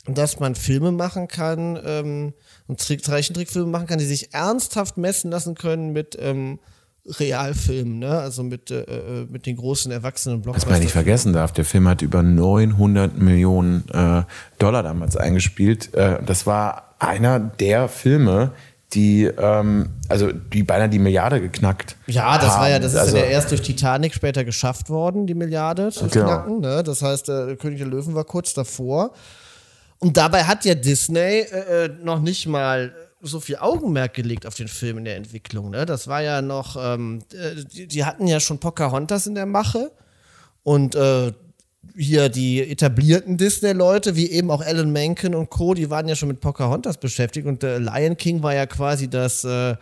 dass 0.08 0.39
man 0.39 0.56
Filme 0.56 0.91
machen 0.91 1.28
kann 1.28 1.80
ähm, 1.84 2.34
und 2.67 2.80
Zeichentrickfilme 2.80 3.69
machen 3.69 3.88
kann, 3.88 3.99
die 3.99 4.06
sich 4.06 4.34
ernsthaft 4.34 4.97
messen 4.97 5.32
lassen 5.32 5.56
können 5.56 5.93
mit 5.93 6.15
ähm, 6.19 6.60
Realfilmen, 7.08 7.99
ne? 7.99 8.19
also 8.19 8.43
mit, 8.43 8.71
äh, 8.71 8.82
äh 8.82 9.28
mit 9.30 9.45
den 9.45 9.58
großen 9.58 9.91
erwachsenen 9.91 10.41
Blockbustern. 10.41 10.71
Was 10.71 10.78
man 10.78 10.84
nicht 10.84 10.91
vergessen 10.91 11.34
darf, 11.34 11.51
der 11.54 11.65
Film 11.65 11.88
hat 11.88 12.01
über 12.01 12.23
900 12.23 13.17
Millionen 13.17 13.88
äh, 13.89 14.23
Dollar 14.58 14.84
damals 14.84 15.15
eingespielt. 15.15 15.93
Äh, 15.93 16.23
das 16.25 16.47
war 16.47 16.95
einer 16.99 17.39
der 17.39 17.88
Filme, 17.89 18.54
die, 18.93 19.26
ähm, 19.26 19.89
also 20.08 20.32
die 20.32 20.63
beinahe 20.63 20.89
die 20.89 21.00
Milliarde 21.00 21.41
geknackt. 21.41 21.98
Ja, 22.08 22.38
das 22.38 22.52
haben. 22.52 22.62
war 22.62 22.69
ja, 22.69 22.80
das 22.80 22.93
ist 22.93 23.00
also, 23.00 23.17
ja 23.17 23.24
erst 23.24 23.52
durch 23.52 23.62
Titanic 23.62 24.13
später 24.13 24.43
geschafft 24.43 24.89
worden, 24.89 25.28
die 25.28 25.34
Milliarde 25.34 25.91
zu 25.91 26.08
genau. 26.08 26.26
knacken. 26.26 26.60
Ne? 26.62 26.84
Das 26.84 27.02
heißt, 27.02 27.28
der 27.28 27.56
König 27.58 27.80
der 27.80 27.88
Löwen 27.88 28.15
war 28.15 28.24
kurz 28.24 28.54
davor. 28.54 29.12
Und 30.00 30.17
dabei 30.17 30.43
hat 30.43 30.65
ja 30.65 30.76
Disney 30.76 31.41
äh, 31.41 31.86
äh, 31.86 31.89
noch 32.02 32.19
nicht 32.19 32.48
mal 32.48 32.93
so 33.21 33.39
viel 33.39 33.58
Augenmerk 33.58 34.13
gelegt 34.13 34.45
auf 34.45 34.56
den 34.56 34.67
Film 34.67 35.00
in 35.00 35.06
der 35.06 35.15
Entwicklung. 35.15 35.71
Ne? 35.71 35.86
Das 35.86 36.08
war 36.08 36.21
ja 36.21 36.41
noch, 36.41 36.78
ähm, 36.80 37.24
äh, 37.34 37.63
die, 37.63 37.88
die, 37.88 38.06
hatten 38.06 38.28
ja 38.28 38.39
schon 38.39 38.60
Pocahontas 38.60 39.26
in 39.26 39.36
der 39.36 39.48
Mache. 39.48 39.91
Und 40.63 40.95
äh, 40.95 41.32
hier 41.95 42.30
die 42.30 42.62
etablierten 42.62 43.38
Disney-Leute, 43.38 44.15
wie 44.15 44.32
eben 44.32 44.52
auch 44.52 44.62
Alan 44.62 44.91
Menken 44.91 45.36
und 45.36 45.50
Co., 45.50 45.74
die 45.74 45.89
waren 45.89 46.08
ja 46.08 46.15
schon 46.15 46.30
mit 46.30 46.39
Pocahontas 46.39 46.98
beschäftigt 46.98 47.48
und 47.48 47.63
äh, 47.63 47.78
Lion 47.78 48.17
King 48.17 48.43
war 48.43 48.54
ja 48.54 48.65
quasi 48.65 49.10
das 49.10 49.43
äh, 49.43 49.76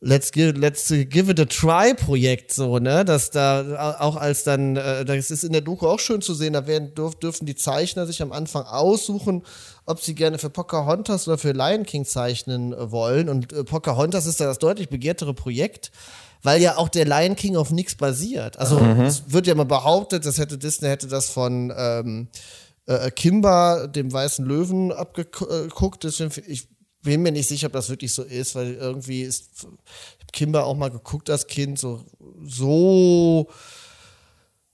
Let's 0.00 0.30
give, 0.30 0.52
let's 0.52 0.88
give 0.88 1.30
it 1.30 1.40
a 1.40 1.46
try 1.46 1.94
Projekt 1.94 2.52
so, 2.52 2.78
ne, 2.78 3.02
dass 3.02 3.30
da 3.30 3.96
auch 3.98 4.16
als 4.16 4.44
dann, 4.44 4.76
äh, 4.76 5.06
das 5.06 5.30
ist 5.30 5.42
in 5.42 5.52
der 5.52 5.62
Doku 5.62 5.86
auch 5.86 6.00
schön 6.00 6.20
zu 6.20 6.34
sehen, 6.34 6.52
da 6.52 6.66
werden, 6.66 6.94
dürf, 6.94 7.14
dürfen 7.14 7.46
die 7.46 7.54
Zeichner 7.54 8.04
sich 8.06 8.20
am 8.20 8.30
Anfang 8.30 8.64
aussuchen, 8.64 9.42
ob 9.86 10.02
sie 10.02 10.14
gerne 10.14 10.38
für 10.38 10.50
Pocahontas 10.50 11.26
oder 11.26 11.38
für 11.38 11.52
Lion 11.52 11.84
King 11.84 12.04
zeichnen 12.04 12.74
äh, 12.74 12.92
wollen. 12.92 13.30
Und 13.30 13.54
äh, 13.54 13.64
Pocahontas 13.64 14.26
ist 14.26 14.38
da 14.38 14.44
das 14.44 14.58
deutlich 14.58 14.90
begehrtere 14.90 15.32
Projekt 15.32 15.90
weil 16.42 16.60
ja 16.60 16.76
auch 16.76 16.88
der 16.88 17.04
Lion 17.04 17.36
King 17.36 17.56
auf 17.56 17.70
nichts 17.70 17.94
basiert. 17.94 18.58
Also 18.58 18.78
mhm. 18.78 19.02
es 19.02 19.32
wird 19.32 19.46
ja 19.46 19.54
mal 19.54 19.64
behauptet, 19.64 20.26
das 20.26 20.38
hätte 20.38 20.58
Disney 20.58 20.88
hätte 20.88 21.06
das 21.06 21.30
von 21.30 21.72
ähm, 21.76 22.28
äh, 22.86 23.10
Kimba, 23.10 23.86
dem 23.86 24.12
weißen 24.12 24.44
Löwen, 24.44 24.92
abgeguckt. 24.92 26.04
Deswegen, 26.04 26.32
ich 26.46 26.68
bin 27.02 27.22
mir 27.22 27.32
nicht 27.32 27.48
sicher, 27.48 27.68
ob 27.68 27.72
das 27.72 27.88
wirklich 27.88 28.12
so 28.12 28.22
ist, 28.22 28.54
weil 28.54 28.74
irgendwie 28.74 29.22
ist 29.22 29.66
Kimba 30.32 30.62
auch 30.62 30.76
mal 30.76 30.90
geguckt 30.90 31.30
als 31.30 31.46
Kind, 31.46 31.78
so, 31.78 32.04
so, 32.44 33.48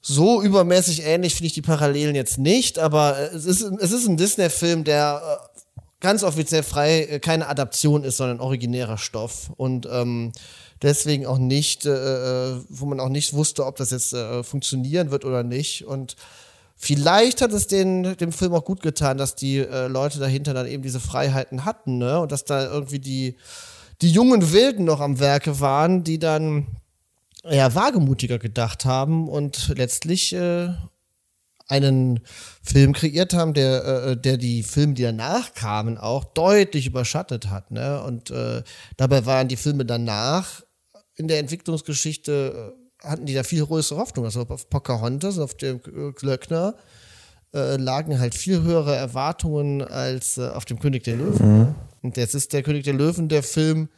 so 0.01 0.43
übermäßig 0.43 1.05
ähnlich 1.05 1.35
finde 1.35 1.47
ich 1.47 1.53
die 1.53 1.63
Parallelen 1.63 2.17
jetzt 2.17 2.39
nicht, 2.39 2.79
aber 2.79 3.33
es 3.33 3.45
ist, 3.45 3.63
es 3.63 3.93
ist 3.93 4.09
ein 4.09 4.17
Disney-Film, 4.17 4.85
der 4.85 5.23
äh, 5.23 5.61
ganz 6.01 6.25
offiziell 6.25 6.63
frei 6.65 7.03
äh, 7.05 7.21
keine 7.21 7.49
Adaption 7.49 8.03
ist, 8.03 8.17
sondern 8.17 8.41
originärer 8.41 8.99
Stoff. 8.99 9.53
Und 9.57 9.87
ähm, 9.91 10.33
deswegen 10.83 11.27
auch 11.27 11.39
nicht, 11.39 11.87
äh, 11.87 11.91
äh, 11.91 12.61
wo 12.69 12.87
man 12.87 13.01
auch 13.01 13.09
nicht 13.09 13.33
wusste, 13.33 13.65
ob 13.65 13.77
das 13.77 13.91
jetzt 13.91 14.13
äh, 14.13 14.43
funktionieren 14.43 15.11
wird 15.11 15.25
oder 15.25 15.43
nicht. 15.43 15.87
Und 15.87 16.17
vielleicht 16.77 17.41
hat 17.41 17.53
es 17.53 17.67
den, 17.67 18.17
dem 18.17 18.33
Film 18.33 18.55
auch 18.55 18.65
gut 18.65 18.83
getan, 18.83 19.19
dass 19.19 19.35
die 19.35 19.59
äh, 19.59 19.87
Leute 19.87 20.19
dahinter 20.19 20.55
dann 20.55 20.67
eben 20.67 20.83
diese 20.83 21.01
Freiheiten 21.01 21.65
hatten, 21.65 21.99
ne? 21.99 22.21
Und 22.21 22.33
dass 22.33 22.45
da 22.45 22.65
irgendwie 22.65 22.99
die, 22.99 23.37
die 24.01 24.11
jungen 24.11 24.53
Wilden 24.53 24.85
noch 24.85 25.01
am 25.01 25.21
Werke 25.21 25.61
waren, 25.61 26.05
die 26.05 26.19
dann 26.19 26.67
ja 27.49 27.75
wagemutiger 27.75 28.39
gedacht 28.39 28.85
haben 28.85 29.29
und 29.29 29.73
letztlich 29.77 30.33
äh, 30.33 30.71
einen 31.69 32.21
Film 32.63 32.93
kreiert 32.93 33.35
haben, 33.35 33.55
der, 33.55 33.85
äh, 33.85 34.17
der 34.17 34.37
die 34.37 34.63
Filme, 34.63 34.95
die 34.95 35.03
danach 35.03 35.55
kamen, 35.55 35.97
auch 35.99 36.25
deutlich 36.25 36.87
überschattet 36.87 37.49
hat. 37.49 37.71
Ne? 37.71 38.03
Und 38.03 38.31
äh, 38.31 38.63
dabei 38.97 39.25
waren 39.27 39.49
die 39.49 39.57
Filme 39.57 39.85
danach 39.85 40.63
in 41.23 41.29
der 41.29 41.39
Entwicklungsgeschichte 41.39 42.75
äh, 43.03 43.09
hatten 43.09 43.27
die 43.27 43.35
da 43.35 43.45
viel 43.45 43.65
größere 43.65 43.99
Hoffnung. 43.99 44.25
Also 44.25 44.43
auf 44.49 44.69
Pocahontas, 44.69 45.39
auf 45.39 45.55
dem 45.55 45.81
Glöckner 46.15 46.75
äh, 47.55 47.77
lagen 47.77 48.19
halt 48.19 48.35
viel 48.35 48.63
höhere 48.63 48.97
Erwartungen 48.97 49.83
als 49.83 50.39
äh, 50.39 50.49
auf 50.49 50.65
dem 50.65 50.81
König 50.81 51.05
der 51.05 51.17
Löwen. 51.17 51.59
Mhm. 51.59 51.75
Und 52.03 52.17
jetzt 52.17 52.35
ist 52.35 52.53
der 52.53 52.63
König 52.63 52.85
der 52.85 52.95
Löwen 52.95 53.29
der 53.29 53.43
Film. 53.43 53.89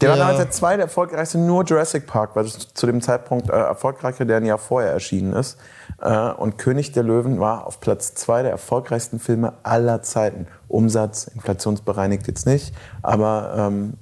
Der, 0.00 0.08
der 0.08 0.10
war 0.10 0.16
damals 0.18 0.38
der 0.38 0.50
zweite 0.50 0.82
erfolgreichste, 0.82 1.38
nur 1.38 1.64
Jurassic 1.64 2.06
Park, 2.06 2.36
weil 2.36 2.44
das 2.44 2.72
zu 2.72 2.86
dem 2.86 3.02
Zeitpunkt 3.02 3.50
äh, 3.50 3.52
erfolgreicher, 3.52 4.24
der 4.24 4.38
ein 4.38 4.46
Jahr 4.46 4.58
vorher 4.58 4.92
erschienen 4.92 5.32
ist. 5.32 5.58
Äh, 6.00 6.30
und 6.30 6.56
König 6.56 6.92
der 6.92 7.02
Löwen 7.02 7.40
war 7.40 7.66
auf 7.66 7.80
Platz 7.80 8.14
zwei 8.14 8.42
der 8.42 8.52
erfolgreichsten 8.52 9.18
Filme 9.18 9.54
aller 9.64 10.02
Zeiten. 10.02 10.46
Umsatz, 10.68 11.26
inflationsbereinigt 11.26 12.28
jetzt 12.28 12.46
nicht, 12.46 12.72
aber 13.02 13.54
ähm, 13.56 13.94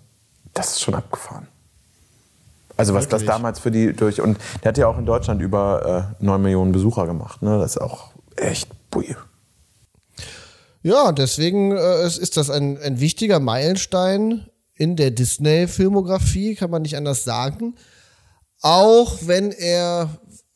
das 0.54 0.72
ist 0.72 0.82
schon 0.82 0.94
abgefahren. 0.94 1.48
Also 2.78 2.94
was 2.94 3.06
Wirklich? 3.06 3.26
das 3.26 3.36
damals 3.36 3.58
für 3.58 3.72
die 3.72 3.92
durch 3.92 4.20
und 4.20 4.38
der 4.62 4.68
hat 4.70 4.78
ja 4.78 4.86
auch 4.86 4.98
in 4.98 5.04
Deutschland 5.04 5.42
über 5.42 6.14
äh, 6.20 6.24
9 6.24 6.40
Millionen 6.40 6.70
Besucher 6.70 7.06
gemacht. 7.06 7.42
Ne? 7.42 7.58
Das 7.58 7.72
ist 7.72 7.78
auch 7.78 8.12
echt 8.36 8.68
bui. 8.90 9.16
Ja, 10.82 11.10
deswegen 11.10 11.76
äh, 11.76 12.06
ist 12.06 12.36
das 12.36 12.50
ein, 12.50 12.78
ein 12.78 13.00
wichtiger 13.00 13.40
Meilenstein 13.40 14.46
in 14.74 14.94
der 14.94 15.10
Disney-Filmografie, 15.10 16.54
kann 16.54 16.70
man 16.70 16.82
nicht 16.82 16.96
anders 16.96 17.24
sagen. 17.24 17.74
Auch 18.60 19.18
wenn 19.22 19.50
er, 19.50 20.08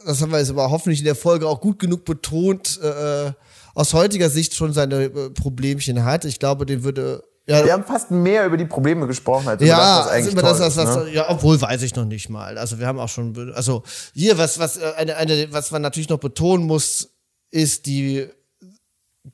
das 0.07 0.23
haben 0.23 0.31
wir 0.31 0.39
jetzt 0.39 0.51
aber 0.51 0.71
hoffentlich 0.71 1.01
in 1.01 1.07
der 1.07 1.17
Folge 1.17 1.49
auch 1.49 1.61
gut 1.61 1.81
genug 1.81 2.05
betont, 2.05 2.81
äh, 2.83 3.33
aus 3.75 3.95
heutiger 3.95 4.31
Sicht 4.31 4.55
schon 4.55 4.73
seine 4.73 5.05
äh, 5.05 5.31
Problemchen 5.31 6.05
hat. 6.05 6.25
Ich 6.25 6.39
glaube, 6.39 6.67
den 6.67 6.85
würde 6.85 7.25
ja, 7.59 7.65
wir 7.65 7.73
haben 7.73 7.85
fast 7.85 8.11
mehr 8.11 8.47
über 8.47 8.57
die 8.57 8.65
Probleme 8.65 9.07
gesprochen, 9.07 9.49
als 9.49 9.61
über 9.61 9.69
ja, 9.69 9.77
das, 9.77 10.07
was 10.07 10.13
eigentlich 10.13 10.33
über 10.33 10.43
das, 10.43 10.61
was, 10.61 10.77
was, 10.77 10.97
ne? 10.97 11.13
Ja, 11.13 11.31
obwohl 11.31 11.61
weiß 11.61 11.83
ich 11.83 11.95
noch 11.95 12.05
nicht 12.05 12.29
mal. 12.29 12.59
Also 12.59 12.79
wir 12.79 12.87
haben 12.87 12.99
auch 12.99 13.09
schon, 13.09 13.53
also 13.55 13.83
hier, 14.15 14.39
was, 14.39 14.59
was, 14.59 14.77
äh, 14.77 14.93
eine, 14.97 15.17
eine, 15.17 15.53
was 15.53 15.71
man 15.71 15.83
natürlich 15.83 16.09
noch 16.09 16.19
betonen 16.19 16.67
muss, 16.67 17.11
ist 17.51 17.87
die 17.87 18.29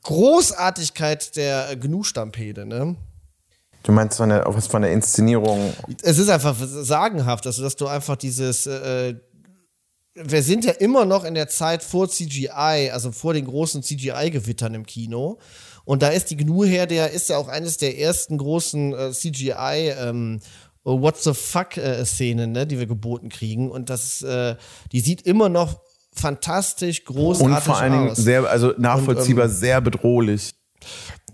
Großartigkeit 0.02 1.36
der 1.36 1.76
Gnu-Stampede, 1.76 2.66
ne? 2.66 2.96
Du 3.82 3.92
meinst 3.92 4.18
von 4.18 4.28
der, 4.28 4.44
was 4.46 4.66
von 4.66 4.82
der 4.82 4.92
Inszenierung? 4.92 5.72
Es 6.02 6.18
ist 6.18 6.28
einfach 6.28 6.56
sagenhaft, 6.58 7.46
also 7.46 7.62
dass 7.62 7.76
du 7.76 7.86
einfach 7.86 8.16
dieses, 8.16 8.66
äh, 8.66 9.14
wir 10.14 10.42
sind 10.42 10.64
ja 10.64 10.72
immer 10.72 11.04
noch 11.04 11.24
in 11.24 11.34
der 11.34 11.48
Zeit 11.48 11.82
vor 11.82 12.08
CGI, 12.08 12.90
also 12.92 13.12
vor 13.12 13.34
den 13.34 13.46
großen 13.46 13.82
CGI-Gewittern 13.82 14.74
im 14.74 14.84
Kino. 14.84 15.38
Und 15.88 16.02
da 16.02 16.08
ist 16.08 16.26
die 16.30 16.36
GNU 16.36 16.66
her, 16.66 16.86
der 16.86 17.12
ist 17.12 17.30
ja 17.30 17.38
auch 17.38 17.48
eines 17.48 17.78
der 17.78 17.98
ersten 17.98 18.36
großen 18.36 18.92
äh, 18.92 19.10
CGI 19.10 19.94
ähm, 19.98 20.40
What 20.84 21.16
the 21.22 21.32
fuck 21.32 21.78
äh, 21.78 22.04
ne, 22.46 22.66
die 22.66 22.78
wir 22.78 22.86
geboten 22.86 23.30
kriegen. 23.30 23.70
Und 23.70 23.88
das, 23.88 24.20
äh, 24.20 24.56
die 24.92 25.00
sieht 25.00 25.22
immer 25.22 25.48
noch 25.48 25.80
fantastisch 26.12 27.04
großartig 27.04 27.56
aus. 27.56 27.56
Und 27.56 27.64
vor 27.64 27.78
allen 27.78 27.92
Dingen 27.92 28.14
sehr, 28.14 28.44
also 28.50 28.74
nachvollziehbar, 28.76 29.46
Und, 29.46 29.50
ähm, 29.50 29.56
sehr 29.56 29.80
bedrohlich 29.80 30.52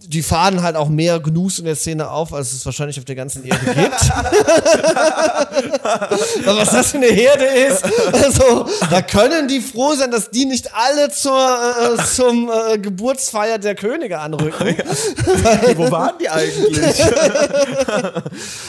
die 0.00 0.22
fahren 0.22 0.62
halt 0.62 0.76
auch 0.76 0.88
mehr 0.88 1.20
Gnus 1.20 1.58
in 1.58 1.64
der 1.64 1.76
Szene 1.76 2.10
auf, 2.10 2.32
als 2.32 2.52
es 2.52 2.64
wahrscheinlich 2.66 2.98
auf 2.98 3.04
der 3.04 3.14
ganzen 3.14 3.44
Erde 3.44 3.64
gibt. 3.66 3.74
was 6.44 6.70
das 6.70 6.90
für 6.90 6.98
eine 6.98 7.06
Herde 7.06 7.44
ist. 7.44 7.84
Also, 8.12 8.66
da 8.90 9.02
können 9.02 9.48
die 9.48 9.60
froh 9.60 9.94
sein, 9.94 10.10
dass 10.10 10.30
die 10.30 10.46
nicht 10.46 10.70
alle 10.74 11.10
zur, 11.10 11.36
äh, 11.36 12.02
zum 12.04 12.50
äh, 12.50 12.78
Geburtsfeier 12.78 13.58
der 13.58 13.74
Könige 13.74 14.18
anrücken. 14.18 14.76
Ja. 15.44 15.76
Wo 15.76 15.90
waren 15.90 16.14
die 16.20 16.28
eigentlich? 16.28 16.78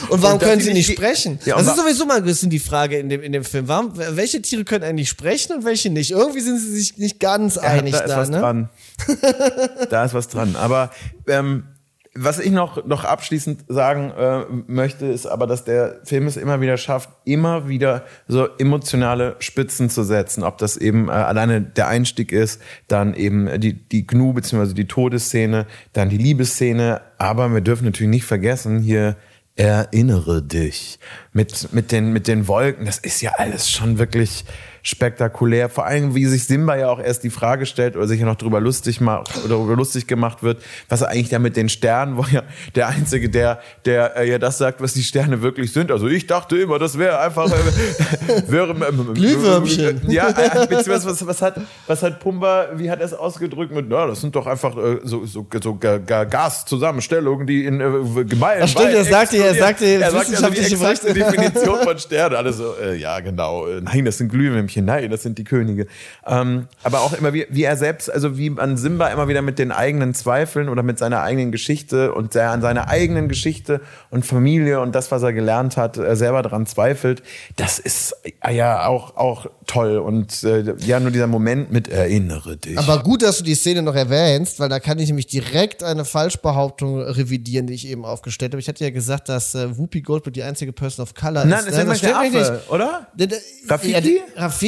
und 0.08 0.22
warum 0.22 0.34
und 0.34 0.42
können 0.42 0.60
sie 0.60 0.72
nicht 0.72 0.90
sprechen? 0.90 1.38
Ja, 1.44 1.56
das 1.56 1.68
ist 1.68 1.76
sowieso 1.76 2.04
mal 2.04 2.18
ein 2.18 2.24
bisschen 2.24 2.50
die 2.50 2.58
Frage 2.58 2.98
in 2.98 3.08
dem, 3.08 3.22
in 3.22 3.32
dem 3.32 3.44
Film. 3.44 3.68
Warum, 3.68 3.92
welche 3.94 4.42
Tiere 4.42 4.64
können 4.64 4.84
eigentlich 4.84 5.08
sprechen 5.08 5.54
und 5.54 5.64
welche 5.64 5.90
nicht? 5.90 6.10
Irgendwie 6.10 6.40
sind 6.40 6.58
sie 6.58 6.76
sich 6.76 6.98
nicht 6.98 7.20
ganz 7.20 7.56
einig 7.56 7.92
da. 7.92 8.00
Ist 8.00 8.10
da 8.10 8.16
was 8.18 8.28
ne? 8.28 8.38
dran. 8.38 8.68
da 9.90 10.04
ist 10.04 10.14
was 10.14 10.28
dran. 10.28 10.56
Aber 10.56 10.90
ähm, 11.28 11.64
was 12.18 12.38
ich 12.38 12.50
noch, 12.50 12.86
noch 12.86 13.04
abschließend 13.04 13.64
sagen 13.68 14.10
äh, 14.10 14.44
möchte, 14.66 15.06
ist 15.06 15.26
aber, 15.26 15.46
dass 15.46 15.64
der 15.64 16.00
Film 16.04 16.26
es 16.26 16.36
immer 16.36 16.60
wieder 16.60 16.76
schafft, 16.76 17.10
immer 17.24 17.68
wieder 17.68 18.04
so 18.26 18.48
emotionale 18.58 19.36
Spitzen 19.38 19.90
zu 19.90 20.02
setzen. 20.02 20.42
Ob 20.42 20.58
das 20.58 20.76
eben 20.76 21.08
äh, 21.08 21.12
alleine 21.12 21.60
der 21.60 21.88
Einstieg 21.88 22.32
ist, 22.32 22.60
dann 22.88 23.14
eben 23.14 23.60
die, 23.60 23.74
die 23.74 24.06
Gnu 24.06 24.32
bzw. 24.32 24.72
die 24.72 24.88
Todesszene, 24.88 25.66
dann 25.92 26.08
die 26.08 26.18
Liebesszene. 26.18 27.02
Aber 27.18 27.52
wir 27.52 27.60
dürfen 27.60 27.84
natürlich 27.84 28.10
nicht 28.10 28.24
vergessen, 28.24 28.80
hier 28.80 29.16
erinnere 29.56 30.42
dich 30.42 30.98
mit, 31.32 31.72
mit, 31.72 31.90
den, 31.92 32.12
mit 32.12 32.28
den 32.28 32.46
Wolken. 32.46 32.84
Das 32.86 32.98
ist 32.98 33.22
ja 33.22 33.32
alles 33.36 33.70
schon 33.70 33.98
wirklich 33.98 34.44
spektakulär. 34.86 35.68
Vor 35.68 35.84
allem, 35.84 36.14
wie 36.14 36.26
sich 36.26 36.44
Simba 36.44 36.76
ja 36.76 36.88
auch 36.88 37.00
erst 37.00 37.24
die 37.24 37.30
Frage 37.30 37.66
stellt 37.66 37.96
oder 37.96 38.06
sich 38.06 38.20
ja 38.20 38.26
noch 38.26 38.36
darüber 38.36 38.60
lustig 38.60 39.00
macht 39.00 39.36
oder 39.38 39.56
darüber 39.56 39.74
lustig 39.74 40.06
gemacht 40.06 40.44
wird, 40.44 40.62
was 40.88 41.00
er 41.00 41.08
eigentlich 41.08 41.28
da 41.28 41.40
mit 41.40 41.56
den 41.56 41.68
Sternen, 41.68 42.16
wo 42.16 42.24
ja 42.30 42.44
der 42.76 42.86
Einzige, 42.86 43.28
der, 43.28 43.58
der 43.84 44.16
äh, 44.16 44.30
ja 44.30 44.38
das 44.38 44.58
sagt, 44.58 44.80
was 44.80 44.94
die 44.94 45.02
Sterne 45.02 45.42
wirklich 45.42 45.72
sind. 45.72 45.90
Also 45.90 46.06
ich 46.06 46.28
dachte 46.28 46.56
immer, 46.56 46.78
das 46.78 46.98
wäre 46.98 47.18
einfach 47.18 47.50
äh, 47.50 48.42
wäre, 48.46 48.70
äh, 48.70 49.12
Glühwürmchen. 49.14 50.08
Ja, 50.08 50.28
äh, 50.28 50.66
beziehungsweise 50.68 51.08
was, 51.08 51.26
was 51.26 51.42
hat 51.42 51.60
was 51.88 52.02
hat 52.04 52.20
Pumba, 52.20 52.68
wie 52.76 52.88
hat 52.88 53.00
er 53.00 53.06
es 53.06 53.14
ausgedrückt 53.14 53.74
mit, 53.74 53.86
na, 53.88 54.06
das 54.06 54.20
sind 54.20 54.36
doch 54.36 54.46
einfach 54.46 54.76
äh, 54.76 55.00
so, 55.02 55.26
so, 55.26 55.44
so 55.60 55.76
Gaszusammenstellungen, 55.76 57.44
die 57.44 57.64
in 57.64 57.80
äh, 57.80 58.24
Gemeinden. 58.24 58.62
Ach 58.62 58.68
stimmt, 58.68 58.92
er 58.92 59.04
sagte, 59.04 59.38
er 59.38 59.54
sagte, 59.54 59.84
er 59.84 60.12
sagt 60.12 60.44
also 60.44 60.50
die 60.50 61.12
Definition 61.14 61.78
von 61.82 61.98
Sternen. 61.98 62.36
Alle 62.36 62.52
so, 62.52 62.74
äh, 62.80 62.94
ja 62.94 63.18
genau, 63.18 63.66
äh, 63.66 63.80
nein, 63.80 64.04
das 64.04 64.18
sind 64.18 64.28
Glühwürmchen. 64.28 64.75
Nein, 64.82 65.10
das 65.10 65.22
sind 65.22 65.38
die 65.38 65.44
Könige. 65.44 65.86
Ähm, 66.26 66.68
aber 66.82 67.00
auch 67.00 67.12
immer 67.12 67.32
wie, 67.32 67.46
wie 67.50 67.64
er 67.64 67.76
selbst, 67.76 68.10
also 68.10 68.36
wie 68.36 68.52
an 68.56 68.76
Simba 68.76 69.08
immer 69.08 69.28
wieder 69.28 69.42
mit 69.42 69.58
den 69.58 69.72
eigenen 69.72 70.14
Zweifeln 70.14 70.68
oder 70.68 70.82
mit 70.82 70.98
seiner 70.98 71.22
eigenen 71.22 71.52
Geschichte 71.52 72.12
und 72.12 72.34
der 72.34 72.50
an 72.50 72.62
seiner 72.62 72.88
eigenen 72.88 73.28
Geschichte 73.28 73.80
und 74.10 74.24
Familie 74.24 74.80
und 74.80 74.94
das, 74.94 75.10
was 75.10 75.22
er 75.22 75.32
gelernt 75.32 75.76
hat, 75.76 75.96
er 75.96 76.16
selber 76.16 76.42
daran 76.42 76.66
zweifelt, 76.66 77.22
das 77.56 77.78
ist 77.78 78.14
äh, 78.40 78.54
ja 78.54 78.86
auch, 78.86 79.16
auch 79.16 79.46
toll. 79.66 79.98
Und 79.98 80.42
äh, 80.44 80.74
ja, 80.78 81.00
nur 81.00 81.10
dieser 81.10 81.26
Moment 81.26 81.70
mit 81.72 81.88
erinnere 81.88 82.56
dich. 82.56 82.78
Aber 82.78 83.02
gut, 83.02 83.22
dass 83.22 83.38
du 83.38 83.44
die 83.44 83.54
Szene 83.54 83.82
noch 83.82 83.94
erwähnst, 83.94 84.60
weil 84.60 84.68
da 84.68 84.80
kann 84.80 84.98
ich 84.98 85.08
nämlich 85.08 85.26
direkt 85.26 85.82
eine 85.82 86.04
Falschbehauptung 86.04 87.00
revidieren, 87.00 87.66
die 87.66 87.74
ich 87.74 87.88
eben 87.88 88.04
aufgestellt 88.04 88.52
habe. 88.52 88.60
Ich 88.60 88.68
hatte 88.68 88.84
ja 88.84 88.90
gesagt, 88.90 89.28
dass 89.28 89.54
äh, 89.54 89.76
Whoopi 89.76 90.00
Goldberg 90.00 90.34
die 90.34 90.42
einzige 90.42 90.72
Person 90.72 91.02
of 91.02 91.14
Color 91.14 91.44
Nein, 91.44 91.60
ist. 91.60 91.68
ist 91.68 91.76
Nein, 91.76 91.86
das 91.88 92.00
der 92.00 92.18
Affe, 92.18 92.62
oder? 92.68 93.06
Rafiki? 93.68 94.16
Ja, 94.16 94.42
Rafiki 94.42 94.65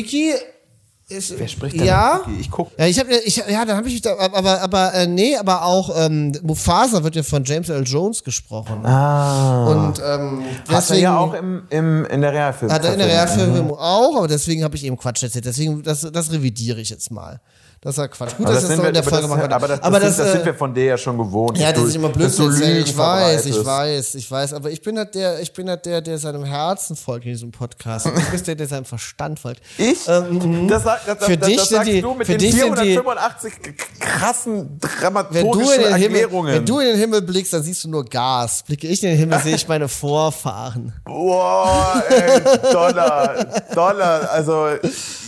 ist, 1.10 1.38
Wer 1.38 1.48
spricht 1.48 1.80
da 1.80 1.84
ja? 1.84 2.20
Ich 2.38 2.50
guck. 2.50 2.70
Ja, 2.78 2.86
ich 2.86 2.98
habe 2.98 3.10
ich, 3.24 3.36
ja, 3.36 3.64
dann 3.64 3.78
habe 3.78 3.88
ich 3.88 4.02
da, 4.02 4.14
aber 4.18 4.60
aber 4.60 4.92
äh, 4.92 5.06
nee, 5.06 5.36
aber 5.36 5.64
auch 5.64 5.90
ähm, 5.96 6.32
Mufasa 6.42 7.02
wird 7.02 7.16
ja 7.16 7.22
von 7.22 7.44
James 7.44 7.70
L. 7.70 7.82
Jones 7.82 8.22
gesprochen. 8.22 8.84
Ah. 8.84 9.68
Und 9.68 10.02
ähm, 10.04 10.42
deswegen, 10.68 10.76
hat 10.76 10.90
er 10.90 10.98
ja 10.98 11.16
auch 11.16 11.32
im, 11.32 11.62
im, 11.70 12.04
in 12.04 12.20
der 12.20 12.32
Realfilm. 12.34 12.70
Hat 12.70 12.84
er 12.84 12.92
in 12.92 12.98
der 12.98 13.08
Realfilm 13.08 13.64
mhm. 13.64 13.70
auch, 13.72 14.16
aber 14.18 14.28
deswegen 14.28 14.62
habe 14.62 14.76
ich 14.76 14.84
eben 14.84 14.98
Quatsch 14.98 15.22
erzählt. 15.22 15.46
Deswegen, 15.46 15.82
das, 15.82 16.06
das 16.12 16.30
revidiere 16.30 16.78
ich 16.80 16.90
jetzt 16.90 17.10
mal. 17.10 17.40
Das 17.88 17.96
ist 17.96 18.02
ja 18.02 18.08
Quatsch. 18.08 18.36
Gut, 18.36 18.44
aber 18.44 18.54
dass 18.54 18.68
das, 18.68 18.76
das 18.76 18.86
in 18.86 18.92
der 18.92 19.02
Folge 19.02 19.28
machen 19.28 19.50
Aber 19.50 19.66
das, 19.66 19.82
aber 19.82 19.98
das, 19.98 20.16
sind, 20.16 20.24
das 20.26 20.32
sind 20.32 20.42
äh, 20.42 20.44
wir 20.44 20.54
von 20.54 20.74
dir 20.74 20.84
ja 20.84 20.98
schon 20.98 21.16
gewohnt. 21.16 21.56
Ja, 21.56 21.72
das 21.72 21.84
ist 21.84 21.96
immer 21.96 22.10
Blödsinn. 22.10 22.52
so 22.52 22.62
ich 22.62 22.94
weiß, 22.98 23.46
ich 23.46 23.64
weiß, 23.64 24.14
ich 24.16 24.30
weiß. 24.30 24.52
Aber 24.52 24.70
ich 24.70 24.82
bin 24.82 24.98
halt 24.98 25.14
der, 25.14 25.40
ich 25.40 25.50
bin 25.54 25.70
halt 25.70 25.86
der, 25.86 26.02
der 26.02 26.18
seinem 26.18 26.44
Herzen 26.44 26.96
folgt 26.96 27.24
in 27.24 27.32
diesem 27.32 27.50
Podcast. 27.50 28.04
Und 28.04 28.14
du 28.18 28.30
bist 28.30 28.46
der, 28.46 28.56
der 28.56 28.66
seinem 28.66 28.84
Verstand 28.84 29.38
folgt. 29.40 29.62
Ich? 29.78 30.06
Ähm, 30.06 30.68
das, 30.68 30.82
sag- 30.82 31.06
das, 31.06 31.24
für 31.24 31.38
das, 31.38 31.48
dich 31.48 31.56
das 31.56 31.68
sind 31.70 31.76
sagst 31.78 31.90
die- 31.92 32.02
du 32.02 32.12
mit 32.12 32.26
für 32.26 32.32
den 32.36 32.40
dich 32.40 32.60
sind 32.60 32.78
die- 32.78 32.92
485 32.92 33.52
krassen 33.98 34.56
wenn 34.58 34.68
du, 34.68 34.88
dramaturgischen 35.00 35.72
in 35.74 35.80
den 35.80 35.94
Himmel, 35.94 36.20
Erklärungen. 36.20 36.54
wenn 36.54 36.66
du 36.66 36.78
in 36.80 36.86
den 36.88 36.98
Himmel 36.98 37.22
blickst, 37.22 37.54
dann 37.54 37.62
siehst 37.62 37.84
du 37.84 37.88
nur 37.88 38.04
Gas. 38.04 38.64
Blicke 38.66 38.86
ich 38.86 39.02
in 39.02 39.08
den 39.08 39.18
Himmel, 39.18 39.38
sehe 39.40 39.54
ich 39.54 39.66
meine 39.66 39.88
Vorfahren. 39.88 40.92
Boah, 41.06 42.02
ey, 42.10 42.42
Dollar, 42.70 43.46
Dollar. 43.74 44.30
Also 44.30 44.66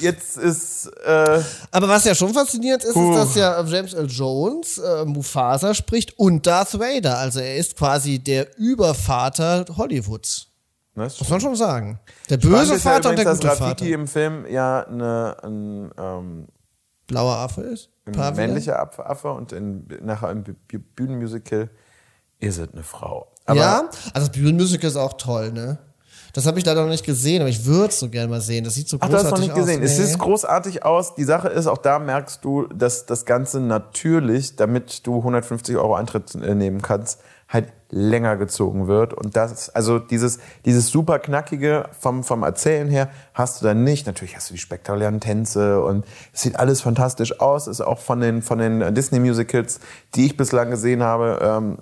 jetzt 0.00 0.36
ist 0.36 0.86
äh, 1.04 1.42
Aber 1.70 1.88
was 1.88 2.04
ja 2.04 2.14
schon 2.14 2.32
faszinierend 2.32 2.84
ist, 2.84 2.94
Puh. 2.94 3.12
ist, 3.12 3.18
dass 3.18 3.34
ja 3.34 3.62
James 3.64 3.94
L. 3.94 4.06
Jones 4.06 4.78
äh, 4.78 5.04
Mufasa 5.04 5.74
spricht 5.74 6.18
und 6.18 6.46
Darth 6.46 6.78
Vader. 6.78 7.18
Also 7.18 7.40
er 7.40 7.56
ist 7.56 7.76
quasi 7.76 8.18
der 8.18 8.58
Übervater 8.58 9.64
Hollywoods. 9.76 10.48
Muss 10.94 11.28
man 11.30 11.40
schon 11.40 11.56
sagen. 11.56 11.98
Der 12.28 12.36
böse 12.36 12.74
ist 12.74 12.84
ja 12.84 12.92
Vater 12.92 13.10
und 13.10 13.16
der 13.16 13.24
übrigens, 13.24 13.38
gute 13.40 13.48
dass 13.48 13.58
Vater. 13.58 13.86
im 13.86 14.06
Film 14.06 14.46
ja 14.46 14.86
eine, 14.86 15.36
ein, 15.42 15.90
ähm, 15.96 16.46
Blauer 17.06 17.36
Affe 17.36 17.62
ist. 17.62 17.90
ein 18.06 18.12
Pavian. 18.12 18.48
männlicher 18.48 18.80
Affe, 18.80 19.32
und 19.32 19.52
in, 19.52 19.86
nachher 20.02 20.30
im 20.30 20.44
Bühnenmusical 20.94 21.70
ist 22.38 22.58
es 22.58 22.72
eine 22.72 22.82
Frau. 22.82 23.32
Aber 23.46 23.58
ja, 23.58 23.90
also 24.14 24.26
das 24.26 24.30
Bühnenmusical 24.30 24.88
ist 24.88 24.96
auch 24.96 25.14
toll, 25.14 25.52
ne? 25.52 25.78
Das 26.32 26.46
habe 26.46 26.58
ich 26.58 26.64
leider 26.64 26.82
noch 26.82 26.88
nicht 26.90 27.04
gesehen, 27.04 27.40
aber 27.40 27.50
ich 27.50 27.64
würde 27.64 27.88
es 27.88 27.98
so 28.00 28.08
gerne 28.08 28.28
mal 28.28 28.40
sehen. 28.40 28.64
Das 28.64 28.74
sieht 28.74 28.88
so 28.88 28.98
Ach, 29.00 29.08
du 29.08 29.12
großartig 29.14 29.32
hast 29.32 29.38
noch 29.38 29.46
nicht 29.46 29.52
aus. 29.52 29.58
gesehen. 29.66 29.82
Es 29.82 29.98
Nee. 29.98 30.04
sieht 30.04 30.18
großartig 30.18 30.84
aus. 30.84 31.14
Die 31.14 31.24
Sache 31.24 31.48
ist, 31.48 31.66
auch 31.66 31.78
da 31.78 31.98
merkst 31.98 32.44
du, 32.44 32.66
dass 32.68 33.06
das 33.06 33.24
Ganze 33.24 33.60
natürlich, 33.60 34.56
damit 34.56 35.06
du 35.06 35.16
150 35.18 35.76
Euro 35.76 35.94
Eintritt 35.94 36.34
äh, 36.34 36.54
nehmen 36.54 36.82
kannst, 36.82 37.20
halt 37.48 37.72
länger 37.92 38.36
gezogen 38.36 38.86
wird. 38.86 39.12
Und 39.12 39.34
das, 39.34 39.70
also 39.70 39.98
dieses, 39.98 40.38
dieses 40.64 40.86
super 40.90 41.18
knackige 41.18 41.86
vom, 41.98 42.22
vom 42.22 42.44
Erzählen 42.44 42.86
her 42.88 43.08
hast 43.34 43.60
du 43.60 43.66
dann 43.66 43.82
nicht. 43.82 44.06
Natürlich 44.06 44.36
hast 44.36 44.50
du 44.50 44.54
die 44.54 44.60
spektakulären 44.60 45.18
Tänze 45.18 45.82
und 45.82 46.04
es 46.32 46.42
sieht 46.42 46.54
alles 46.56 46.80
fantastisch 46.80 47.40
aus. 47.40 47.66
Ist 47.66 47.80
auch 47.80 47.98
von 47.98 48.20
den, 48.20 48.42
von 48.42 48.60
den 48.60 48.94
Disney-Musicals, 48.94 49.80
die 50.14 50.26
ich 50.26 50.36
bislang 50.36 50.70
gesehen 50.70 51.02
habe, 51.02 51.40
ähm, 51.42 51.78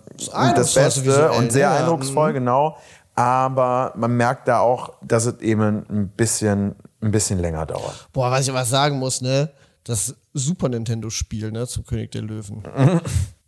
das 0.56 0.72
Beste 0.72 1.04
visuell, 1.04 1.30
und 1.36 1.52
sehr? 1.52 1.60
Ja, 1.68 1.76
eindrucksvoll, 1.76 2.32
genau. 2.32 2.78
Aber 3.18 3.94
man 3.96 4.16
merkt 4.16 4.46
da 4.46 4.60
auch, 4.60 4.94
dass 5.02 5.26
es 5.26 5.40
eben 5.40 5.84
ein 5.90 6.08
bisschen, 6.10 6.76
ein 7.00 7.10
bisschen 7.10 7.40
länger 7.40 7.66
dauert. 7.66 8.08
Boah, 8.12 8.30
was 8.30 8.42
ich 8.42 8.50
aber 8.50 8.64
sagen 8.64 8.96
muss, 9.00 9.22
ne? 9.22 9.50
Das 9.82 10.14
Super 10.34 10.68
Nintendo-Spiel, 10.68 11.50
ne, 11.50 11.66
zum 11.66 11.84
König 11.84 12.12
der 12.12 12.22
Löwen. 12.22 12.62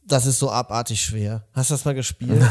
Das 0.02 0.26
ist 0.26 0.40
so 0.40 0.50
abartig 0.50 1.00
schwer. 1.00 1.44
Hast 1.52 1.70
du 1.70 1.74
das 1.74 1.84
mal 1.84 1.94
gespielt? 1.94 2.42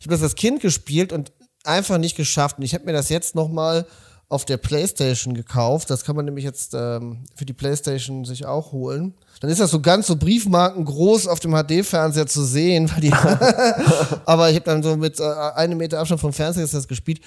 Ich 0.00 0.06
habe 0.06 0.10
das 0.10 0.24
als 0.24 0.34
Kind 0.34 0.60
gespielt 0.60 1.12
und 1.12 1.30
einfach 1.62 1.98
nicht 1.98 2.16
geschafft. 2.16 2.58
Und 2.58 2.64
ich 2.64 2.74
habe 2.74 2.84
mir 2.84 2.92
das 2.92 3.10
jetzt 3.10 3.36
nochmal 3.36 3.86
auf 4.30 4.44
der 4.44 4.58
Playstation 4.58 5.34
gekauft. 5.34 5.90
Das 5.90 6.04
kann 6.04 6.14
man 6.14 6.24
nämlich 6.24 6.44
jetzt 6.44 6.72
ähm, 6.72 7.24
für 7.34 7.44
die 7.44 7.52
Playstation 7.52 8.24
sich 8.24 8.46
auch 8.46 8.70
holen. 8.70 9.12
Dann 9.40 9.50
ist 9.50 9.60
das 9.60 9.72
so 9.72 9.80
ganz 9.80 10.06
so 10.06 10.14
Briefmarken 10.14 10.84
groß 10.84 11.26
auf 11.26 11.40
dem 11.40 11.52
HD-Fernseher 11.52 12.28
zu 12.28 12.44
sehen, 12.44 12.88
weil 12.92 13.00
die 13.00 13.12
aber 14.24 14.48
ich 14.48 14.54
habe 14.54 14.64
dann 14.64 14.84
so 14.84 14.96
mit 14.96 15.18
äh, 15.18 15.24
einem 15.24 15.78
Meter 15.78 15.98
Abstand 15.98 16.20
vom 16.20 16.32
Fernseher 16.32 16.66
das 16.66 16.86
gespielt. 16.86 17.20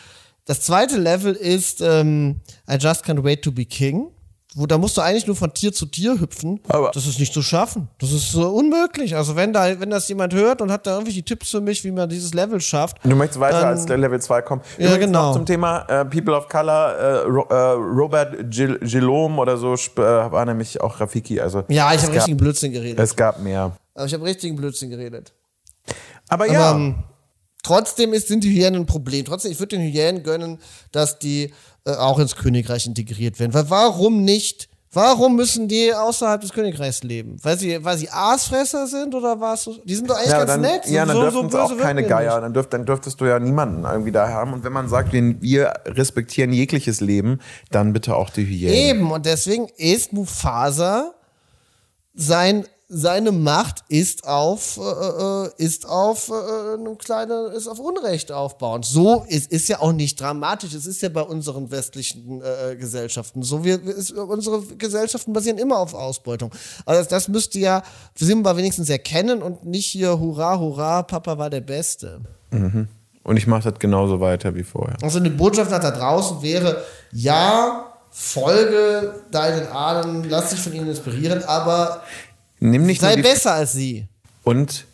Das 0.46 0.62
zweite 0.62 0.98
Level 0.98 1.34
ist 1.34 1.82
ähm, 1.82 2.40
I 2.72 2.76
Just 2.76 3.06
Can't 3.06 3.22
Wait 3.22 3.44
to 3.44 3.52
Be 3.52 3.66
King. 3.66 4.08
Wo, 4.56 4.68
da 4.68 4.78
musst 4.78 4.96
du 4.98 5.02
eigentlich 5.02 5.26
nur 5.26 5.36
von 5.36 5.52
Tier 5.54 5.74
zu 5.74 5.88
Tier 5.88 6.20
hüpfen. 6.20 6.60
Aber- 6.68 6.92
das 6.92 7.08
ist 7.08 7.20
nicht 7.20 7.34
zu 7.34 7.42
schaffen. 7.42 7.88
Das 8.00 8.12
ist 8.12 8.32
so 8.32 8.48
unmöglich. 8.50 9.16
Also 9.16 9.36
wenn 9.36 9.52
da, 9.52 9.80
wenn 9.80 9.90
das 9.90 10.08
jemand 10.08 10.34
hört 10.34 10.62
und 10.62 10.72
hat 10.72 10.86
da 10.86 10.92
irgendwelche 10.94 11.24
Tipps 11.24 11.50
für 11.50 11.62
mich, 11.62 11.84
wie 11.84 11.92
man 11.92 12.08
dieses 12.08 12.34
Level 12.34 12.62
schafft. 12.62 12.98
Du 13.04 13.16
möchtest 13.16 13.40
weiter 13.40 13.62
Dann- 13.62 13.70
als 13.70 13.88
Level 13.88 14.22
2 14.22 14.42
kommen. 14.44 14.62
Ja, 14.78 14.88
Übrigens 14.90 15.06
genau. 15.08 15.28
Noch 15.30 15.36
zum 15.38 15.46
Thema 15.48 15.80
äh, 15.90 16.06
People 16.06 16.36
of 16.36 16.48
Color, 16.50 16.94
äh, 16.98 17.18
Ro 17.28 17.48
äh, 17.50 17.56
Robert 18.00 18.52
Gil 18.52 18.78
Gillaume 18.80 19.42
oder 19.42 19.58
so 19.58 19.74
äh, 19.74 19.98
war 19.98 20.46
nämlich 20.46 20.80
auch 20.82 21.00
Rafiki. 21.00 21.40
Also 21.42 21.64
Ja, 21.70 21.94
ich 21.94 22.04
habe 22.04 22.14
richtigen 22.14 22.38
Blödsinn 22.38 22.72
geredet. 22.74 23.00
Es 23.00 23.16
gab 23.16 23.40
mehr. 23.42 23.76
Aber 23.96 24.06
ich 24.06 24.14
habe 24.14 24.24
richtigen 24.24 24.56
Blödsinn 24.56 24.90
geredet. 24.92 25.34
Aber 26.30 26.46
ja, 26.52 26.70
Aber, 26.72 26.80
ähm, 26.80 26.96
trotzdem 27.64 28.14
ist, 28.14 28.28
sind 28.28 28.44
die 28.44 28.50
Hyänen 28.52 28.82
ein 28.82 28.86
Problem. 28.86 29.26
Trotzdem, 29.26 29.52
ich 29.52 29.60
würde 29.60 29.78
den 29.78 29.82
Hyänen 29.92 30.24
gönnen, 30.24 30.60
dass 30.92 31.20
die 31.20 31.54
äh, 31.86 31.92
auch 31.92 32.20
ins 32.20 32.36
Königreich 32.36 32.86
integriert 32.86 33.40
werden. 33.40 33.54
Weil 33.54 33.70
warum 33.70 34.24
nicht? 34.24 34.70
Warum 34.96 35.36
müssen 35.36 35.68
die 35.68 35.92
außerhalb 35.92 36.40
des 36.40 36.54
Königreichs 36.54 37.02
leben? 37.02 37.38
Weil 37.42 37.58
sie, 37.58 37.84
weil 37.84 37.98
sie 37.98 38.10
Aasfresser 38.12 38.86
sind 38.86 39.16
oder 39.16 39.42
was? 39.42 39.68
Die 39.86 39.96
sind 39.96 40.08
doch 40.08 40.16
eigentlich 40.16 40.30
ja, 40.30 40.38
ganz 40.38 40.52
dann, 40.52 40.62
nett. 40.62 40.86
ja, 40.86 41.04
dann 41.04 41.16
so, 41.16 41.22
dürften 41.24 41.50
so 41.50 41.60
auch 41.60 41.78
keine 41.80 42.04
Geier. 42.04 42.40
Dann, 42.40 42.54
dürft, 42.54 42.74
dann 42.74 42.86
dürftest 42.86 43.20
du 43.20 43.26
ja 43.26 43.40
niemanden 43.40 43.86
irgendwie 43.86 44.12
da 44.12 44.28
haben. 44.28 44.54
Und 44.54 44.64
wenn 44.64 44.72
man 44.72 44.88
sagt, 44.88 45.12
wir, 45.12 45.42
wir 45.42 45.74
respektieren 45.88 46.54
jegliches 46.54 47.02
Leben, 47.02 47.40
dann 47.72 47.92
bitte 47.92 48.16
auch 48.16 48.30
die 48.30 48.46
Hyänen. 48.46 48.76
Eben, 48.76 49.12
und 49.12 49.26
deswegen 49.26 49.68
ist 49.78 50.14
Mufasa 50.14 51.12
sein 52.14 52.66
seine 52.96 53.32
Macht 53.32 53.84
ist 53.90 54.28
auf 54.28 54.78
äh, 54.78 54.82
äh, 54.82 55.50
ist 55.58 55.90
auf 55.90 56.30
äh, 56.30 56.74
einem 56.76 56.98
kleinen 56.98 57.52
ist 57.52 57.68
auf 57.68 57.80
Unrecht 57.80 58.32
aufbauend. 58.32 58.86
So 58.86 59.26
ist 59.28 59.52
ist 59.52 59.68
ja 59.68 59.80
auch 59.80 59.94
nicht 59.94 60.22
dramatisch. 60.22 60.74
Es 60.74 60.86
ist 60.86 61.02
ja 61.02 61.10
bei 61.10 61.22
unseren 61.22 61.72
westlichen 61.72 62.42
äh, 62.42 62.76
Gesellschaften 62.76 63.42
so. 63.42 63.64
Wir 63.64 63.82
ist, 63.82 64.12
unsere 64.12 64.62
Gesellschaften 64.62 65.34
basieren 65.34 65.58
immer 65.58 65.80
auf 65.80 65.96
Ausbeutung. 65.96 66.52
Also 66.86 67.10
das 67.10 67.28
müsste 67.28 67.58
ja 67.58 67.82
Simba 68.16 68.56
wenigstens 68.56 68.90
erkennen 68.90 69.42
und 69.42 69.66
nicht 69.66 69.88
hier 69.88 70.20
Hurra 70.20 70.60
Hurra 70.60 71.02
Papa 71.04 71.38
war 71.38 71.50
der 71.50 71.62
Beste. 71.62 72.22
Und 73.24 73.38
ich 73.38 73.48
mache 73.48 73.72
das 73.72 73.80
genauso 73.80 74.20
weiter 74.20 74.54
wie 74.54 74.64
vorher. 74.64 74.98
Also 75.02 75.18
eine 75.18 75.32
Botschaft 75.32 75.72
nach 75.72 75.80
da 75.80 75.92
draußen 75.92 76.42
wäre, 76.44 76.84
ja, 77.12 77.94
folge 78.12 79.24
deinen 79.32 79.68
Ahnen, 79.68 80.30
lass 80.30 80.52
dich 80.52 80.60
von 80.60 80.74
ihnen 80.74 80.88
inspirieren, 80.88 81.44
aber 81.44 82.04
Nimm 82.64 82.86
nicht 82.86 83.02
sei 83.02 83.22
besser 83.22 83.54
als 83.56 83.74
sie. 83.74 84.08
und 84.44 84.86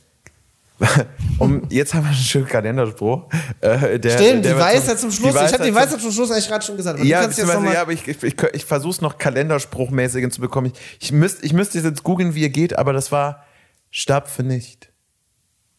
um, 1.39 1.67
jetzt 1.70 1.93
haben 1.93 2.03
wir 2.03 2.09
einen 2.11 2.17
schönen 2.17 2.47
Kalenderspruch. 2.47 3.30
Äh, 3.59 3.99
der, 3.99 4.17
Stimmt, 4.17 4.45
der 4.45 4.53
die 4.55 4.59
Weisheit 4.59 4.97
zum 4.97 5.11
Schluss. 5.11 5.36
ich 5.36 5.41
habe 5.41 5.63
die 5.63 5.70
zum- 5.70 5.76
Weisheit 5.76 6.01
zum 6.01 6.11
Schluss 6.11 6.32
eigentlich 6.32 6.47
gerade 6.47 6.65
schon 6.65 6.78
gesagt. 6.78 7.03
Ja, 7.03 7.22
jetzt 7.24 7.38
ja, 7.38 7.82
aber 7.82 7.91
ich, 7.91 8.07
ich, 8.07 8.24
ich, 8.24 8.36
ich 8.53 8.65
versuche 8.65 8.91
es 8.93 9.01
noch 9.01 9.17
kalenderspruchmäßig 9.17 10.32
zu 10.32 10.41
bekommen. 10.41 10.72
Ich, 10.74 11.07
ich, 11.07 11.11
müsst, 11.11 11.43
ich 11.43 11.51
müsste 11.53 11.80
jetzt 11.80 12.03
googeln, 12.03 12.34
wie 12.34 12.41
ihr 12.41 12.49
geht, 12.49 12.78
aber 12.78 12.93
das 12.93 13.11
war 13.11 13.45
Stapfe 13.91 14.41
nicht 14.43 14.89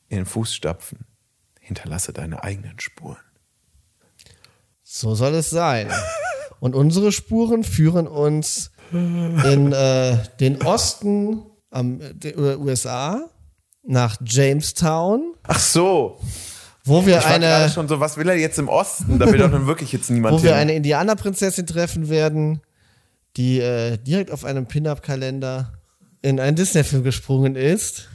in 0.09 0.19
den 0.19 0.27
Fußstapfen. 0.27 0.99
Hinterlasse 1.61 2.13
deine 2.13 2.45
eigenen 2.45 2.79
Spuren. 2.79 3.17
So 4.83 5.15
soll 5.15 5.35
es 5.35 5.51
sein. 5.51 5.91
Und 6.61 6.75
unsere 6.75 7.11
Spuren 7.11 7.65
führen 7.65 8.07
uns 8.07 8.71
in 8.93 9.73
äh, 9.73 10.19
den 10.41 10.63
Osten 10.63 11.50
am, 11.71 12.01
der 12.15 12.37
USA 12.59 13.29
nach 13.87 14.17
Jamestown, 14.25 15.35
Ach 15.45 15.59
so. 15.59 16.19
wo 16.85 17.05
wir 17.07 17.19
Ich 17.19 17.25
war 17.25 17.31
eine, 17.33 17.69
schon 17.71 17.89
so, 17.89 18.01
was 18.01 18.17
will 18.17 18.29
er 18.29 18.37
jetzt 18.37 18.59
im 18.59 18.69
Osten? 18.69 19.19
Da 19.19 19.31
will 19.31 19.39
doch 19.39 19.51
nun 19.51 19.67
wirklich 19.67 19.93
jetzt 19.93 20.11
niemand 20.11 20.35
wo 20.39 20.43
wir 20.43 20.51
hin. 20.51 20.59
eine 20.61 20.75
Indianerprinzessin 20.75 21.67
treffen 21.67 22.09
werden, 22.09 22.61
die 23.37 23.61
äh, 23.61 23.97
direkt 23.99 24.31
auf 24.33 24.45
einem 24.45 24.67
Pin-Up-Kalender 24.67 25.73
in 26.23 26.41
einen 26.41 26.57
Disney-Film 26.57 27.05
gesprungen 27.05 27.57
ist. 27.57 28.09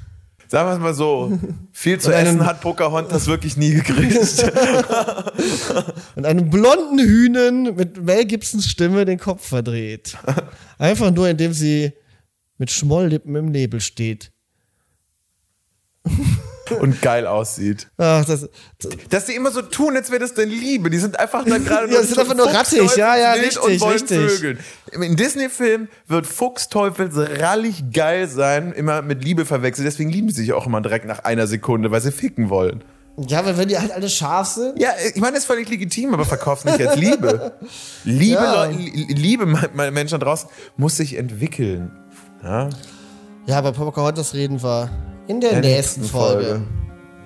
Sagen 0.48 0.70
wir 0.70 0.74
es 0.74 0.80
mal 0.80 0.94
so, 0.94 1.40
viel 1.72 2.00
zu 2.00 2.14
einen- 2.14 2.28
essen 2.28 2.46
hat 2.46 2.62
Pocahontas 2.62 3.26
wirklich 3.26 3.58
nie 3.58 3.72
gekriegt. 3.72 4.16
und 6.16 6.26
einem 6.26 6.50
blonden 6.50 7.00
Hühnen 7.00 7.76
mit 7.76 8.04
Mel 8.04 8.26
Gibsons 8.26 8.68
Stimme 8.68 9.06
den 9.06 9.20
Kopf 9.20 9.48
verdreht. 9.48 10.18
Einfach 10.78 11.12
nur, 11.12 11.30
indem 11.30 11.54
sie 11.54 11.94
mit 12.58 12.72
Schmolllippen 12.72 13.36
im 13.36 13.52
Nebel 13.52 13.82
steht. 13.82 14.32
und 16.82 17.02
geil 17.02 17.26
aussieht. 17.28 17.88
Ach, 17.98 18.24
das, 18.26 18.48
Dass 19.10 19.26
die 19.26 19.34
immer 19.34 19.52
so 19.52 19.62
tun, 19.64 19.96
als 19.96 20.10
wäre 20.12 20.20
das 20.20 20.34
denn 20.34 20.50
Liebe. 20.50 20.90
Die 20.90 20.98
sind 21.00 21.20
einfach 21.20 21.44
da 21.46 21.58
gerade 21.58 21.88
Ja, 21.94 22.02
sind 22.04 22.18
einfach 22.20 22.36
nur 22.36 22.48
rattig. 22.52 22.96
Ja, 22.96 23.16
ja, 23.18 23.34
richtig, 23.34 23.60
und 23.62 23.80
wollen 23.82 23.92
richtig. 23.94 24.18
Vögeln. 24.32 24.60
Im 24.92 25.16
Disney-Film 25.16 25.88
wird 26.08 26.28
Fuchsteufels 26.28 27.16
rallig 27.40 27.84
geil 27.92 28.28
sein, 28.28 28.72
immer 28.72 29.02
mit 29.02 29.24
Liebe 29.24 29.46
verwechselt. 29.46 29.88
Deswegen 29.88 30.10
lieben 30.12 30.28
die 30.28 30.34
sich 30.34 30.54
auch 30.54 30.66
immer 30.68 30.82
direkt 30.82 31.06
nach 31.06 31.20
einer 31.20 31.48
Sekunde, 31.48 31.92
weil 31.92 32.02
sie 32.02 32.12
ficken 32.12 32.50
wollen. 32.50 32.84
ja, 33.28 33.40
aber 33.40 33.58
wenn 33.58 33.68
die 33.70 33.78
halt 33.80 33.92
alle 33.92 34.10
scharf 34.10 34.48
sind. 34.50 34.80
Ja, 34.80 34.90
ich 35.14 35.20
meine, 35.22 35.34
das 35.34 35.42
ist 35.44 35.46
völlig 35.48 35.70
legitim, 35.70 36.14
aber 36.14 36.26
verkauf's 36.26 36.66
nicht 36.66 36.80
als 36.86 36.96
Liebe. 36.98 37.54
Liebe, 38.04 38.34
Ja. 38.42 38.66
Leu- 38.66 38.72
Li- 38.76 39.14
Liebe, 39.14 39.46
meine 39.46 39.92
Menschen 39.92 40.20
da 40.20 40.26
draußen, 40.26 40.50
muss 40.78 40.98
sich 40.98 41.16
entwickeln. 41.16 41.92
Ja? 42.46 42.70
Ja, 43.48 43.58
aber 43.58 43.72
Pocahontas 43.74 44.34
reden 44.34 44.62
wir 44.64 44.90
in 45.28 45.42
der 45.42 45.60
nächsten 45.60 46.04
Folge. 46.04 46.62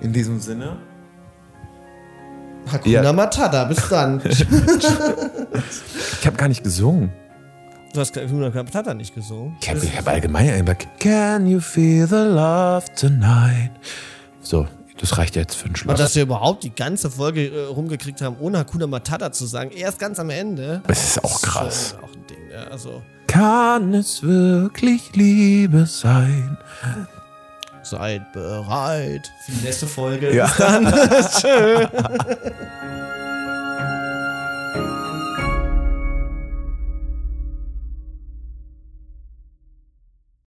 In 0.00 0.12
diesem 0.12 0.40
Sinne. 0.40 0.76
Hakuna 2.70 3.02
Ja. 3.02 3.12
Matata, 3.12 3.64
bis 3.64 3.88
dann. 3.88 4.20
Ich 6.20 6.26
habe 6.26 6.36
gar 6.36 6.48
nicht 6.48 6.62
gesungen. 6.62 7.10
du 7.94 8.00
hast 8.00 8.14
Hakuna 8.16 8.50
Matata 8.50 8.92
nicht 8.94 9.14
gesungen. 9.14 9.56
Ich 9.60 9.70
habe 9.70 9.80
hab 9.80 10.08
allgemein 10.08 10.50
einfach. 10.50 10.76
Can 10.98 11.46
you 11.46 11.60
feel 11.60 12.06
the 12.06 12.14
love 12.16 12.84
tonight? 12.94 13.70
So, 14.42 14.66
das 15.00 15.16
reicht 15.18 15.36
jetzt 15.36 15.54
für 15.54 15.64
einen 15.64 15.70
Und 15.72 15.78
Schluss. 15.78 15.98
dass 15.98 16.14
wir 16.14 16.22
überhaupt 16.22 16.62
die 16.64 16.74
ganze 16.74 17.10
Folge 17.10 17.46
äh, 17.48 17.64
rumgekriegt 17.66 18.20
haben, 18.20 18.36
ohne 18.38 18.58
Hakuna 18.58 18.86
Matata 18.86 19.32
zu 19.32 19.46
sagen, 19.46 19.70
erst 19.70 19.98
ganz 19.98 20.18
am 20.18 20.30
Ende. 20.30 20.82
Das 20.86 21.02
ist 21.02 21.24
auch 21.24 21.40
krass. 21.40 21.90
Schon 21.90 22.04
auch 22.04 22.14
ein 22.14 22.26
Ding, 22.26 22.50
ja. 22.52 22.64
Also, 22.64 23.02
Kann 23.26 23.94
es 23.94 24.22
wirklich 24.22 25.14
Liebe 25.14 25.86
sein? 25.86 26.58
seid 27.82 28.32
bereit 28.32 29.32
für 29.46 29.52
die 29.52 29.64
nächste 29.64 29.86
Folge. 29.86 30.34
Ja. 30.34 30.46
Bis 30.46 30.56
dann. 30.58 30.84
Tschö. 31.40 31.86